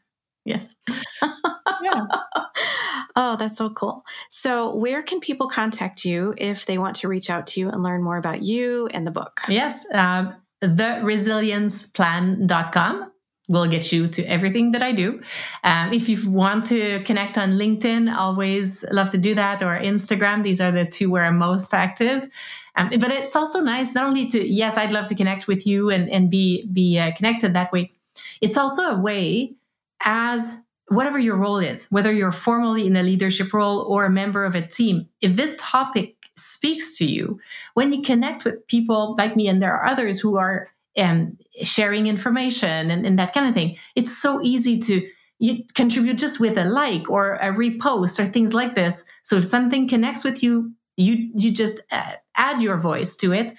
Yes. 0.45 0.75
yeah. 1.83 2.07
Oh, 3.21 3.35
that's 3.37 3.57
so 3.57 3.71
cool. 3.71 4.05
So, 4.31 4.77
where 4.77 5.03
can 5.03 5.19
people 5.19 5.49
contact 5.49 6.05
you 6.05 6.35
if 6.39 6.67
they 6.67 6.79
want 6.79 6.95
to 6.97 7.09
reach 7.09 7.31
out 7.31 7.49
to 7.49 7.59
you 7.59 7.69
and 7.69 7.83
learn 7.83 8.01
more 8.01 8.17
about 8.17 8.45
you 8.45 8.87
and 8.93 9.05
the 9.05 9.11
book? 9.11 9.41
Yes, 9.49 9.85
um, 9.93 10.37
theresilienceplan.com 10.63 13.11
will 13.49 13.67
get 13.67 13.91
you 13.93 14.07
to 14.07 14.23
everything 14.25 14.73
that 14.73 14.83
I 14.83 14.93
do. 14.93 15.23
Um, 15.65 15.93
if 15.93 16.09
you 16.09 16.31
want 16.31 16.67
to 16.67 17.03
connect 17.05 17.37
on 17.39 17.53
LinkedIn, 17.53 18.15
always 18.15 18.85
love 18.93 19.11
to 19.11 19.19
do 19.19 19.35
that, 19.35 19.63
or 19.63 19.79
Instagram. 19.79 20.45
These 20.45 20.61
are 20.61 20.71
the 20.71 20.85
two 20.85 21.11
where 21.11 21.25
I'm 21.25 21.39
most 21.39 21.75
active. 21.75 22.29
Um, 22.77 22.91
but 23.01 23.11
it's 23.11 23.35
also 23.35 23.61
nice 23.61 23.95
not 23.95 24.07
only 24.07 24.29
to 24.29 24.47
yes, 24.47 24.77
I'd 24.77 24.93
love 24.93 25.09
to 25.09 25.17
connect 25.17 25.49
with 25.49 25.67
you 25.67 25.91
and 25.91 26.09
and 26.11 26.31
be 26.31 26.67
be 26.67 26.99
uh, 26.99 27.11
connected 27.17 27.55
that 27.55 27.73
way. 27.73 27.91
It's 28.41 28.57
also 28.57 28.83
a 28.83 29.01
way 29.01 29.55
as 30.05 30.63
whatever 30.89 31.19
your 31.19 31.37
role 31.37 31.59
is, 31.59 31.87
whether 31.91 32.13
you're 32.13 32.33
formally 32.33 32.87
in 32.87 32.97
a 32.97 33.03
leadership 33.03 33.53
role 33.53 33.81
or 33.81 34.05
a 34.05 34.11
member 34.11 34.45
of 34.45 34.55
a 34.55 34.67
team, 34.67 35.09
if 35.21 35.37
this 35.37 35.57
topic 35.61 36.17
speaks 36.37 36.97
to 36.99 37.05
you, 37.05 37.39
when 37.75 37.93
you 37.93 38.03
connect 38.03 38.45
with 38.45 38.67
people 38.69 39.15
like 39.19 39.37
me, 39.37 39.49
and 39.49 39.61
there 39.61 39.75
are 39.75 39.87
others 39.87 40.21
who 40.21 40.37
are 40.37 40.69
um, 40.99 41.37
sharing 41.63 42.07
information 42.07 42.91
and, 42.91 43.07
and 43.07 43.19
that 43.19 43.33
kind 43.33 43.49
of 43.49 43.55
thing, 43.55 43.77
it's 43.95 44.17
so 44.17 44.41
easy 44.43 44.81
to 44.81 45.07
you 45.41 45.63
contribute 45.75 46.19
just 46.19 46.41
with 46.41 46.59
a 46.59 46.65
like 46.65 47.09
or 47.09 47.35
a 47.35 47.53
repost 47.53 48.19
or 48.19 48.25
things 48.25 48.55
like 48.55 48.75
this. 48.75 49.05
So 49.23 49.37
if 49.37 49.45
something 49.45 49.89
connects 49.89 50.25
with 50.25 50.43
you, 50.43 50.73
you 50.97 51.31
you 51.37 51.53
just 51.53 51.81
uh, 51.93 52.13
add 52.35 52.61
your 52.61 52.77
voice 52.77 53.17
to 53.19 53.33
it, 53.33 53.53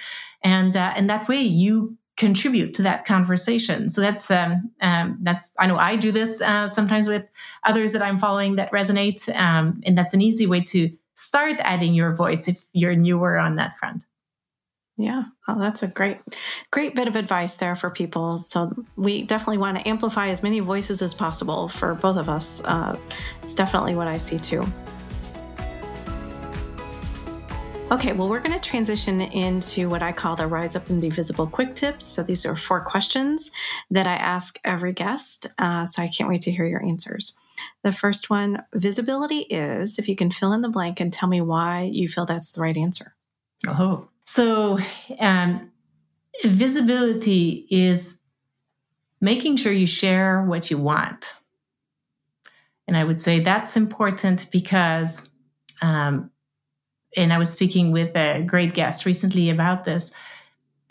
and 0.43 0.75
uh, 0.75 0.93
and 0.97 1.09
that 1.09 1.29
way 1.29 1.39
you 1.39 1.97
contribute 2.19 2.73
to 2.73 2.83
that 2.83 3.05
conversation. 3.05 3.89
So 3.89 4.01
that's 4.01 4.29
um, 4.29 4.69
um, 4.81 5.17
that's 5.21 5.51
I 5.57 5.65
know 5.67 5.77
I 5.77 5.95
do 5.95 6.11
this 6.11 6.41
uh, 6.41 6.67
sometimes 6.67 7.07
with 7.07 7.25
others 7.63 7.93
that 7.93 8.01
I'm 8.03 8.19
following 8.19 8.57
that 8.57 8.71
resonate, 8.71 9.33
um, 9.35 9.81
and 9.85 9.97
that's 9.97 10.13
an 10.13 10.21
easy 10.21 10.45
way 10.45 10.61
to 10.65 10.91
start 11.15 11.55
adding 11.61 11.93
your 11.93 12.13
voice 12.13 12.47
if 12.47 12.63
you're 12.73 12.95
newer 12.95 13.37
on 13.37 13.55
that 13.55 13.79
front. 13.79 14.05
Yeah, 14.97 15.23
well, 15.47 15.57
that's 15.57 15.81
a 15.81 15.87
great, 15.87 16.17
great 16.71 16.93
bit 16.93 17.07
of 17.07 17.15
advice 17.15 17.55
there 17.55 17.77
for 17.77 17.89
people. 17.89 18.37
So 18.37 18.73
we 18.97 19.21
definitely 19.23 19.57
want 19.57 19.77
to 19.77 19.87
amplify 19.87 20.27
as 20.27 20.43
many 20.43 20.59
voices 20.59 21.01
as 21.01 21.13
possible 21.13 21.69
for 21.69 21.93
both 21.95 22.17
of 22.17 22.27
us. 22.27 22.61
Uh, 22.65 22.99
it's 23.41 23.53
definitely 23.53 23.95
what 23.95 24.09
I 24.09 24.17
see 24.17 24.37
too. 24.37 24.67
Okay, 27.91 28.13
well, 28.13 28.29
we're 28.29 28.39
going 28.39 28.57
to 28.57 28.69
transition 28.69 29.19
into 29.19 29.89
what 29.89 30.03
I 30.03 30.11
call 30.11 30.35
the 30.35 30.45
Rise 30.45 30.75
Up 30.75 30.87
and 30.91 31.01
Be 31.01 31.09
Visible 31.09 31.47
quick 31.47 31.73
tips. 31.73 32.05
So 32.05 32.21
these 32.21 32.45
are 32.45 32.55
four 32.55 32.81
questions 32.81 33.49
that 33.89 34.05
I 34.05 34.13
ask 34.13 34.59
every 34.63 34.93
guest. 34.93 35.47
Uh, 35.57 35.87
so 35.87 36.03
I 36.03 36.07
can't 36.07 36.29
wait 36.29 36.41
to 36.41 36.51
hear 36.51 36.65
your 36.65 36.85
answers. 36.85 37.35
The 37.83 37.91
first 37.91 38.29
one 38.29 38.61
visibility 38.75 39.39
is 39.49 39.97
if 39.97 40.07
you 40.07 40.15
can 40.15 40.29
fill 40.29 40.53
in 40.53 40.61
the 40.61 40.69
blank 40.69 40.99
and 40.99 41.11
tell 41.11 41.27
me 41.27 41.41
why 41.41 41.89
you 41.91 42.07
feel 42.07 42.27
that's 42.27 42.51
the 42.51 42.61
right 42.61 42.77
answer. 42.77 43.15
Oh, 43.67 44.07
so 44.27 44.77
um, 45.19 45.71
visibility 46.43 47.65
is 47.71 48.19
making 49.19 49.57
sure 49.57 49.71
you 49.71 49.87
share 49.87 50.43
what 50.43 50.69
you 50.69 50.77
want. 50.77 51.33
And 52.87 52.95
I 52.95 53.03
would 53.03 53.19
say 53.19 53.39
that's 53.39 53.75
important 53.75 54.47
because 54.51 55.27
um, 55.81 56.29
and 57.17 57.33
I 57.33 57.37
was 57.37 57.51
speaking 57.51 57.91
with 57.91 58.15
a 58.15 58.43
great 58.43 58.73
guest 58.73 59.05
recently 59.05 59.49
about 59.49 59.85
this, 59.85 60.11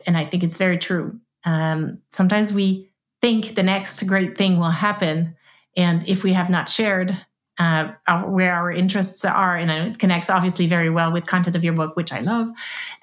and 0.07 0.17
I 0.17 0.25
think 0.25 0.43
it's 0.43 0.57
very 0.57 0.79
true. 0.79 1.19
Um, 1.45 1.99
sometimes 2.11 2.53
we 2.53 2.91
think 3.21 3.55
the 3.55 3.63
next 3.63 4.03
great 4.07 4.37
thing 4.37 4.59
will 4.59 4.71
happen, 4.71 5.37
and 5.77 6.07
if 6.09 6.25
we 6.25 6.33
have 6.33 6.51
not 6.51 6.69
shared 6.69 7.19
uh, 7.59 7.93
our, 8.07 8.29
where 8.29 8.55
our 8.55 8.71
interests 8.71 9.25
are, 9.25 9.57
and 9.57 9.71
it 9.71 9.99
connects 9.99 10.31
obviously 10.31 10.67
very 10.67 10.91
well 10.91 11.13
with 11.13 11.27
content 11.27 11.57
of 11.57 11.65
your 11.65 11.75
book, 11.75 11.97
which 11.97 12.13
I 12.13 12.21
love, 12.21 12.49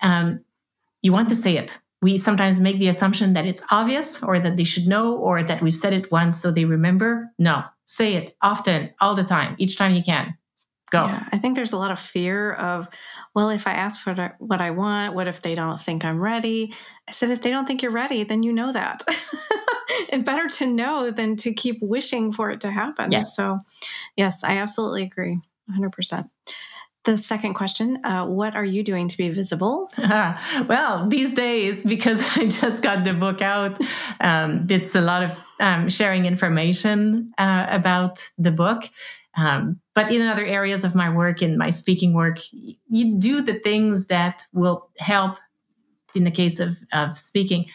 um, 0.02 0.44
you 1.02 1.12
want 1.12 1.30
to 1.30 1.36
say 1.36 1.58
it. 1.58 1.78
We 2.02 2.18
sometimes 2.18 2.60
make 2.60 2.78
the 2.78 2.90
assumption 2.90 3.34
that 3.34 3.46
it's 3.46 3.64
obvious, 3.72 4.22
or 4.22 4.40
that 4.40 4.58
they 4.58 4.64
should 4.64 4.88
know, 4.88 5.16
or 5.16 5.44
that 5.44 5.62
we've 5.62 5.76
said 5.76 5.94
it 5.94 6.12
once 6.12 6.40
so 6.40 6.52
they 6.52 6.66
remember. 6.66 7.32
No, 7.40 7.64
say 7.86 8.16
it 8.16 8.36
often, 8.42 8.94
all 9.02 9.16
the 9.16 9.24
time, 9.24 9.56
each 9.58 9.78
time 9.78 9.94
you 9.94 10.04
can. 10.04 10.38
Go. 10.96 11.06
Yeah, 11.06 11.28
I 11.32 11.38
think 11.38 11.56
there's 11.56 11.74
a 11.74 11.78
lot 11.78 11.92
of 11.92 12.00
fear 12.00 12.54
of, 12.54 12.88
well, 13.34 13.50
if 13.50 13.68
I 13.68 13.72
ask 13.72 14.00
for 14.00 14.36
what 14.40 14.62
I 14.62 14.72
want, 14.72 15.14
what 15.14 15.28
if 15.28 15.42
they 15.42 15.56
don't 15.56 15.80
think 15.80 16.06
I'm 16.06 16.20
ready? 16.20 16.74
I 17.08 17.12
said, 17.12 17.30
if 17.32 17.42
they 17.42 17.50
don't 17.50 17.68
think 17.68 17.82
you're 17.82 17.92
ready, 17.92 18.24
then 18.24 18.44
you 18.44 18.54
know 18.54 18.72
that. 18.72 19.04
and 20.12 20.26
better 20.26 20.48
to 20.48 20.66
know 20.66 21.12
than 21.12 21.36
to 21.38 21.54
keep 21.54 21.80
wishing 21.82 22.32
for 22.32 22.50
it 22.50 22.62
to 22.62 22.72
happen. 22.72 23.12
Yes. 23.12 23.36
So, 23.36 23.60
yes, 24.16 24.44
I 24.44 24.58
absolutely 24.58 25.04
agree 25.04 25.40
100%. 25.72 26.30
The 27.06 27.18
second 27.18 27.54
question 27.54 28.04
uh, 28.04 28.26
What 28.26 28.56
are 28.56 28.66
you 28.66 28.84
doing 28.84 29.08
to 29.08 29.18
be 29.18 29.30
visible? 29.30 29.90
Uh, 29.98 30.36
well, 30.68 31.08
these 31.08 31.34
days, 31.34 31.84
because 31.84 32.20
I 32.36 32.48
just 32.48 32.82
got 32.82 33.04
the 33.04 33.14
book 33.14 33.42
out, 33.42 33.80
um, 34.20 34.66
it's 34.70 34.96
a 34.96 35.02
lot 35.02 35.24
of 35.24 35.40
um, 35.60 35.90
sharing 35.90 36.26
information 36.26 37.32
uh, 37.38 37.68
about 37.70 38.30
the 38.38 38.52
book. 38.52 38.84
Um, 39.38 39.80
but 39.94 40.12
in 40.12 40.22
other 40.22 40.46
areas 40.46 40.84
of 40.84 40.96
my 40.96 41.10
work, 41.10 41.42
in 41.42 41.58
my 41.58 41.70
speaking 41.70 42.14
work, 42.14 42.40
you 42.52 43.18
do 43.18 43.42
the 43.42 43.56
things 43.60 44.08
that 44.08 44.44
will 44.54 44.90
help, 44.98 45.38
in 46.14 46.24
the 46.24 46.32
case 46.32 46.60
of, 46.60 46.78
of 46.94 47.18
speaking, 47.18 47.66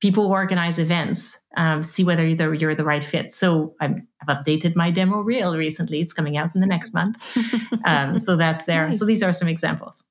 people 0.00 0.26
organize 0.26 0.78
events, 0.78 1.42
um, 1.56 1.82
see 1.82 2.04
whether 2.04 2.26
you're, 2.26 2.54
you're, 2.54 2.74
the 2.74 2.84
right 2.84 3.04
fit. 3.04 3.32
So 3.32 3.74
i 3.80 3.86
have 3.86 4.02
updated 4.28 4.76
my 4.76 4.90
demo 4.90 5.20
reel 5.20 5.56
recently. 5.56 6.00
It's 6.00 6.12
coming 6.12 6.36
out 6.36 6.54
in 6.54 6.60
the 6.60 6.66
next 6.66 6.94
month. 6.94 7.36
Um, 7.86 8.18
so 8.18 8.36
that's 8.36 8.64
there. 8.64 8.88
Nice. 8.88 8.98
So 8.98 9.04
these 9.04 9.22
are 9.22 9.32
some 9.32 9.46
examples. 9.46 10.04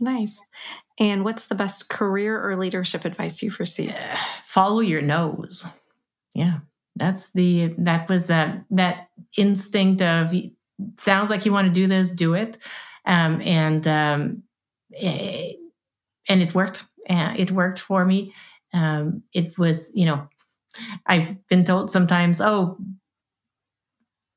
Nice. 0.00 0.42
And 0.98 1.24
what's 1.24 1.46
the 1.46 1.54
best 1.54 1.88
career 1.88 2.40
or 2.42 2.56
leadership 2.56 3.04
advice 3.04 3.42
you've 3.42 3.60
received? 3.60 3.94
Uh, 3.94 4.16
follow 4.44 4.80
your 4.80 5.02
nose. 5.02 5.66
Yeah, 6.34 6.58
that's 6.96 7.30
the 7.32 7.74
that 7.78 8.08
was 8.08 8.30
uh, 8.30 8.58
that 8.70 9.08
instinct 9.36 10.02
of 10.02 10.32
sounds 10.98 11.30
like 11.30 11.44
you 11.44 11.52
want 11.52 11.66
to 11.66 11.80
do 11.80 11.86
this, 11.86 12.08
do 12.10 12.34
it, 12.34 12.58
um, 13.04 13.40
and 13.42 13.86
um, 13.86 14.42
it, 14.90 15.06
eh, 15.06 15.52
and 16.28 16.42
it 16.42 16.54
worked. 16.54 16.84
Uh, 17.08 17.34
it 17.36 17.50
worked 17.50 17.78
for 17.78 18.04
me 18.04 18.32
um, 18.72 19.22
it 19.32 19.58
was, 19.58 19.90
you 19.94 20.06
know, 20.06 20.28
I've 21.06 21.46
been 21.48 21.64
told 21.64 21.90
sometimes, 21.90 22.40
oh, 22.40 22.78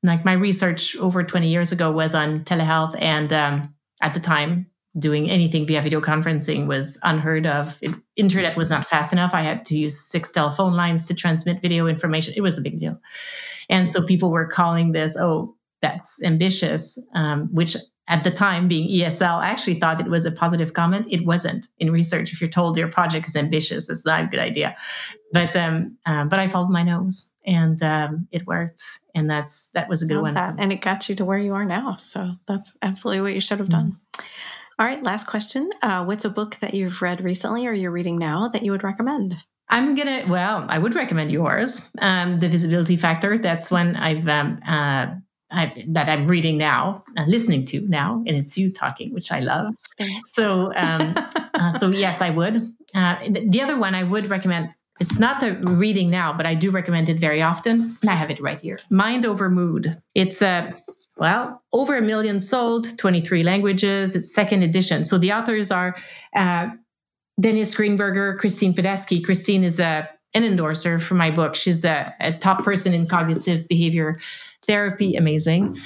like 0.02 0.24
my 0.24 0.32
research 0.32 0.96
over 0.96 1.22
20 1.22 1.48
years 1.48 1.72
ago 1.72 1.90
was 1.90 2.14
on 2.14 2.44
telehealth. 2.44 2.96
And 3.00 3.32
um, 3.32 3.74
at 4.02 4.14
the 4.14 4.20
time, 4.20 4.66
doing 4.98 5.28
anything 5.28 5.66
via 5.66 5.82
video 5.82 6.00
conferencing 6.00 6.68
was 6.68 6.98
unheard 7.02 7.46
of. 7.46 7.78
It, 7.80 7.92
internet 8.16 8.56
was 8.56 8.70
not 8.70 8.86
fast 8.86 9.12
enough. 9.12 9.32
I 9.34 9.40
had 9.40 9.64
to 9.66 9.76
use 9.76 9.98
six 9.98 10.30
telephone 10.30 10.74
lines 10.74 11.06
to 11.08 11.14
transmit 11.14 11.60
video 11.60 11.86
information. 11.86 12.34
It 12.36 12.42
was 12.42 12.58
a 12.58 12.62
big 12.62 12.78
deal. 12.78 13.00
And 13.68 13.90
so 13.90 14.02
people 14.02 14.30
were 14.30 14.46
calling 14.46 14.92
this, 14.92 15.16
oh, 15.16 15.56
that's 15.82 16.22
ambitious, 16.22 16.98
um, 17.14 17.48
which 17.52 17.76
at 18.08 18.22
the 18.22 18.30
time 18.30 18.68
being 18.68 18.88
ESL, 18.88 19.38
I 19.38 19.48
actually 19.48 19.78
thought 19.78 20.00
it 20.00 20.10
was 20.10 20.26
a 20.26 20.32
positive 20.32 20.74
comment. 20.74 21.06
It 21.10 21.24
wasn't 21.24 21.68
in 21.78 21.90
research. 21.90 22.32
If 22.32 22.40
you're 22.40 22.50
told 22.50 22.76
your 22.76 22.88
project 22.88 23.26
is 23.26 23.36
ambitious, 23.36 23.88
it's 23.88 24.04
not 24.04 24.24
a 24.24 24.26
good 24.26 24.40
idea. 24.40 24.76
But 25.32 25.56
um, 25.56 25.96
uh, 26.04 26.26
but 26.26 26.38
I 26.38 26.48
followed 26.48 26.70
my 26.70 26.82
nose 26.82 27.30
and 27.46 27.82
um, 27.82 28.28
it 28.30 28.46
worked, 28.46 28.82
and 29.14 29.28
that's 29.28 29.68
that 29.70 29.88
was 29.88 30.02
a 30.02 30.06
good 30.06 30.20
one. 30.20 30.34
That. 30.34 30.56
And 30.58 30.72
it 30.72 30.80
got 30.80 31.08
you 31.08 31.14
to 31.16 31.24
where 31.24 31.38
you 31.38 31.54
are 31.54 31.64
now. 31.64 31.96
So 31.96 32.34
that's 32.46 32.76
absolutely 32.82 33.22
what 33.22 33.34
you 33.34 33.40
should 33.40 33.58
have 33.58 33.68
done. 33.70 33.92
Mm-hmm. 33.92 34.03
All 34.78 34.86
right, 34.86 35.02
last 35.02 35.28
question. 35.28 35.70
Uh, 35.82 36.04
what's 36.04 36.24
a 36.24 36.30
book 36.30 36.56
that 36.56 36.74
you've 36.74 37.00
read 37.00 37.22
recently 37.22 37.66
or 37.66 37.72
you're 37.72 37.92
reading 37.92 38.18
now 38.18 38.48
that 38.48 38.64
you 38.64 38.72
would 38.72 38.82
recommend? 38.82 39.36
I'm 39.68 39.94
gonna. 39.94 40.24
Well, 40.28 40.66
I 40.68 40.78
would 40.78 40.94
recommend 40.94 41.32
yours, 41.32 41.88
um, 42.00 42.40
"The 42.40 42.48
Visibility 42.48 42.96
Factor." 42.96 43.38
That's 43.38 43.70
one 43.70 43.96
I've 43.96 44.28
um, 44.28 44.60
uh, 44.66 45.14
I, 45.50 45.84
that 45.88 46.08
I'm 46.08 46.26
reading 46.26 46.58
now, 46.58 47.04
uh, 47.16 47.24
listening 47.26 47.64
to 47.66 47.80
now, 47.88 48.22
and 48.26 48.36
it's 48.36 48.58
you 48.58 48.72
talking, 48.72 49.14
which 49.14 49.30
I 49.32 49.40
love. 49.40 49.74
So, 50.26 50.72
um, 50.74 51.14
uh, 51.54 51.72
so 51.72 51.88
yes, 51.88 52.20
I 52.20 52.30
would. 52.30 52.56
Uh, 52.94 53.16
the 53.28 53.62
other 53.62 53.78
one 53.78 53.94
I 53.94 54.02
would 54.02 54.28
recommend. 54.28 54.70
It's 55.00 55.18
not 55.18 55.40
the 55.40 55.54
reading 55.54 56.08
now, 56.10 56.32
but 56.32 56.46
I 56.46 56.54
do 56.54 56.70
recommend 56.70 57.08
it 57.08 57.16
very 57.16 57.42
often, 57.42 57.96
and 58.00 58.10
I 58.10 58.14
have 58.14 58.30
it 58.30 58.40
right 58.40 58.60
here. 58.60 58.78
Mind 58.90 59.24
Over 59.24 59.50
Mood. 59.50 60.00
It's 60.14 60.42
a 60.42 60.74
well 61.16 61.62
over 61.72 61.96
a 61.96 62.02
million 62.02 62.40
sold, 62.40 62.98
23 62.98 63.42
languages. 63.42 64.16
It's 64.16 64.32
second 64.32 64.62
edition. 64.62 65.04
So 65.04 65.18
the 65.18 65.32
authors 65.32 65.70
are 65.70 65.96
uh, 66.34 66.70
Dennis 67.40 67.74
Greenberger, 67.74 68.38
Christine 68.38 68.74
Padesky. 68.74 69.24
Christine 69.24 69.64
is 69.64 69.80
a 69.80 70.08
an 70.36 70.42
endorser 70.42 70.98
for 70.98 71.14
my 71.14 71.30
book. 71.30 71.54
She's 71.54 71.84
a, 71.84 72.12
a 72.20 72.32
top 72.32 72.64
person 72.64 72.92
in 72.92 73.06
cognitive 73.06 73.68
behavior 73.68 74.18
therapy 74.66 75.14
amazing 75.14 75.78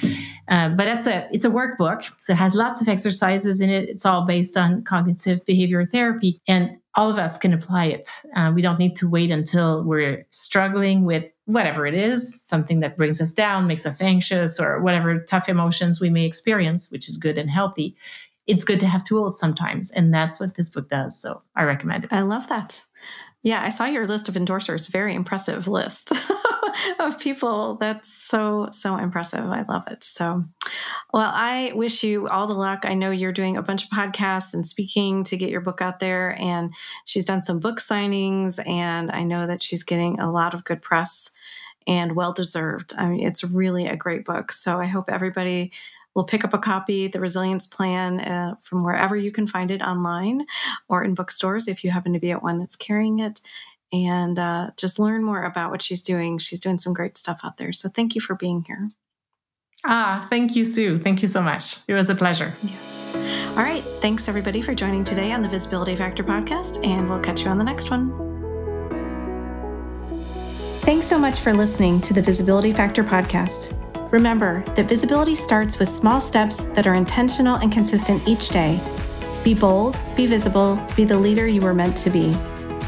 uh, 0.47 0.69
but 0.69 0.85
that's 0.85 1.07
a 1.07 1.27
it's 1.31 1.45
a 1.45 1.49
workbook 1.49 2.09
so 2.19 2.33
it 2.33 2.37
has 2.37 2.55
lots 2.55 2.81
of 2.81 2.87
exercises 2.87 3.61
in 3.61 3.69
it 3.69 3.89
it's 3.89 4.05
all 4.05 4.25
based 4.25 4.57
on 4.57 4.83
cognitive 4.83 5.45
behavior 5.45 5.85
therapy 5.85 6.39
and 6.47 6.77
all 6.95 7.09
of 7.09 7.17
us 7.17 7.37
can 7.37 7.53
apply 7.53 7.85
it 7.85 8.09
uh, 8.35 8.51
we 8.53 8.61
don't 8.61 8.79
need 8.79 8.95
to 8.95 9.09
wait 9.09 9.31
until 9.31 9.83
we're 9.83 10.25
struggling 10.31 11.05
with 11.05 11.25
whatever 11.49 11.87
it 11.87 11.95
is 11.95 12.39
something 12.41 12.79
that 12.79 12.95
brings 12.95 13.19
us 13.19 13.33
down 13.33 13.65
makes 13.65 13.85
us 13.85 14.01
anxious 14.01 14.59
or 14.59 14.79
whatever 14.81 15.19
tough 15.19 15.49
emotions 15.49 15.99
we 15.99 16.09
may 16.09 16.25
experience 16.25 16.91
which 16.91 17.09
is 17.09 17.17
good 17.17 17.37
and 17.39 17.49
healthy 17.49 17.95
it's 18.45 18.63
good 18.63 18.79
to 18.79 18.85
have 18.85 19.03
tools 19.03 19.39
sometimes 19.39 19.89
and 19.91 20.13
that's 20.13 20.39
what 20.39 20.55
this 20.55 20.69
book 20.69 20.87
does 20.89 21.19
so 21.19 21.41
i 21.55 21.63
recommend 21.63 22.03
it 22.03 22.13
i 22.13 22.21
love 22.21 22.47
that 22.49 22.85
yeah 23.41 23.63
i 23.63 23.69
saw 23.69 23.85
your 23.85 24.05
list 24.05 24.29
of 24.29 24.35
endorsers 24.35 24.87
very 24.87 25.15
impressive 25.15 25.67
list 25.67 26.13
of 26.99 27.19
people. 27.19 27.75
That's 27.75 28.11
so, 28.11 28.69
so 28.71 28.97
impressive. 28.97 29.45
I 29.45 29.63
love 29.63 29.87
it. 29.87 30.03
So, 30.03 30.45
well, 31.13 31.31
I 31.33 31.71
wish 31.75 32.03
you 32.03 32.27
all 32.27 32.47
the 32.47 32.53
luck. 32.53 32.85
I 32.85 32.93
know 32.93 33.11
you're 33.11 33.31
doing 33.31 33.57
a 33.57 33.61
bunch 33.61 33.83
of 33.83 33.89
podcasts 33.89 34.53
and 34.53 34.65
speaking 34.65 35.23
to 35.25 35.37
get 35.37 35.49
your 35.49 35.61
book 35.61 35.81
out 35.81 35.99
there. 35.99 36.39
And 36.39 36.73
she's 37.05 37.25
done 37.25 37.43
some 37.43 37.59
book 37.59 37.79
signings, 37.79 38.65
and 38.67 39.11
I 39.11 39.23
know 39.23 39.47
that 39.47 39.63
she's 39.63 39.83
getting 39.83 40.19
a 40.19 40.31
lot 40.31 40.53
of 40.53 40.63
good 40.63 40.81
press 40.81 41.31
and 41.87 42.15
well 42.15 42.33
deserved. 42.33 42.93
I 42.97 43.07
mean, 43.07 43.25
it's 43.25 43.43
really 43.43 43.87
a 43.87 43.95
great 43.95 44.25
book. 44.25 44.51
So 44.51 44.79
I 44.79 44.85
hope 44.85 45.09
everybody 45.09 45.71
will 46.15 46.23
pick 46.23 46.43
up 46.43 46.53
a 46.53 46.57
copy, 46.57 47.07
The 47.07 47.19
Resilience 47.19 47.67
Plan, 47.67 48.19
uh, 48.19 48.55
from 48.61 48.83
wherever 48.83 49.15
you 49.15 49.31
can 49.31 49.47
find 49.47 49.71
it 49.71 49.81
online 49.81 50.45
or 50.87 51.03
in 51.03 51.13
bookstores 51.13 51.67
if 51.67 51.83
you 51.83 51.91
happen 51.91 52.13
to 52.13 52.19
be 52.19 52.31
at 52.31 52.43
one 52.43 52.59
that's 52.59 52.75
carrying 52.75 53.19
it 53.19 53.41
and 53.91 54.37
uh, 54.37 54.71
just 54.77 54.99
learn 54.99 55.23
more 55.23 55.43
about 55.43 55.71
what 55.71 55.81
she's 55.81 56.01
doing. 56.01 56.37
She's 56.37 56.59
doing 56.59 56.77
some 56.77 56.93
great 56.93 57.17
stuff 57.17 57.41
out 57.43 57.57
there. 57.57 57.71
So 57.71 57.89
thank 57.89 58.15
you 58.15 58.21
for 58.21 58.35
being 58.35 58.63
here. 58.67 58.89
Ah, 59.85 60.25
thank 60.29 60.55
you, 60.55 60.65
Sue. 60.65 60.99
Thank 60.99 61.21
you 61.21 61.27
so 61.27 61.41
much. 61.41 61.77
It 61.87 61.93
was 61.93 62.09
a 62.09 62.15
pleasure. 62.15 62.53
Yes. 62.63 63.15
All 63.51 63.63
right. 63.63 63.83
Thanks, 64.01 64.27
everybody, 64.27 64.61
for 64.61 64.75
joining 64.75 65.03
today 65.03 65.31
on 65.31 65.41
the 65.41 65.49
Visibility 65.49 65.95
Factor 65.95 66.23
podcast, 66.23 66.85
and 66.85 67.09
we'll 67.09 67.21
catch 67.21 67.43
you 67.43 67.49
on 67.49 67.57
the 67.57 67.63
next 67.63 67.89
one. 67.89 68.28
Thanks 70.81 71.05
so 71.05 71.19
much 71.19 71.39
for 71.39 71.53
listening 71.53 72.01
to 72.01 72.13
the 72.13 72.21
Visibility 72.21 72.71
Factor 72.71 73.03
podcast. 73.03 73.75
Remember 74.11 74.63
that 74.75 74.87
visibility 74.87 75.35
starts 75.35 75.77
with 75.77 75.87
small 75.87 76.19
steps 76.19 76.63
that 76.69 76.87
are 76.87 76.95
intentional 76.95 77.57
and 77.57 77.71
consistent 77.71 78.27
each 78.27 78.49
day. 78.49 78.79
Be 79.43 79.53
bold, 79.53 79.99
be 80.15 80.25
visible, 80.25 80.81
be 80.95 81.03
the 81.03 81.17
leader 81.17 81.45
you 81.47 81.61
were 81.61 81.75
meant 81.75 81.95
to 81.97 82.09
be. 82.09 82.33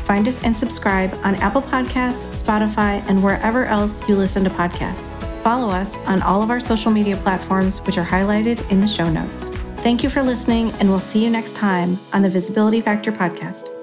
Find 0.05 0.27
us 0.27 0.43
and 0.43 0.57
subscribe 0.57 1.13
on 1.23 1.35
Apple 1.35 1.61
Podcasts, 1.61 2.43
Spotify, 2.43 3.05
and 3.07 3.23
wherever 3.23 3.65
else 3.65 4.07
you 4.09 4.15
listen 4.15 4.43
to 4.45 4.49
podcasts. 4.49 5.13
Follow 5.43 5.69
us 5.69 5.97
on 5.99 6.21
all 6.23 6.41
of 6.41 6.49
our 6.49 6.59
social 6.59 6.91
media 6.91 7.17
platforms, 7.17 7.79
which 7.79 7.97
are 7.97 8.05
highlighted 8.05 8.67
in 8.71 8.79
the 8.79 8.87
show 8.87 9.09
notes. 9.09 9.49
Thank 9.77 10.01
you 10.01 10.09
for 10.09 10.23
listening, 10.23 10.71
and 10.75 10.89
we'll 10.89 10.99
see 10.99 11.23
you 11.23 11.29
next 11.29 11.55
time 11.55 11.99
on 12.13 12.23
the 12.23 12.29
Visibility 12.29 12.81
Factor 12.81 13.11
podcast. 13.11 13.80